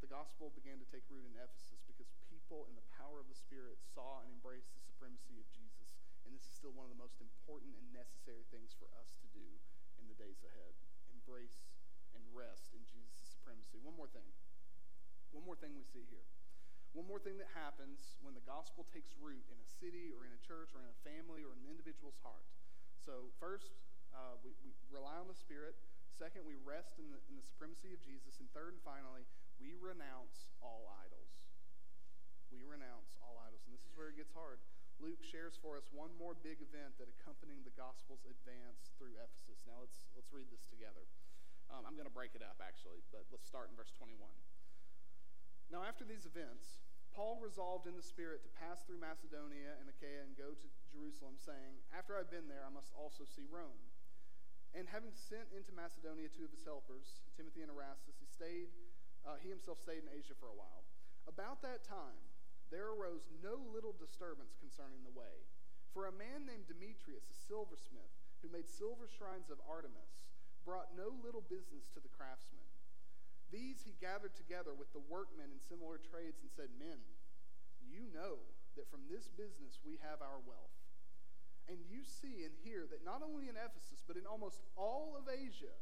The 0.06 0.12
gospel 0.12 0.54
began 0.54 0.80
to 0.80 0.88
take 0.88 1.04
root 1.12 1.28
in 1.28 1.36
Ephesus 1.36 1.84
because 1.90 2.08
people 2.30 2.70
in 2.72 2.78
the 2.78 2.88
power 2.96 3.20
of 3.20 3.28
the 3.28 3.36
Spirit 3.36 3.82
saw 3.82 4.24
and 4.24 4.32
embraced 4.32 4.72
the 4.72 4.84
supremacy 4.86 5.42
of 5.42 5.48
Jesus. 5.52 5.92
And 6.24 6.32
this 6.32 6.46
is 6.46 6.54
still 6.56 6.72
one 6.72 6.88
of 6.88 6.94
the 6.94 7.02
most 7.02 7.20
important 7.20 7.76
and 7.76 7.88
necessary 7.92 8.48
things 8.48 8.72
for 8.78 8.88
us 8.96 9.18
to 9.20 9.28
do 9.36 9.60
days 10.20 10.44
ahead. 10.44 10.76
Embrace 11.16 11.72
and 12.12 12.22
rest 12.36 12.76
in 12.76 12.84
Jesus' 12.84 13.40
supremacy. 13.40 13.80
One 13.80 13.96
more 13.96 14.12
thing. 14.12 14.28
One 15.32 15.48
more 15.48 15.56
thing 15.56 15.72
we 15.74 15.88
see 15.88 16.04
here. 16.12 16.28
One 16.92 17.06
more 17.08 17.22
thing 17.22 17.38
that 17.40 17.50
happens 17.54 18.20
when 18.26 18.36
the 18.36 18.44
gospel 18.44 18.84
takes 18.90 19.14
root 19.22 19.46
in 19.48 19.58
a 19.62 19.68
city 19.80 20.12
or 20.12 20.26
in 20.26 20.34
a 20.34 20.42
church 20.42 20.74
or 20.74 20.82
in 20.82 20.90
a 20.90 20.98
family 21.06 21.46
or 21.46 21.54
an 21.54 21.64
individual's 21.70 22.18
heart. 22.26 22.50
So, 22.98 23.30
first, 23.38 23.78
uh, 24.12 24.42
we, 24.42 24.58
we, 24.66 24.74
rely 24.90 25.22
on 25.22 25.30
the 25.30 25.38
Spirit. 25.38 25.78
Second, 26.10 26.50
we 26.50 26.58
rest 26.66 26.98
in 26.98 27.14
the, 27.14 27.22
in 27.30 27.38
the 27.38 27.46
supremacy 27.46 27.94
of 27.94 28.02
Jesus. 28.02 28.42
And 28.42 28.50
third 28.52 28.74
and 28.74 28.82
finally, 28.82 29.24
we 29.62 29.78
renounce 29.78 30.50
all 30.66 30.90
idols. 30.98 31.30
We 32.50 32.66
renounce 32.66 33.14
all 33.22 33.38
idols. 33.46 33.62
And 33.70 33.72
this 33.72 33.86
is 33.86 33.94
where 33.94 34.10
it 34.10 34.18
gets 34.18 34.34
hard. 34.34 34.58
Luke 35.00 35.24
shares 35.24 35.56
for 35.56 35.80
us 35.80 35.88
one 35.96 36.12
more 36.20 36.36
big 36.36 36.60
event 36.60 37.00
that 37.00 37.08
accompanied 37.08 37.64
the 37.64 37.76
gospel's 37.80 38.28
advance 38.28 38.92
through 39.00 39.16
Ephesus. 39.16 39.64
Now, 39.64 39.80
let's, 39.80 39.96
let's 40.12 40.32
read 40.36 40.52
this 40.52 40.68
together. 40.68 41.08
Um, 41.72 41.88
I'm 41.88 41.96
going 41.96 42.10
to 42.10 42.14
break 42.14 42.36
it 42.36 42.44
up, 42.44 42.60
actually, 42.60 43.00
but 43.10 43.24
let's 43.32 43.48
start 43.48 43.72
in 43.72 43.80
verse 43.80 43.96
21. 43.96 44.20
Now, 45.72 45.88
after 45.88 46.04
these 46.04 46.28
events, 46.28 46.84
Paul 47.16 47.40
resolved 47.40 47.88
in 47.88 47.96
the 47.96 48.06
Spirit 48.06 48.44
to 48.44 48.52
pass 48.60 48.84
through 48.84 49.00
Macedonia 49.00 49.78
and 49.80 49.88
Achaia 49.88 50.26
and 50.26 50.36
go 50.36 50.52
to 50.52 50.68
Jerusalem, 50.92 51.40
saying, 51.40 51.80
After 51.96 52.18
I've 52.18 52.30
been 52.30 52.52
there, 52.52 52.66
I 52.66 52.74
must 52.74 52.92
also 52.92 53.24
see 53.24 53.48
Rome. 53.48 53.80
And 54.78 54.86
having 54.86 55.10
sent 55.16 55.50
into 55.50 55.74
Macedonia 55.74 56.30
two 56.30 56.46
of 56.46 56.54
his 56.54 56.62
helpers, 56.62 57.26
Timothy 57.34 57.66
and 57.66 57.74
Erastus, 57.74 58.22
he 58.22 58.30
stayed. 58.30 58.70
Uh, 59.26 59.42
he 59.42 59.50
himself 59.50 59.82
stayed 59.82 60.06
in 60.06 60.10
Asia 60.14 60.38
for 60.38 60.48
a 60.48 60.58
while. 60.58 60.86
About 61.26 61.62
that 61.66 61.82
time, 61.84 62.29
there 62.70 62.94
arose 62.94 63.26
no 63.42 63.58
little 63.74 63.94
disturbance 63.98 64.58
concerning 64.62 65.02
the 65.06 65.18
way. 65.18 65.46
For 65.94 66.06
a 66.06 66.14
man 66.14 66.46
named 66.46 66.70
Demetrius, 66.70 67.26
a 67.30 67.38
silversmith, 67.50 68.14
who 68.42 68.54
made 68.54 68.70
silver 68.70 69.10
shrines 69.10 69.50
of 69.50 69.60
Artemis, 69.66 70.22
brought 70.64 70.94
no 70.94 71.12
little 71.26 71.44
business 71.44 71.90
to 71.98 72.00
the 72.00 72.14
craftsmen. 72.14 72.64
These 73.50 73.82
he 73.82 73.98
gathered 73.98 74.38
together 74.38 74.78
with 74.78 74.94
the 74.94 75.02
workmen 75.10 75.50
in 75.50 75.60
similar 75.66 75.98
trades 75.98 76.46
and 76.46 76.54
said, 76.54 76.70
Men, 76.78 77.02
you 77.82 78.06
know 78.14 78.38
that 78.78 78.90
from 78.94 79.10
this 79.10 79.26
business 79.34 79.82
we 79.82 79.98
have 80.06 80.22
our 80.22 80.38
wealth. 80.46 80.78
And 81.66 81.82
you 81.90 82.06
see 82.06 82.46
and 82.46 82.54
hear 82.62 82.86
that 82.90 83.06
not 83.06 83.22
only 83.26 83.50
in 83.50 83.58
Ephesus, 83.58 84.06
but 84.06 84.18
in 84.18 84.30
almost 84.30 84.62
all 84.78 85.18
of 85.18 85.26
Asia, 85.30 85.74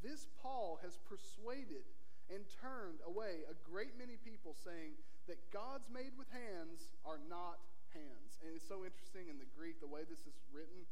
this 0.00 0.28
Paul 0.40 0.80
has 0.80 0.96
persuaded 1.04 1.84
and 2.32 2.44
turned 2.60 3.00
away 3.04 3.44
a 3.44 3.56
great 3.68 3.96
many 3.96 4.16
people, 4.16 4.56
saying 4.56 4.96
that 5.30 5.38
gods 5.54 5.86
made 5.92 6.14
with 6.18 6.28
hands 6.30 6.90
are 7.06 7.20
not 7.30 7.62
hands. 7.94 8.40
And 8.42 8.50
it's 8.56 8.66
so 8.66 8.82
interesting 8.82 9.28
in 9.28 9.38
the 9.38 9.48
Greek, 9.54 9.78
the 9.78 9.90
way 9.90 10.02
this 10.08 10.26
is 10.26 10.36
written, 10.50 10.88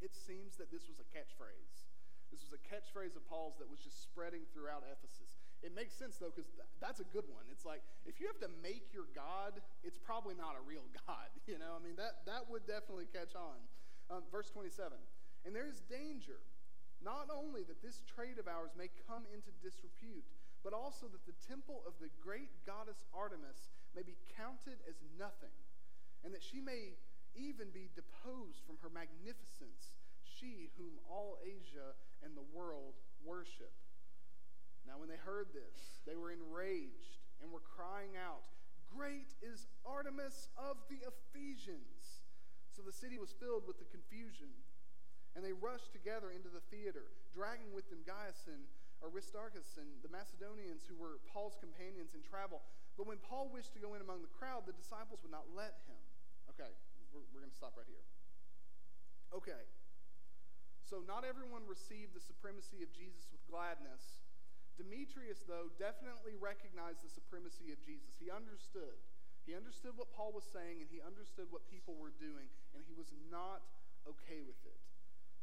it 0.00 0.14
seems 0.14 0.56
that 0.56 0.70
this 0.70 0.86
was 0.88 1.00
a 1.02 1.08
catchphrase. 1.12 1.90
This 2.30 2.46
was 2.46 2.54
a 2.54 2.62
catchphrase 2.62 3.18
of 3.18 3.26
Paul's 3.26 3.58
that 3.58 3.66
was 3.66 3.82
just 3.82 4.06
spreading 4.06 4.46
throughout 4.54 4.86
Ephesus. 4.86 5.42
It 5.66 5.74
makes 5.74 5.92
sense, 5.92 6.16
though, 6.16 6.30
because 6.30 6.48
th- 6.54 6.70
that's 6.78 7.02
a 7.02 7.08
good 7.10 7.26
one. 7.26 7.42
It's 7.50 7.66
like, 7.66 7.82
if 8.06 8.22
you 8.22 8.30
have 8.30 8.38
to 8.46 8.52
make 8.62 8.94
your 8.94 9.10
God, 9.12 9.58
it's 9.82 9.98
probably 9.98 10.38
not 10.38 10.54
a 10.54 10.62
real 10.62 10.86
God. 11.06 11.28
You 11.44 11.58
know, 11.58 11.74
I 11.74 11.82
mean, 11.82 11.98
that, 11.98 12.22
that 12.30 12.46
would 12.48 12.64
definitely 12.70 13.10
catch 13.10 13.34
on. 13.34 13.58
Um, 14.10 14.22
verse 14.30 14.50
27 14.50 14.94
And 15.44 15.54
there 15.54 15.66
is 15.66 15.82
danger, 15.90 16.38
not 17.02 17.28
only 17.28 17.66
that 17.66 17.82
this 17.82 18.00
trade 18.06 18.38
of 18.38 18.46
ours 18.46 18.72
may 18.78 18.88
come 19.10 19.26
into 19.34 19.50
disrepute, 19.58 20.24
but 20.62 20.72
also 20.72 21.08
that 21.08 21.24
the 21.24 21.36
temple 21.48 21.82
of 21.86 21.96
the 22.00 22.12
great 22.20 22.50
goddess 22.66 23.04
Artemis 23.14 23.72
may 23.96 24.02
be 24.02 24.16
counted 24.36 24.80
as 24.88 25.00
nothing, 25.18 25.54
and 26.24 26.34
that 26.34 26.44
she 26.44 26.60
may 26.60 26.96
even 27.32 27.70
be 27.72 27.88
deposed 27.94 28.60
from 28.66 28.76
her 28.82 28.90
magnificence, 28.90 29.96
she 30.24 30.70
whom 30.76 31.00
all 31.08 31.38
Asia 31.40 31.96
and 32.22 32.36
the 32.36 32.46
world 32.52 32.98
worship. 33.24 33.72
Now, 34.86 34.98
when 34.98 35.08
they 35.08 35.20
heard 35.20 35.52
this, 35.52 36.02
they 36.06 36.16
were 36.16 36.32
enraged 36.32 37.20
and 37.40 37.52
were 37.52 37.64
crying 37.64 38.16
out, 38.16 38.44
Great 38.90 39.30
is 39.40 39.68
Artemis 39.86 40.48
of 40.58 40.76
the 40.90 40.98
Ephesians! 41.06 42.26
So 42.74 42.82
the 42.82 42.92
city 42.92 43.18
was 43.18 43.30
filled 43.38 43.66
with 43.66 43.78
the 43.78 43.86
confusion. 43.86 44.50
And 45.36 45.44
they 45.46 45.54
rushed 45.54 45.92
together 45.94 46.34
into 46.34 46.50
the 46.50 46.64
theater, 46.74 47.06
dragging 47.30 47.70
with 47.70 47.86
them 47.86 48.02
Gaius 48.02 48.50
and 48.50 48.66
Aristarchus 49.00 49.80
and 49.80 49.88
the 50.04 50.12
Macedonians 50.12 50.84
who 50.84 50.96
were 50.96 51.20
Paul's 51.28 51.56
companions 51.56 52.12
in 52.12 52.20
travel. 52.20 52.60
But 53.00 53.08
when 53.08 53.18
Paul 53.20 53.48
wished 53.48 53.72
to 53.74 53.80
go 53.80 53.96
in 53.96 54.04
among 54.04 54.20
the 54.20 54.32
crowd, 54.32 54.68
the 54.68 54.76
disciples 54.76 55.24
would 55.24 55.32
not 55.32 55.48
let 55.56 55.80
him. 55.88 56.02
Okay, 56.52 56.68
we're, 57.12 57.24
we're 57.32 57.40
going 57.40 57.52
to 57.52 57.56
stop 57.56 57.72
right 57.78 57.88
here. 57.88 58.04
Okay, 59.32 59.64
so 60.82 61.00
not 61.06 61.24
everyone 61.24 61.64
received 61.64 62.12
the 62.12 62.20
supremacy 62.20 62.82
of 62.82 62.90
Jesus 62.92 63.30
with 63.30 63.40
gladness 63.46 64.20
Demetrius, 64.80 65.44
though, 65.44 65.68
definitely 65.76 66.40
recognized 66.40 67.04
the 67.04 67.12
supremacy 67.12 67.68
of 67.68 67.78
Jesus. 67.84 68.16
He 68.16 68.32
understood. 68.32 68.96
He 69.44 69.52
understood 69.52 69.92
what 70.00 70.08
Paul 70.16 70.32
was 70.32 70.48
saying, 70.48 70.80
and 70.80 70.88
he 70.88 71.04
understood 71.04 71.52
what 71.52 71.68
people 71.68 72.00
were 72.00 72.16
doing, 72.16 72.48
and 72.72 72.80
he 72.88 72.96
was 72.96 73.12
not 73.28 73.60
okay 74.08 74.40
with 74.40 74.56
it. 74.64 74.80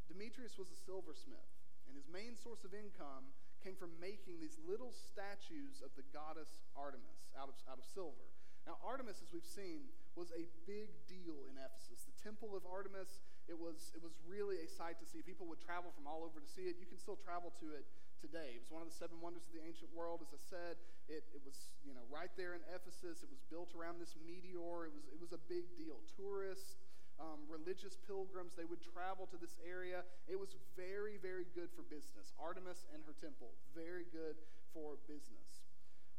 Demetrius 0.09 0.57
was 0.57 0.73
a 0.73 0.79
silversmith, 0.89 1.53
and 1.85 1.93
his 1.93 2.09
main 2.09 2.33
source 2.33 2.65
of 2.65 2.73
income 2.73 3.29
came 3.68 3.76
from 3.76 3.91
making 3.99 4.39
these 4.39 4.55
little 4.63 4.95
statues 4.95 5.84
of 5.84 5.91
the 5.99 6.05
goddess 6.15 6.63
Artemis 6.72 7.28
out 7.36 7.51
of, 7.51 7.55
out 7.68 7.76
of 7.76 7.84
silver. 7.84 8.24
Now, 8.63 8.80
Artemis, 8.80 9.20
as 9.20 9.28
we've 9.36 9.43
seen, 9.43 9.91
was 10.15 10.32
a 10.32 10.47
big 10.63 10.88
deal 11.11 11.43
in 11.51 11.59
Ephesus. 11.59 12.07
The 12.07 12.15
temple 12.24 12.55
of 12.55 12.63
Artemis, 12.63 13.20
it 13.51 13.59
was, 13.59 13.91
it 13.91 13.99
was 13.99 14.15
really 14.24 14.63
a 14.63 14.68
sight 14.72 15.03
to 15.03 15.05
see. 15.07 15.20
People 15.20 15.51
would 15.51 15.59
travel 15.59 15.91
from 15.91 16.07
all 16.07 16.24
over 16.24 16.39
to 16.39 16.47
see 16.47 16.72
it. 16.72 16.80
You 16.80 16.88
can 16.88 16.95
still 16.95 17.20
travel 17.20 17.51
to 17.59 17.76
it 17.76 17.84
today. 18.24 18.55
It 18.55 18.63
was 18.63 18.72
one 18.72 18.84
of 18.84 18.88
the 18.88 18.95
seven 18.95 19.20
wonders 19.20 19.43
of 19.43 19.51
the 19.51 19.63
ancient 19.63 19.91
world. 19.91 20.24
As 20.24 20.32
I 20.32 20.39
said, 20.47 20.80
it, 21.11 21.28
it 21.36 21.43
was 21.43 21.76
you 21.84 21.91
know 21.91 22.03
right 22.07 22.32
there 22.39 22.55
in 22.55 22.63
Ephesus. 22.72 23.22
It 23.22 23.30
was 23.30 23.39
built 23.51 23.72
around 23.78 23.99
this 24.01 24.18
meteor. 24.26 24.89
It 24.89 24.95
was 24.95 25.05
it 25.11 25.20
was 25.20 25.32
a 25.36 25.41
big 25.51 25.70
deal. 25.78 26.01
Tourists, 26.18 26.80
um, 27.18 27.45
religious 27.49 27.97
pilgrims, 28.05 28.53
they 28.53 28.65
would 28.65 28.82
travel 28.82 29.26
to 29.34 29.38
this 29.38 29.57
area. 29.65 30.05
It 30.30 30.38
was 30.38 30.53
very 30.78 31.18
very 31.18 31.45
good 31.57 31.70
for 31.74 31.82
business. 31.88 32.34
Artemis 32.38 32.86
and 32.93 33.01
her 33.05 33.15
temple, 33.18 33.53
very 33.74 34.05
good 34.13 34.38
for 34.74 35.01
business. 35.09 35.65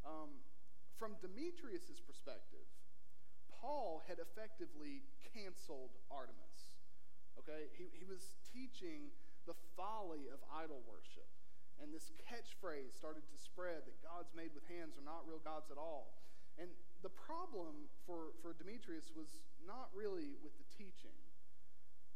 Um, 0.03 0.43
from 0.99 1.15
Demetrius's 1.23 2.03
perspective, 2.03 2.67
Paul 3.63 4.03
had 4.07 4.19
effectively 4.19 5.07
canceled 5.35 5.95
Artemis. 6.11 6.79
Okay, 7.39 7.71
he, 7.79 7.87
he 7.95 8.07
was 8.07 8.35
teaching 8.51 9.15
the 9.47 9.55
folly 9.79 10.27
of 10.29 10.43
idol 10.51 10.83
worship. 10.91 11.27
And 11.79 11.95
this 11.95 12.11
catchphrase 12.27 12.99
started 12.99 13.23
to 13.23 13.37
spread 13.39 13.87
that 13.87 13.95
gods 14.03 14.35
made 14.35 14.51
with 14.51 14.67
hands 14.67 14.99
are 14.99 15.07
not 15.07 15.23
real 15.23 15.39
gods 15.39 15.71
at 15.71 15.79
all. 15.79 16.11
And 16.59 16.67
the 17.07 17.15
problem 17.15 17.87
for, 18.03 18.35
for 18.43 18.51
Demetrius 18.59 19.15
was 19.15 19.39
not 19.69 19.93
really 19.93 20.41
with 20.41 20.57
the 20.57 20.65
teaching. 20.73 21.15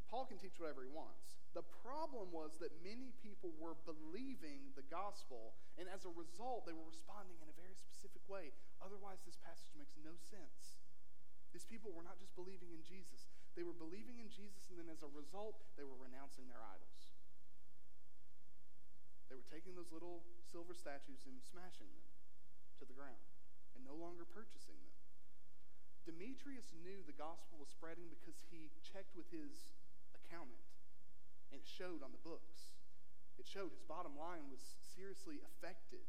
Paul 0.09 0.25
can 0.25 0.41
teach 0.41 0.57
whatever 0.57 0.81
he 0.81 0.89
wants. 0.89 1.37
The 1.53 1.65
problem 1.85 2.33
was 2.33 2.57
that 2.65 2.73
many 2.81 3.13
people 3.21 3.53
were 3.61 3.77
believing 3.85 4.73
the 4.73 4.85
gospel, 4.89 5.53
and 5.77 5.85
as 5.85 6.09
a 6.09 6.13
result, 6.17 6.65
they 6.65 6.73
were 6.73 6.89
responding 6.89 7.37
in 7.45 7.49
a 7.53 7.57
very 7.61 7.77
specific 7.77 8.25
way. 8.25 8.57
Otherwise, 8.81 9.21
this 9.29 9.37
passage 9.37 9.73
makes 9.77 9.93
no 10.01 10.17
sense. 10.17 10.81
These 11.53 11.69
people 11.69 11.93
were 11.93 12.05
not 12.05 12.17
just 12.17 12.33
believing 12.33 12.73
in 12.73 12.81
Jesus, 12.81 13.29
they 13.53 13.61
were 13.61 13.77
believing 13.77 14.17
in 14.17 14.33
Jesus, 14.33 14.73
and 14.73 14.81
then 14.81 14.89
as 14.89 15.05
a 15.05 15.13
result, 15.13 15.61
they 15.77 15.85
were 15.85 16.01
renouncing 16.01 16.49
their 16.49 16.65
idols. 16.65 17.13
They 19.29 19.37
were 19.37 19.49
taking 19.53 19.77
those 19.77 19.93
little 19.93 20.25
silver 20.49 20.73
statues 20.73 21.25
and 21.29 21.37
smashing 21.41 21.89
them 21.89 22.05
to 22.81 22.85
the 22.89 22.97
ground 22.97 23.21
and 23.77 23.85
no 23.85 23.97
longer 23.97 24.25
purchasing. 24.29 24.82
Demetrius 26.03 26.75
knew 26.83 26.99
the 27.07 27.15
gospel 27.15 27.63
was 27.63 27.71
spreading 27.71 28.11
because 28.11 28.35
he 28.51 28.75
checked 28.83 29.15
with 29.15 29.31
his 29.31 29.71
accountant, 30.15 30.67
and 31.51 31.63
it 31.63 31.67
showed 31.67 32.03
on 32.03 32.11
the 32.11 32.23
books. 32.27 32.75
It 33.39 33.47
showed 33.47 33.71
his 33.71 33.83
bottom 33.87 34.19
line 34.19 34.51
was 34.51 34.61
seriously 34.95 35.41
affected 35.47 36.05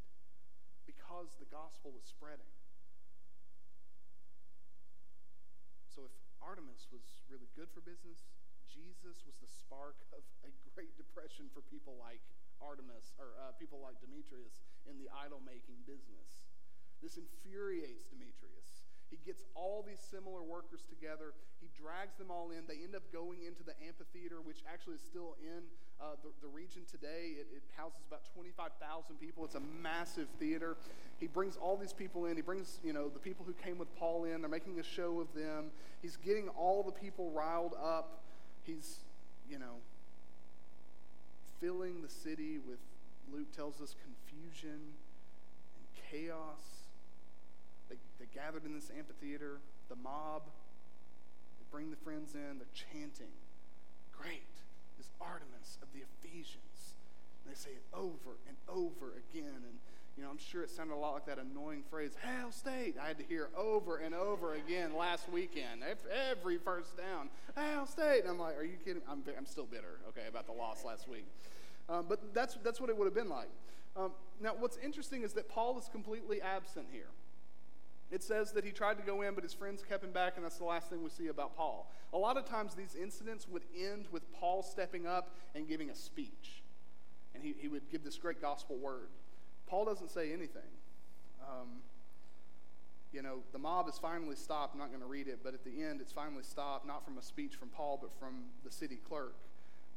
because 0.83 1.31
the 1.39 1.47
gospel 1.47 1.93
was 1.93 2.03
spreading. 2.03 2.49
So 5.87 6.09
if 6.09 6.15
Artemis 6.41 6.89
was 6.91 7.05
really 7.29 7.47
good 7.55 7.69
for 7.71 7.79
business, 7.79 8.25
Jesus 8.65 9.21
was 9.23 9.37
the 9.39 9.47
spark 9.47 9.95
of 10.11 10.25
a 10.41 10.51
great 10.73 10.97
depression 10.97 11.47
for 11.53 11.61
people 11.69 11.95
like 12.01 12.19
Artemis, 12.57 13.13
or 13.21 13.37
uh, 13.37 13.53
people 13.59 13.77
like 13.83 13.99
Demetrius 14.01 14.63
in 14.89 14.97
the 14.97 15.11
idol 15.13 15.43
making 15.43 15.77
business. 15.85 16.43
This 17.03 17.19
infuriates 17.19 18.07
Demetrius. 18.07 18.82
He 19.13 19.19
gets 19.29 19.43
all 19.53 19.85
these 19.85 20.01
similar 20.09 20.41
workers 20.41 20.81
together. 20.89 21.37
He 21.61 21.69
drags 21.77 22.17
them 22.17 22.31
all 22.31 22.49
in. 22.49 22.65
They 22.65 22.81
end 22.81 22.95
up 22.95 23.03
going 23.13 23.45
into 23.45 23.61
the 23.61 23.77
amphitheater, 23.85 24.41
which 24.41 24.65
actually 24.65 24.95
is 24.95 25.05
still 25.05 25.37
in 25.37 25.61
uh, 26.01 26.17
the, 26.23 26.33
the, 26.41 26.47
region 26.47 26.81
today. 26.89 27.37
It, 27.37 27.45
it 27.53 27.61
houses 27.77 28.01
about 28.09 28.25
25,000 28.33 29.21
people. 29.21 29.45
It's 29.45 29.53
a 29.53 29.61
massive 29.81 30.25
theater. 30.39 30.77
He 31.19 31.27
brings 31.27 31.57
all 31.57 31.77
these 31.77 31.93
people 31.93 32.25
in. 32.25 32.35
He 32.35 32.41
brings, 32.41 32.79
you 32.83 32.91
know, 32.91 33.07
the 33.07 33.19
people 33.19 33.45
who 33.45 33.53
came 33.53 33.77
with 33.77 33.93
Paul 33.97 34.25
in. 34.25 34.41
They're 34.41 34.49
making 34.49 34.79
a 34.79 34.83
show 34.83 35.21
of 35.21 35.31
them. 35.35 35.69
He's 36.01 36.17
getting 36.17 36.49
all 36.49 36.81
the 36.81 36.91
people 36.91 37.29
riled 37.29 37.75
up. 37.75 38.23
He's, 38.63 38.97
you 39.47 39.59
know, 39.59 39.77
filling 41.61 42.01
the 42.01 42.09
city 42.09 42.57
with, 42.57 42.79
Luke 43.31 43.51
tells 43.55 43.79
us, 43.79 43.95
confusion 44.01 44.81
and 45.77 45.85
chaos. 46.09 46.82
They, 47.89 47.97
they 48.19 48.27
gathered 48.33 48.65
in 48.65 48.73
this 48.73 48.91
amphitheater, 48.97 49.59
the 49.89 49.95
mob, 49.95 50.43
they 51.59 51.65
bring 51.71 51.89
the 51.89 51.97
friends 51.97 52.35
in, 52.35 52.57
they're 52.59 52.73
chanting, 52.73 53.33
Great 54.11 54.53
is 54.99 55.09
Artemis 55.19 55.77
of 55.81 55.87
the 55.93 55.99
Ephesians. 55.99 56.95
And 57.43 57.53
they 57.53 57.57
say 57.57 57.71
it 57.71 57.83
over 57.93 58.39
and 58.47 58.55
over 58.69 59.13
again. 59.17 59.63
And 59.67 59.77
you 60.17 60.23
know, 60.23 60.29
I'm 60.29 60.37
sure 60.37 60.61
it 60.61 60.69
sounded 60.69 60.93
a 60.93 60.95
lot 60.95 61.13
like 61.13 61.25
that 61.25 61.39
annoying 61.39 61.83
phrase, 61.89 62.11
Hail 62.21 62.51
State. 62.51 62.95
I 63.01 63.07
had 63.07 63.17
to 63.17 63.23
hear 63.23 63.49
over 63.57 63.97
and 63.97 64.13
over 64.13 64.53
again 64.53 64.95
last 64.95 65.27
weekend, 65.29 65.81
every 66.29 66.57
first 66.57 66.95
down, 66.97 67.29
Hail 67.57 67.85
State. 67.87 68.21
And 68.21 68.29
I'm 68.29 68.39
like, 68.39 68.57
are 68.57 68.63
you 68.63 68.77
kidding? 68.85 69.01
I'm, 69.09 69.23
I'm 69.37 69.45
still 69.45 69.65
bitter, 69.65 69.99
okay, 70.09 70.27
about 70.29 70.45
the 70.45 70.53
loss 70.53 70.85
last 70.85 71.09
week. 71.09 71.25
Um, 71.89 72.05
but 72.07 72.33
that's, 72.33 72.57
that's 72.63 72.79
what 72.79 72.89
it 72.89 72.97
would 72.97 73.05
have 73.05 73.15
been 73.15 73.29
like. 73.29 73.49
Um, 73.95 74.11
now, 74.41 74.55
what's 74.57 74.77
interesting 74.77 75.23
is 75.23 75.33
that 75.33 75.49
Paul 75.49 75.77
is 75.79 75.89
completely 75.91 76.41
absent 76.41 76.87
here. 76.91 77.09
It 78.13 78.21
says 78.21 78.51
that 78.51 78.63
he 78.63 78.69
tried 78.69 78.97
to 78.99 79.03
go 79.03 79.23
in, 79.23 79.33
but 79.33 79.43
his 79.43 79.55
friends 79.55 79.81
kept 79.81 80.03
him 80.03 80.11
back, 80.11 80.33
and 80.35 80.45
that's 80.45 80.59
the 80.59 80.65
last 80.65 80.87
thing 80.87 81.01
we 81.01 81.09
see 81.09 81.29
about 81.29 81.57
Paul. 81.57 81.91
A 82.13 82.17
lot 82.17 82.37
of 82.37 82.45
times, 82.45 82.75
these 82.75 82.95
incidents 82.95 83.47
would 83.49 83.63
end 83.75 84.05
with 84.11 84.31
Paul 84.33 84.61
stepping 84.61 85.07
up 85.07 85.31
and 85.55 85.67
giving 85.67 85.89
a 85.89 85.95
speech, 85.95 86.61
and 87.33 87.43
he, 87.43 87.55
he 87.57 87.67
would 87.67 87.89
give 87.91 88.03
this 88.03 88.19
great 88.19 88.39
gospel 88.39 88.77
word. 88.77 89.07
Paul 89.65 89.85
doesn't 89.85 90.11
say 90.11 90.31
anything. 90.31 90.61
Um, 91.41 91.81
you 93.11 93.23
know, 93.23 93.39
the 93.51 93.57
mob 93.57 93.89
is 93.89 93.97
finally 93.97 94.35
stopped. 94.35 94.75
I'm 94.75 94.79
not 94.79 94.89
going 94.89 95.01
to 95.01 95.07
read 95.07 95.27
it, 95.27 95.39
but 95.43 95.55
at 95.55 95.63
the 95.63 95.83
end, 95.83 95.99
it's 95.99 96.13
finally 96.13 96.43
stopped, 96.43 96.85
not 96.85 97.03
from 97.03 97.17
a 97.17 97.21
speech 97.23 97.55
from 97.55 97.69
Paul, 97.69 97.97
but 97.99 98.11
from 98.19 98.43
the 98.63 98.71
city 98.71 98.99
clerk. 99.09 99.33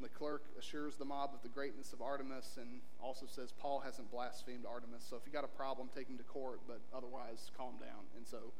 The 0.00 0.08
clerk 0.08 0.44
assures 0.58 0.96
the 0.96 1.04
mob 1.06 1.30
of 1.32 1.42
the 1.42 1.48
greatness 1.48 1.92
of 1.92 2.02
Artemis 2.02 2.58
and 2.60 2.80
also 3.02 3.24
says 3.26 3.52
Paul 3.58 3.80
hasn't 3.80 4.10
blasphemed 4.10 4.66
Artemis. 4.66 5.06
So 5.08 5.16
if 5.16 5.22
you 5.26 5.32
got 5.32 5.44
a 5.44 5.54
problem, 5.56 5.88
take 5.94 6.08
him 6.08 6.18
to 6.18 6.24
court, 6.24 6.60
but 6.68 6.80
otherwise, 6.94 7.50
calm 7.56 7.74
down. 7.80 8.04
And 8.16 8.26
so 8.26 8.52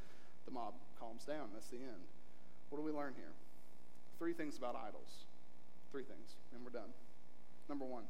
the 0.46 0.50
mob 0.50 0.74
calms 0.98 1.24
down. 1.24 1.48
That's 1.52 1.68
the 1.68 1.76
end. 1.76 2.08
What 2.70 2.78
do 2.78 2.84
we 2.84 2.90
learn 2.92 3.12
here? 3.16 3.32
three 4.18 4.32
things 4.32 4.56
about 4.56 4.76
idols. 4.76 5.24
Three 5.92 6.02
things, 6.02 6.36
and 6.54 6.64
we're 6.64 6.70
done. 6.70 6.90
Number 7.68 7.84
one, 7.84 8.04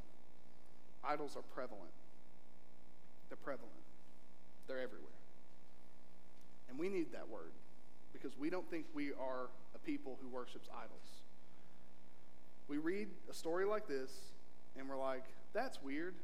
idols 1.04 1.36
are 1.36 1.42
prevalent. 1.54 1.92
They're 3.28 3.36
prevalent, 3.36 3.72
they're 4.66 4.78
everywhere. 4.78 5.10
And 6.68 6.78
we 6.78 6.88
need 6.88 7.12
that 7.12 7.28
word 7.28 7.52
because 8.12 8.36
we 8.38 8.50
don't 8.50 8.68
think 8.70 8.86
we 8.94 9.10
are 9.10 9.50
a 9.74 9.78
people 9.78 10.18
who 10.22 10.28
worships 10.28 10.68
idols. 10.72 11.25
We 12.68 12.78
read 12.78 13.08
a 13.30 13.34
story 13.34 13.64
like 13.64 13.86
this 13.86 14.10
and 14.76 14.88
we're 14.88 14.98
like, 14.98 15.24
that's 15.52 15.82
weird. 15.82 16.14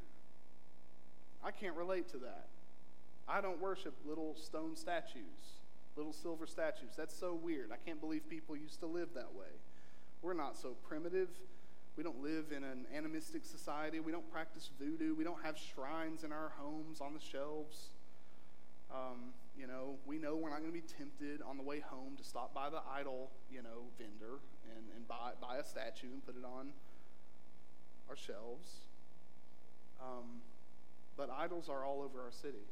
I 1.45 1.51
can't 1.51 1.77
relate 1.77 2.09
to 2.11 2.19
that. 2.19 2.47
I 3.29 3.41
don't 3.41 3.61
worship 3.61 3.95
little 4.07 4.35
stone 4.35 4.77
statues, 4.77 5.61
little 5.97 6.13
silver 6.13 6.47
statues. 6.47 6.91
That's 6.97 7.17
so 7.17 7.35
weird. 7.35 7.71
I 7.73 7.77
can't 7.77 8.01
believe 8.01 8.29
people 8.29 8.57
used 8.57 8.81
to 8.81 8.87
live 8.87 9.09
that 9.15 9.35
way. 9.35 9.53
We're 10.21 10.35
not 10.35 10.57
so 10.57 10.77
primitive. 10.89 11.29
We 11.97 12.03
don't 12.03 12.23
live 12.23 12.47
in 12.57 12.65
an 12.65 12.87
animistic 12.95 13.45
society. 13.45 14.01
We 14.01 14.13
don't 14.13 14.31
practice 14.33 14.71
voodoo. 14.81 15.15
We 15.15 15.25
don't 15.25 15.43
have 15.45 15.57
shrines 15.57 16.25
in 16.25 16.33
our 16.33 16.53
homes 16.59 17.01
on 17.01 17.15
the 17.15 17.21
shelves. 17.21 17.91
Um, 18.91 19.33
you 19.57 19.67
know, 19.67 19.97
we 20.07 20.19
know 20.19 20.37
we're 20.37 20.51
not 20.51 20.61
going 20.61 20.73
to 20.73 20.79
be 20.79 20.87
tempted 20.99 21.43
on 21.43 21.57
the 21.57 21.63
way 21.63 21.81
home 21.81 22.17
to 22.17 22.25
stop 22.25 22.55
by 22.55 22.71
the 22.71 22.81
idol, 22.95 23.31
you 23.51 23.63
know, 23.63 23.85
vendor 23.99 24.41
and, 24.77 24.87
and 24.97 25.07
buy, 25.09 25.33
buy 25.41 25.57
a 25.57 25.65
statue 25.65 26.09
and 26.13 26.25
put 26.25 26.37
it 26.37 26.45
on 26.45 26.69
our 28.09 28.17
shelves. 28.17 28.89
Um, 30.01 30.43
but 31.17 31.31
idols 31.31 31.69
are 31.69 31.85
all 31.85 32.03
over 32.03 32.21
our 32.21 32.33
city. 32.33 32.67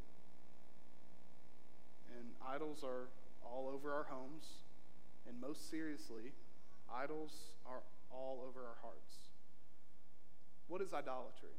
And 2.19 2.29
idols 2.47 2.83
are 2.83 3.09
all 3.45 3.71
over 3.73 3.93
our 3.93 4.05
homes. 4.05 4.45
And 5.29 5.41
most 5.41 5.71
seriously, 5.71 6.33
idols 6.93 7.33
are 7.67 7.83
all 8.11 8.45
over 8.49 8.61
our 8.61 8.79
hearts. 8.83 9.31
What 10.69 10.81
is 10.81 10.93
idolatry? 10.93 11.55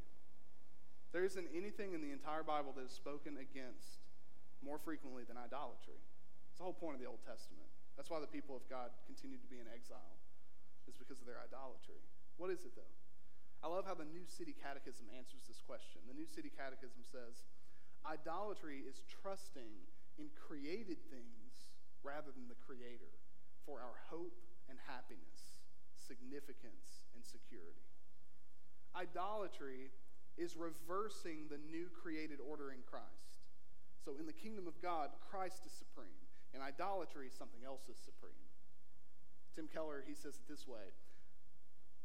There 1.11 1.25
isn't 1.25 1.47
anything 1.55 1.93
in 1.93 2.01
the 2.01 2.11
entire 2.11 2.43
Bible 2.43 2.71
that 2.77 2.87
is 2.87 2.91
spoken 2.91 3.35
against 3.35 3.99
more 4.63 4.79
frequently 4.79 5.23
than 5.27 5.35
idolatry. 5.35 5.99
It's 6.49 6.59
the 6.59 6.63
whole 6.63 6.77
point 6.77 6.95
of 6.95 7.01
the 7.01 7.07
Old 7.07 7.19
Testament. 7.27 7.67
That's 7.97 8.09
why 8.09 8.19
the 8.23 8.31
people 8.31 8.55
of 8.55 8.63
God 8.71 8.95
continued 9.05 9.43
to 9.43 9.49
be 9.51 9.59
in 9.59 9.67
exile, 9.67 10.15
is 10.91 10.99
because 10.99 11.23
of 11.23 11.27
their 11.27 11.39
idolatry. 11.39 12.03
What 12.35 12.51
is 12.51 12.67
it, 12.67 12.75
though? 12.75 12.95
I 13.63 13.71
love 13.71 13.87
how 13.87 13.95
the 13.95 14.09
New 14.09 14.27
City 14.27 14.51
Catechism 14.51 15.07
answers 15.15 15.47
this 15.47 15.63
question. 15.63 16.03
The 16.11 16.17
New 16.17 16.27
City 16.27 16.51
Catechism 16.51 17.07
says, 17.07 17.47
Idolatry 18.03 18.83
is 18.83 19.07
trusting 19.07 19.71
in 20.19 20.27
created 20.35 20.99
things 21.07 21.71
rather 22.03 22.35
than 22.35 22.51
the 22.51 22.59
Creator 22.67 23.15
for 23.63 23.79
our 23.79 23.95
hope 24.11 24.35
and 24.67 24.75
happiness, 24.89 25.63
significance 25.95 27.07
and 27.15 27.23
security. 27.23 27.87
Idolatry 28.91 29.93
is 30.35 30.57
reversing 30.57 31.47
the 31.47 31.61
new 31.71 31.87
created 31.93 32.41
order 32.43 32.73
in 32.73 32.83
Christ. 32.83 33.45
So 34.03 34.17
in 34.17 34.25
the 34.25 34.35
kingdom 34.35 34.65
of 34.65 34.75
God, 34.81 35.13
Christ 35.29 35.61
is 35.63 35.71
supreme. 35.71 36.25
In 36.51 36.59
idolatry, 36.59 37.29
something 37.29 37.61
else 37.63 37.87
is 37.87 38.01
supreme. 38.01 38.50
Tim 39.55 39.67
Keller, 39.67 40.03
he 40.07 40.15
says 40.15 40.35
it 40.35 40.47
this 40.47 40.67
way 40.67 40.93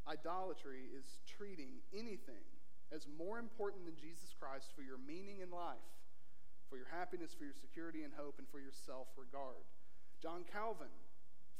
Idolatry 0.08 0.90
is 0.96 1.18
treating 1.26 1.82
anything 1.92 2.46
as 2.94 3.06
more 3.18 3.38
important 3.38 3.84
than 3.84 3.96
Jesus 3.96 4.34
Christ 4.38 4.70
for 4.74 4.82
your 4.82 4.98
meaning 4.98 5.40
in 5.42 5.50
life, 5.50 5.90
for 6.70 6.76
your 6.76 6.86
happiness, 6.86 7.34
for 7.34 7.44
your 7.44 7.58
security 7.58 8.02
and 8.02 8.14
hope, 8.14 8.38
and 8.38 8.46
for 8.48 8.60
your 8.60 8.74
self 8.74 9.08
regard. 9.16 9.66
John 10.22 10.44
Calvin 10.50 10.94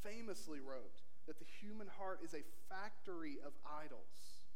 famously 0.03 0.61
wrote 0.61 1.03
that 1.27 1.39
the 1.39 1.51
human 1.61 1.89
heart 1.99 2.21
is 2.23 2.35
a 2.35 2.47
factory 2.71 3.39
of 3.45 3.53
idols. 3.67 4.47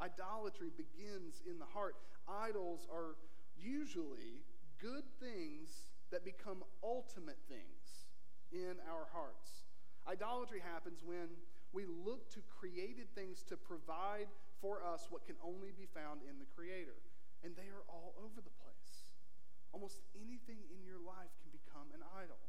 Idolatry 0.00 0.70
begins 0.76 1.42
in 1.48 1.58
the 1.58 1.68
heart. 1.68 1.96
Idols 2.28 2.86
are 2.90 3.16
usually 3.56 4.44
good 4.80 5.04
things 5.20 5.92
that 6.10 6.24
become 6.24 6.64
ultimate 6.82 7.38
things 7.48 8.08
in 8.52 8.76
our 8.88 9.08
hearts. 9.12 9.65
Idolatry 10.06 10.62
happens 10.62 11.02
when 11.02 11.34
we 11.74 11.82
look 11.84 12.30
to 12.32 12.40
created 12.46 13.10
things 13.18 13.42
to 13.50 13.58
provide 13.58 14.30
for 14.62 14.80
us 14.80 15.10
what 15.10 15.26
can 15.26 15.36
only 15.42 15.74
be 15.74 15.90
found 15.90 16.22
in 16.22 16.38
the 16.38 16.48
Creator. 16.54 16.96
And 17.42 17.52
they 17.58 17.68
are 17.68 17.84
all 17.90 18.14
over 18.22 18.38
the 18.40 18.54
place. 18.62 19.12
Almost 19.74 20.00
anything 20.16 20.62
in 20.72 20.86
your 20.86 21.02
life 21.02 21.30
can 21.42 21.50
become 21.52 21.90
an 21.92 22.00
idol. 22.16 22.40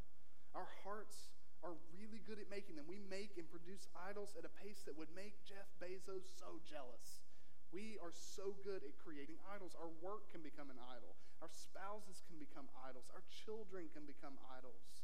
Our 0.55 0.69
hearts 0.85 1.33
are 1.65 1.75
really 1.91 2.21
good 2.23 2.37
at 2.37 2.47
making 2.47 2.77
them. 2.77 2.85
We 2.85 3.01
make 3.09 3.35
and 3.35 3.49
produce 3.49 3.89
idols 3.97 4.37
at 4.37 4.45
a 4.45 4.53
pace 4.61 4.85
that 4.85 4.95
would 4.95 5.11
make 5.17 5.33
Jeff 5.43 5.67
Bezos 5.81 6.29
so 6.37 6.61
jealous. 6.63 7.25
We 7.73 7.99
are 7.99 8.15
so 8.15 8.55
good 8.63 8.85
at 8.85 8.95
creating 8.95 9.41
idols. 9.51 9.75
Our 9.75 9.91
work 9.99 10.31
can 10.31 10.39
become 10.39 10.71
an 10.71 10.79
idol. 10.79 11.19
Our 11.43 11.51
spouses 11.51 12.23
can 12.29 12.39
become 12.39 12.71
idols. 12.85 13.11
Our 13.11 13.25
children 13.27 13.91
can 13.91 14.07
become 14.07 14.39
idols. 14.47 14.96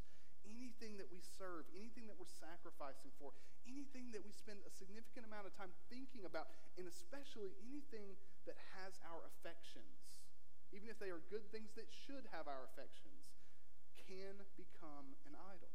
Anything 0.54 1.02
that 1.02 1.10
we 1.10 1.18
serve, 1.20 1.66
anything 1.74 2.06
that 2.06 2.18
we're 2.22 2.30
sacrificing 2.30 3.10
for, 3.18 3.34
anything 3.66 4.14
that 4.14 4.22
we 4.22 4.30
spend 4.30 4.62
a 4.64 4.72
significant 4.72 5.26
amount 5.26 5.50
of 5.50 5.54
time 5.58 5.74
thinking 5.90 6.30
about, 6.30 6.54
and 6.78 6.86
especially 6.86 7.58
anything 7.66 8.14
that 8.46 8.56
has 8.78 9.02
our 9.10 9.26
affections, 9.26 10.22
even 10.70 10.90
if 10.90 11.02
they 11.02 11.10
are 11.10 11.26
good 11.34 11.46
things 11.50 11.74
that 11.74 11.90
should 11.90 12.30
have 12.30 12.46
our 12.46 12.70
affections, 12.70 13.34
can 13.98 14.46
become 14.54 15.18
an 15.26 15.34
idol. 15.50 15.74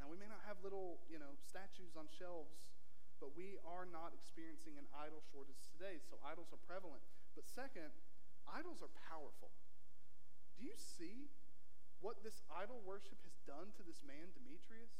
Now, 0.00 0.08
we 0.08 0.16
may 0.16 0.30
not 0.30 0.40
have 0.46 0.62
little, 0.64 1.02
you 1.10 1.18
know, 1.20 1.36
statues 1.44 1.98
on 1.98 2.08
shelves, 2.08 2.72
but 3.18 3.34
we 3.34 3.58
are 3.66 3.84
not 3.84 4.14
experiencing 4.14 4.78
an 4.78 4.86
idol 4.94 5.20
shortage 5.28 5.66
today, 5.74 5.98
so 6.06 6.16
idols 6.22 6.54
are 6.54 6.62
prevalent. 6.64 7.02
But 7.34 7.50
second, 7.50 7.90
Idols 8.54 8.80
are 8.80 8.92
powerful. 9.08 9.52
Do 10.56 10.64
you 10.64 10.76
see 10.76 11.28
what 12.00 12.22
this 12.22 12.42
idol 12.54 12.78
worship 12.86 13.18
has 13.26 13.36
done 13.44 13.74
to 13.76 13.82
this 13.82 14.00
man, 14.06 14.30
Demetrius? 14.34 14.92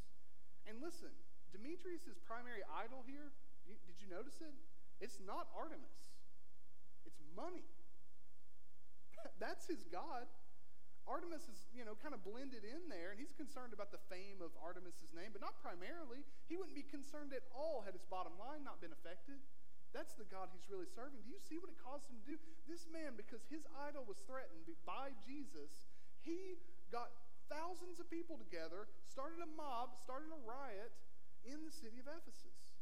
And 0.66 0.82
listen, 0.82 1.12
Demetrius' 1.54 2.18
primary 2.26 2.60
idol 2.68 3.06
here, 3.06 3.32
did 3.64 3.98
you 4.00 4.08
notice 4.10 4.40
it? 4.44 4.52
It's 5.00 5.22
not 5.22 5.48
Artemis, 5.54 6.18
it's 7.06 7.22
money. 7.32 7.66
That's 9.42 9.66
his 9.66 9.86
God. 9.88 10.26
Artemis 11.08 11.48
is, 11.48 11.64
you 11.72 11.88
know, 11.88 11.96
kind 11.96 12.12
of 12.12 12.20
blended 12.20 12.68
in 12.68 12.84
there, 12.92 13.16
and 13.16 13.16
he's 13.16 13.32
concerned 13.32 13.72
about 13.72 13.88
the 13.88 14.02
fame 14.12 14.44
of 14.44 14.52
Artemis's 14.60 15.16
name, 15.16 15.32
but 15.32 15.40
not 15.40 15.56
primarily. 15.64 16.20
He 16.52 16.60
wouldn't 16.60 16.76
be 16.76 16.84
concerned 16.84 17.32
at 17.32 17.48
all 17.56 17.80
had 17.80 17.96
his 17.96 18.04
bottom 18.12 18.36
line 18.36 18.60
not 18.60 18.84
been 18.84 18.92
affected. 18.92 19.40
That's 19.96 20.12
the 20.20 20.28
God 20.28 20.52
he's 20.52 20.68
really 20.68 20.84
serving. 20.92 21.24
Do 21.24 21.32
you 21.32 21.40
see 21.40 21.56
what 21.56 21.72
it 21.72 21.80
caused 21.80 22.04
him 22.12 22.20
to 22.20 22.26
do? 22.28 22.36
This 22.68 22.84
man, 22.92 23.16
because 23.16 23.40
his 23.48 23.64
idol 23.88 24.04
was 24.04 24.20
threatened 24.28 24.68
by 24.84 25.16
Jesus, 25.24 25.88
he 26.20 26.60
got 26.90 27.12
thousands 27.48 28.00
of 28.00 28.08
people 28.12 28.36
together, 28.36 28.88
started 29.08 29.40
a 29.40 29.50
mob, 29.56 29.96
started 29.96 30.28
a 30.32 30.40
riot 30.44 30.92
in 31.44 31.64
the 31.64 31.72
city 31.72 32.00
of 32.00 32.08
Ephesus. 32.08 32.76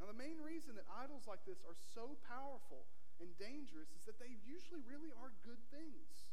Now, 0.00 0.10
the 0.10 0.18
main 0.18 0.42
reason 0.42 0.74
that 0.74 0.88
idols 0.90 1.30
like 1.30 1.46
this 1.46 1.62
are 1.62 1.78
so 1.94 2.18
powerful 2.26 2.88
and 3.22 3.30
dangerous 3.38 3.94
is 3.94 4.02
that 4.10 4.18
they 4.18 4.34
usually 4.42 4.82
really 4.82 5.14
are 5.14 5.30
good 5.46 5.62
things. 5.70 6.26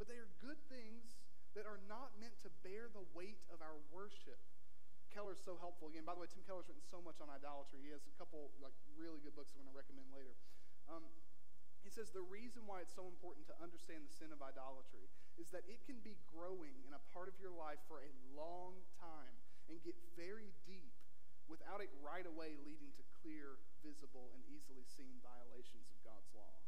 But 0.00 0.08
they 0.08 0.16
are 0.16 0.32
good 0.40 0.56
things 0.72 1.20
that 1.52 1.68
are 1.68 1.76
not 1.84 2.16
meant 2.16 2.40
to 2.40 2.48
bear 2.64 2.88
the 2.88 3.04
weight 3.12 3.44
of 3.52 3.60
our 3.60 3.76
worship. 3.92 4.40
Keller 5.12 5.36
is 5.36 5.44
so 5.44 5.60
helpful. 5.60 5.92
Again, 5.92 6.08
by 6.08 6.16
the 6.16 6.24
way, 6.24 6.30
Tim 6.32 6.40
Keller's 6.48 6.64
written 6.72 6.80
so 6.88 7.04
much 7.04 7.20
on 7.20 7.28
idolatry. 7.28 7.84
He 7.84 7.92
has 7.92 8.08
a 8.08 8.14
couple 8.16 8.48
like 8.64 8.72
really 8.96 9.20
good 9.20 9.36
books 9.36 9.52
I'm 9.52 9.60
going 9.60 9.68
to 9.68 9.76
recommend 9.76 10.08
later. 10.08 10.32
Um, 10.88 11.04
he 11.84 11.92
says 11.92 12.08
the 12.16 12.24
reason 12.24 12.64
why 12.64 12.80
it's 12.80 12.96
so 12.96 13.04
important 13.04 13.44
to 13.52 13.54
understand 13.60 14.08
the 14.08 14.14
sin 14.16 14.32
of 14.32 14.40
idolatry 14.40 15.12
is 15.40 15.48
that 15.52 15.64
it 15.64 15.80
can 15.88 16.00
be 16.04 16.18
growing 16.28 16.76
in 16.84 16.92
a 16.92 17.02
part 17.12 17.28
of 17.28 17.36
your 17.40 17.52
life 17.52 17.80
for 17.88 18.04
a 18.04 18.12
long 18.36 18.76
time 19.00 19.36
and 19.68 19.80
get 19.80 19.96
very 20.16 20.52
deep 20.68 20.92
without 21.48 21.80
it 21.80 21.90
right 22.00 22.24
away 22.24 22.56
leading 22.62 22.92
to 22.96 23.04
clear, 23.20 23.60
visible, 23.82 24.32
and 24.32 24.42
easily 24.48 24.84
seen 24.84 25.20
violations 25.20 25.88
of 25.90 25.98
God's 26.04 26.30
law. 26.32 26.60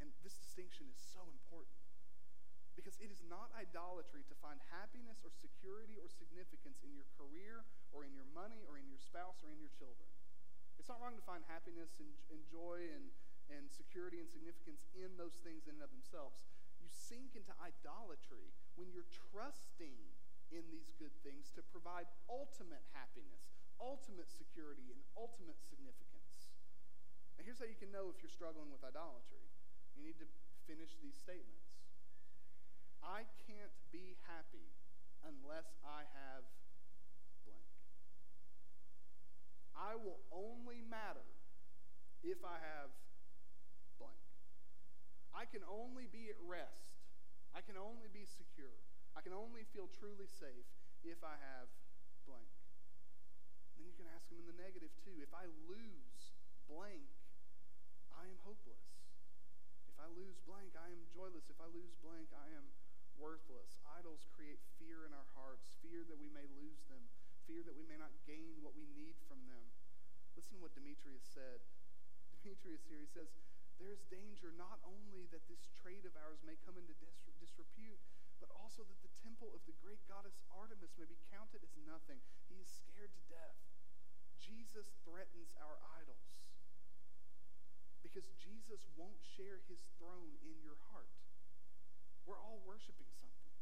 And 0.00 0.10
this 0.22 0.36
distinction 0.36 0.90
is 0.90 0.98
so 0.98 1.24
important 1.30 1.78
because 2.74 2.98
it 2.98 3.08
is 3.08 3.22
not 3.30 3.54
idolatry 3.54 4.26
to 4.26 4.34
find 4.42 4.58
happiness 4.74 5.22
or 5.22 5.30
security 5.30 5.94
or 5.94 6.10
significance 6.10 6.82
in 6.82 6.90
your 6.90 7.06
career 7.14 7.62
or 7.94 8.02
in 8.02 8.12
your 8.12 8.26
money 8.34 8.66
or 8.66 8.74
in 8.74 8.90
your 8.90 8.98
spouse 8.98 9.38
or 9.46 9.54
in 9.54 9.62
your 9.62 9.70
children. 9.78 10.10
It's 10.76 10.90
not 10.90 10.98
wrong 10.98 11.14
to 11.14 11.24
find 11.24 11.46
happiness 11.46 12.02
and, 12.02 12.10
and 12.34 12.42
joy 12.50 12.90
and, 12.90 13.14
and 13.48 13.70
security 13.70 14.18
and 14.18 14.26
significance 14.26 14.84
in 14.98 15.14
those 15.14 15.38
things 15.46 15.70
in 15.70 15.78
and 15.78 15.86
of 15.86 15.94
themselves. 15.94 16.42
Sink 17.04 17.36
into 17.36 17.52
idolatry 17.60 18.48
when 18.80 18.88
you're 18.88 19.08
trusting 19.28 19.92
in 20.48 20.64
these 20.72 20.88
good 20.96 21.12
things 21.20 21.52
to 21.52 21.60
provide 21.68 22.08
ultimate 22.32 22.80
happiness, 22.96 23.52
ultimate 23.76 24.32
security, 24.32 24.88
and 24.88 24.96
ultimate 25.12 25.60
significance. 25.60 26.48
And 27.36 27.44
here's 27.44 27.60
how 27.60 27.68
you 27.68 27.76
can 27.76 27.92
know 27.92 28.08
if 28.08 28.24
you're 28.24 28.32
struggling 28.32 28.72
with 28.72 28.80
idolatry. 28.80 29.44
You 29.92 30.00
need 30.00 30.16
to 30.16 30.28
finish 30.64 30.96
these 31.04 31.20
statements. 31.20 31.76
I 33.04 33.28
can't 33.44 33.76
be 33.92 34.16
happy 34.24 34.72
unless 35.28 35.76
I 35.84 36.08
have 36.08 36.48
blank. 37.44 37.76
I 39.76 39.92
will 40.00 40.24
only 40.32 40.80
matter 40.88 41.28
if 42.24 42.40
I 42.40 42.56
have 42.56 42.88
blank. 44.00 44.24
I 45.36 45.44
can 45.44 45.60
only 45.68 46.08
be 46.08 46.32
at 46.32 46.40
rest. 46.40 46.83
I 47.54 47.62
can 47.62 47.78
only 47.78 48.10
be 48.10 48.26
secure. 48.26 48.82
I 49.14 49.22
can 49.22 49.30
only 49.30 49.62
feel 49.70 49.86
truly 49.86 50.26
safe 50.26 50.66
if 51.06 51.22
I 51.22 51.38
have 51.38 51.70
blank. 52.26 52.50
Then 53.78 53.86
you 53.86 53.94
can 53.94 54.10
ask 54.10 54.26
him 54.26 54.42
in 54.42 54.50
the 54.50 54.58
negative 54.58 54.90
too. 55.06 55.22
If 55.22 55.30
I 55.30 55.46
lose 55.70 56.34
blank, 56.66 57.06
I 58.10 58.26
am 58.26 58.42
hopeless. 58.42 58.82
If 59.86 60.02
I 60.02 60.10
lose 60.10 60.42
blank, 60.42 60.74
I 60.74 60.90
am 60.90 61.06
joyless. 61.14 61.46
If 61.46 61.62
I 61.62 61.70
lose 61.70 61.94
blank, 62.02 62.34
I 62.34 62.50
am 62.50 62.66
worthless. 63.14 63.78
Idols 63.86 64.26
create 64.34 64.58
fear 64.78 65.06
in 65.06 65.14
our 65.14 65.28
hearts, 65.38 65.78
fear 65.78 66.02
that 66.10 66.18
we 66.18 66.26
may 66.26 66.50
lose 66.58 66.82
them, 66.90 67.06
fear 67.46 67.62
that 67.62 67.78
we 67.78 67.86
may 67.86 67.98
not 67.98 68.10
gain 68.26 68.58
what 68.58 68.74
we 68.74 68.90
need 68.90 69.14
from 69.30 69.46
them. 69.46 69.70
Listen 70.34 70.58
to 70.58 70.62
what 70.66 70.74
Demetrius 70.74 71.22
said. 71.22 71.62
Demetrius 72.42 72.82
here, 72.90 72.98
he 72.98 73.06
says, 73.06 73.30
There 73.78 73.94
is 73.94 74.02
danger 74.10 74.50
not 74.50 74.82
only 74.82 75.30
that 75.30 75.46
this 75.46 75.70
trade 75.78 76.02
of 76.04 76.18
ours 76.18 76.42
may 76.42 76.58
come 76.66 76.74
into 76.74 76.94
dis- 76.98 77.23
disrepute, 77.54 78.02
but 78.42 78.50
also 78.50 78.82
that 78.82 78.98
the 79.06 79.14
temple 79.22 79.54
of 79.54 79.62
the 79.70 79.78
great 79.78 80.02
goddess 80.10 80.34
Artemis 80.50 80.98
may 80.98 81.06
be 81.06 81.14
counted 81.30 81.62
as 81.62 81.70
nothing. 81.86 82.18
He 82.50 82.58
is 82.58 82.66
scared 82.66 83.14
to 83.14 83.22
death. 83.30 83.54
Jesus 84.42 84.90
threatens 85.06 85.54
our 85.62 85.78
idols 85.94 86.42
because 88.02 88.26
Jesus 88.42 88.82
won't 88.98 89.22
share 89.22 89.62
his 89.70 89.86
throne 89.94 90.34
in 90.42 90.58
your 90.66 90.76
heart. 90.90 91.14
We're 92.26 92.42
all 92.42 92.58
worshiping 92.66 93.08
something. 93.22 93.54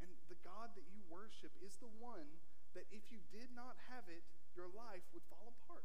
And 0.00 0.08
the 0.32 0.40
God 0.40 0.72
that 0.80 0.88
you 0.88 1.04
worship 1.12 1.52
is 1.60 1.76
the 1.76 1.92
one 2.00 2.40
that 2.72 2.88
if 2.88 3.12
you 3.12 3.20
did 3.28 3.52
not 3.52 3.76
have 3.92 4.08
it, 4.08 4.24
your 4.56 4.72
life 4.72 5.04
would 5.12 5.24
fall 5.28 5.52
apart. 5.60 5.84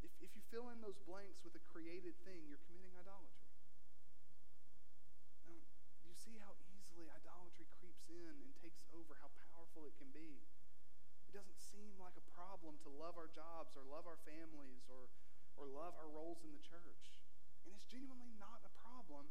If, 0.00 0.10
if 0.22 0.32
you 0.32 0.42
fill 0.50 0.70
in 0.70 0.80
those 0.80 0.98
blanks 1.02 1.42
with 1.42 1.54
a 1.58 1.62
created 1.68 2.14
thing, 2.22 2.46
you're 2.46 2.62
committing 2.66 2.94
idolatry. 2.94 3.46
Now, 5.46 5.62
do 6.02 6.06
you 6.06 6.14
see 6.14 6.38
how 6.38 6.54
easily 6.70 7.10
idolatry 7.10 7.66
creeps 7.78 8.06
in 8.06 8.34
and 8.38 8.50
takes 8.62 8.82
over, 8.94 9.18
it 9.84 9.98
can 10.00 10.08
be? 10.16 10.40
It 11.28 11.34
doesn't 11.36 11.60
seem 11.60 12.00
like 12.00 12.16
a 12.16 12.24
problem 12.32 12.80
to 12.86 12.88
love 12.88 13.20
our 13.20 13.28
jobs 13.28 13.76
or 13.76 13.84
love 13.84 14.08
our 14.08 14.16
families 14.24 14.88
or, 14.88 15.12
or 15.60 15.68
love 15.68 15.92
our 16.00 16.08
roles 16.08 16.40
in 16.40 16.56
the 16.56 16.64
church. 16.64 17.20
And 17.68 17.76
it's 17.76 17.84
genuinely 17.84 18.32
not 18.40 18.64
a 18.64 18.72
problem 18.80 19.28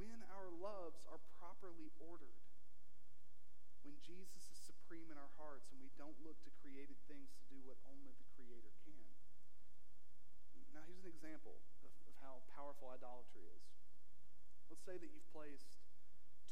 when 0.00 0.24
our 0.32 0.48
loves 0.48 1.04
are 1.12 1.20
properly 1.36 1.92
ordered, 2.00 2.40
when 3.84 4.00
Jesus 4.00 4.48
is 4.48 4.56
supreme 4.56 5.12
in 5.12 5.20
our 5.20 5.32
hearts 5.36 5.68
and 5.74 5.82
we 5.84 5.92
don't 6.00 6.16
look 6.24 6.40
to 6.46 6.50
created 6.64 6.96
things 7.08 7.28
to 7.36 7.42
do 7.52 7.58
what 7.64 7.76
only 7.88 8.12
the 8.16 8.28
Creator 8.36 8.72
can. 8.86 9.08
Now, 10.72 10.86
here's 10.86 11.02
an 11.04 11.12
example 11.12 11.58
of, 11.84 11.92
of 12.08 12.14
how 12.22 12.40
powerful 12.54 12.92
idolatry 12.94 13.44
is. 13.44 13.64
Let's 14.70 14.86
say 14.86 14.96
that 14.96 15.10
you've 15.10 15.26
placed 15.34 15.82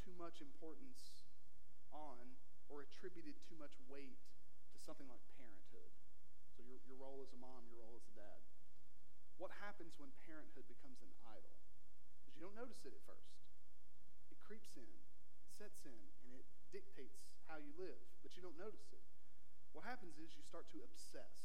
too 0.03 0.11
much 0.19 0.43
importance 0.43 1.23
on 1.95 2.35
or 2.69 2.85
attributed 2.85 3.35
too 3.49 3.57
much 3.57 3.73
weight 3.89 4.21
to 4.71 4.77
something 4.79 5.09
like 5.09 5.21
parenthood. 5.35 5.91
So, 6.53 6.63
your, 6.63 6.79
your 6.85 7.01
role 7.01 7.19
as 7.25 7.33
a 7.33 7.39
mom, 7.41 7.65
your 7.67 7.81
role 7.81 7.97
as 7.97 8.05
a 8.05 8.15
dad. 8.15 8.39
What 9.41 9.51
happens 9.59 9.97
when 9.99 10.13
parenthood 10.23 10.69
becomes 10.69 11.01
an 11.01 11.11
idol? 11.25 11.51
Because 12.21 12.37
you 12.37 12.41
don't 12.45 12.55
notice 12.55 12.85
it 12.85 12.93
at 12.93 13.03
first. 13.03 13.35
It 14.29 14.39
creeps 14.39 14.77
in, 14.79 14.85
it 14.85 15.51
sets 15.57 15.83
in, 15.83 15.99
and 16.23 16.31
it 16.37 16.45
dictates 16.71 17.25
how 17.49 17.57
you 17.57 17.73
live, 17.75 17.99
but 18.21 18.37
you 18.37 18.45
don't 18.45 18.59
notice 18.59 18.93
it. 18.93 19.03
What 19.73 19.83
happens 19.83 20.15
is 20.21 20.31
you 20.37 20.45
start 20.45 20.69
to 20.71 20.79
obsess 20.85 21.35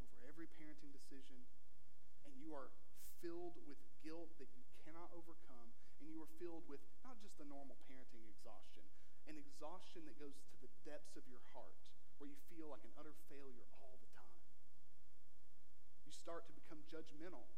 over 0.00 0.16
every 0.24 0.48
parenting 0.56 0.90
decision, 0.90 1.44
and 2.24 2.32
you 2.40 2.56
are 2.56 2.72
filled 3.20 3.56
with 3.68 3.78
guilt 4.02 4.32
that 4.40 4.50
you 4.56 4.64
cannot 4.84 5.08
overcome, 5.14 5.70
and 6.00 6.08
you 6.08 6.20
are 6.20 6.30
filled 6.40 6.66
with 6.68 6.80
not 7.06 7.16
just 7.20 7.38
the 7.38 7.46
normal 7.48 7.78
parenting 7.88 8.24
exhaustion, 8.28 8.73
an 9.28 9.36
exhaustion 9.40 10.04
that 10.04 10.16
goes 10.20 10.36
to 10.52 10.56
the 10.60 10.70
depths 10.84 11.16
of 11.16 11.24
your 11.28 11.42
heart, 11.56 11.80
where 12.18 12.28
you 12.28 12.38
feel 12.52 12.68
like 12.68 12.84
an 12.84 12.92
utter 13.00 13.16
failure 13.28 13.66
all 13.80 13.96
the 14.00 14.10
time. 14.14 14.38
You 16.04 16.12
start 16.12 16.46
to 16.46 16.54
become 16.54 16.84
judgmental 16.88 17.48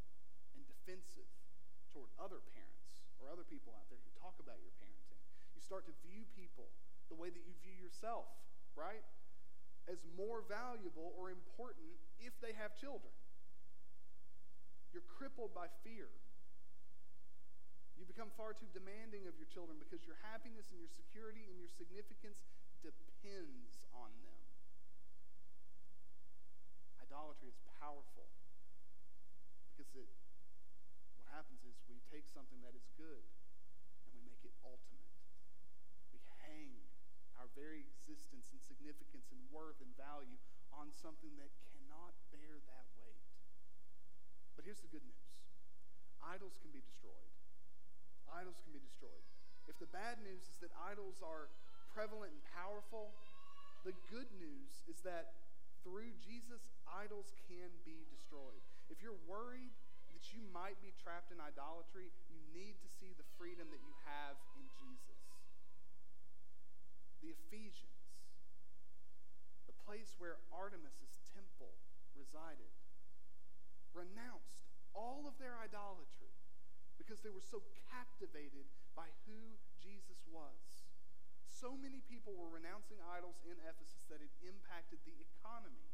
and 0.55 0.63
defensive 0.65 1.27
toward 1.91 2.09
other 2.17 2.39
parents 2.55 2.95
or 3.19 3.29
other 3.29 3.45
people 3.45 3.73
out 3.75 3.87
there 3.89 3.99
who 4.01 4.11
talk 4.17 4.37
about 4.39 4.61
your 4.61 4.73
parenting. 4.79 5.21
You 5.53 5.61
start 5.61 5.89
to 5.89 5.95
view 6.05 6.23
people 6.37 6.69
the 7.09 7.17
way 7.17 7.31
that 7.31 7.43
you 7.43 7.53
view 7.63 7.75
yourself, 7.75 8.27
right? 8.75 9.03
As 9.87 10.03
more 10.19 10.43
valuable 10.45 11.15
or 11.15 11.31
important 11.31 11.97
if 12.19 12.35
they 12.43 12.53
have 12.59 12.75
children. 12.75 13.13
You're 14.91 15.07
crippled 15.17 15.55
by 15.55 15.67
fear. 15.83 16.07
You 17.97 18.05
become 18.05 18.29
far 18.37 18.53
too 18.53 18.69
demanding 18.77 19.25
of 19.25 19.33
your 19.41 19.49
children 19.49 19.81
because 19.81 20.05
your 20.05 20.17
happiness 20.21 20.69
and 20.69 20.77
your 20.77 20.89
security 20.93 21.49
and 21.49 21.57
your 21.57 21.69
significance 21.73 22.37
depends 22.85 23.81
on 23.91 24.13
them. 24.23 24.39
Idolatry 27.03 27.51
is 27.51 27.59
powerful 27.81 28.29
because 29.75 29.97
it 29.97 30.07
what 31.19 31.35
happens 31.35 31.59
is 31.67 31.75
we 31.91 31.99
take 32.07 32.23
something 32.31 32.61
that 32.63 32.71
is 32.71 32.87
good 32.95 33.25
and 34.07 34.09
we 34.15 34.23
make 34.23 34.39
it 34.47 34.55
ultimate. 34.63 35.11
We 36.15 36.23
hang 36.45 36.71
our 37.35 37.51
very 37.51 37.83
existence 37.83 38.55
and 38.55 38.61
significance 38.63 39.27
and 39.35 39.41
worth 39.51 39.83
and 39.83 39.91
value 39.99 40.39
on 40.71 40.93
something 40.95 41.35
that 41.41 41.51
cannot 41.73 42.15
bear 42.31 42.61
that 42.63 42.87
weight. 42.95 43.27
But 44.55 44.63
here's 44.63 44.79
the 44.79 44.87
good 44.87 45.03
news 45.03 45.27
idols 46.23 46.55
can 46.63 46.71
be 46.71 46.79
destroyed. 46.79 47.31
Idols 48.31 48.59
can 48.63 48.71
be 48.75 48.83
destroyed. 48.83 49.23
The 49.77 49.89
bad 49.93 50.17
news 50.25 50.41
is 50.41 50.57
that 50.65 50.73
idols 50.73 51.21
are 51.21 51.53
prevalent 51.93 52.33
and 52.33 52.43
powerful, 52.53 53.13
the 53.85 53.93
good 54.09 54.29
news 54.41 54.85
is 54.89 55.01
that 55.05 55.37
through 55.85 56.17
Jesus, 56.19 56.65
idols 56.89 57.31
can 57.45 57.69
be 57.85 58.05
destroyed. 58.09 58.61
If 58.89 58.99
you're 59.05 59.17
worried 59.29 59.73
that 60.17 60.33
you 60.33 60.41
might 60.49 60.81
be 60.81 60.91
trapped 60.97 61.29
in 61.29 61.37
idolatry, 61.37 62.09
you 62.27 62.41
need 62.49 62.81
to 62.81 62.89
see 62.89 63.13
the 63.13 63.27
freedom 63.37 63.69
that 63.69 63.81
you 63.85 63.95
have 64.09 64.35
in 64.57 64.65
Jesus. 64.81 65.21
The 67.21 67.33
Ephesians, 67.33 68.01
the 69.69 69.77
place 69.85 70.17
where 70.17 70.41
Artemis's 70.49 71.21
temple 71.33 71.77
resided, 72.17 72.73
renounced 73.93 74.65
all 74.97 75.25
of 75.29 75.37
their 75.37 75.57
idolatry 75.61 76.33
because 76.97 77.21
they 77.21 77.33
were 77.33 77.45
so 77.45 77.61
captivated 77.89 78.65
by 78.97 79.09
who 79.29 79.57
Jesus 79.87 80.19
was. 80.27 80.83
So 81.47 81.79
many 81.79 82.03
people 82.11 82.35
were 82.35 82.51
renouncing 82.51 82.99
idols 83.07 83.39
in 83.47 83.55
Ephesus 83.63 84.03
that 84.11 84.19
it 84.19 84.35
impacted 84.43 84.99
the 85.07 85.15
economy. 85.15 85.87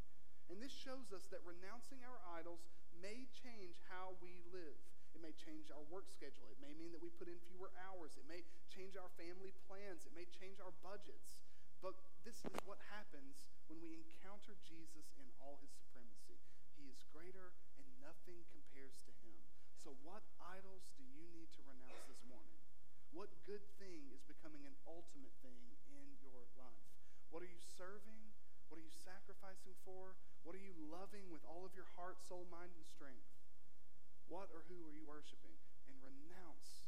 And 0.50 0.58
this 0.58 0.74
shows 0.74 1.14
us 1.14 1.30
that 1.30 1.46
renouncing 1.46 2.02
our 2.02 2.18
idols 2.34 2.66
may 2.98 3.30
change 3.30 3.78
how 3.86 4.18
we 4.18 4.42
live. 4.50 4.82
It 5.14 5.22
may 5.22 5.38
change 5.38 5.70
our 5.70 5.86
work 5.94 6.10
schedule. 6.10 6.50
It 6.50 6.58
may 6.58 6.74
mean 6.74 6.90
that 6.98 7.06
we 7.06 7.14
put 7.14 7.30
in 7.30 7.38
fewer 7.54 7.70
hours. 7.86 8.18
It 8.18 8.26
may 8.26 8.42
change 8.66 8.98
our 8.98 9.14
family 9.14 9.54
plans. 9.70 10.10
It 10.10 10.18
may 10.18 10.26
change 10.26 10.58
our 10.58 10.74
budgets. 10.82 11.38
But 11.86 11.94
this 12.26 12.42
is 12.50 12.58
what 12.66 12.82
happens 12.90 13.46
when 13.70 13.78
we 13.78 13.94
encounter 13.94 14.58
Jesus 14.66 15.14
in 15.22 15.30
all 15.38 15.62
his 15.62 15.70
supremacy. 15.70 16.42
He 16.74 16.90
is 16.90 17.06
greater 17.14 17.54
and 17.78 17.86
nothing 18.02 18.42
compares 18.50 18.98
to 19.06 19.12
him. 19.22 19.38
So, 19.78 19.94
what 20.02 20.26
idols 20.42 20.90
do 20.98 21.06
you 21.06 21.30
need 21.30 21.54
to 21.60 21.62
renounce 21.68 22.08
this 22.10 22.24
morning? 22.26 22.58
What 23.14 23.30
good 23.46 23.62
thing 23.78 24.10
is 24.10 24.26
becoming 24.26 24.66
an 24.66 24.73
ultimate 24.88 25.34
thing 25.42 25.78
in 25.88 26.18
your 26.20 26.48
life? 26.60 26.88
What 27.30 27.42
are 27.42 27.50
you 27.50 27.62
serving? 27.78 28.34
What 28.70 28.78
are 28.78 28.86
you 28.86 28.94
sacrificing 29.06 29.78
for? 29.86 30.18
What 30.44 30.56
are 30.58 30.64
you 30.64 30.74
loving 30.90 31.30
with 31.30 31.46
all 31.46 31.66
of 31.66 31.74
your 31.78 31.88
heart, 31.96 32.20
soul, 32.22 32.46
mind, 32.50 32.74
and 32.76 32.86
strength? 32.86 33.30
What 34.28 34.50
or 34.52 34.66
who 34.66 34.82
are 34.86 34.94
you 34.94 35.06
worshiping? 35.06 35.58
And 35.88 35.96
renounce 36.02 36.84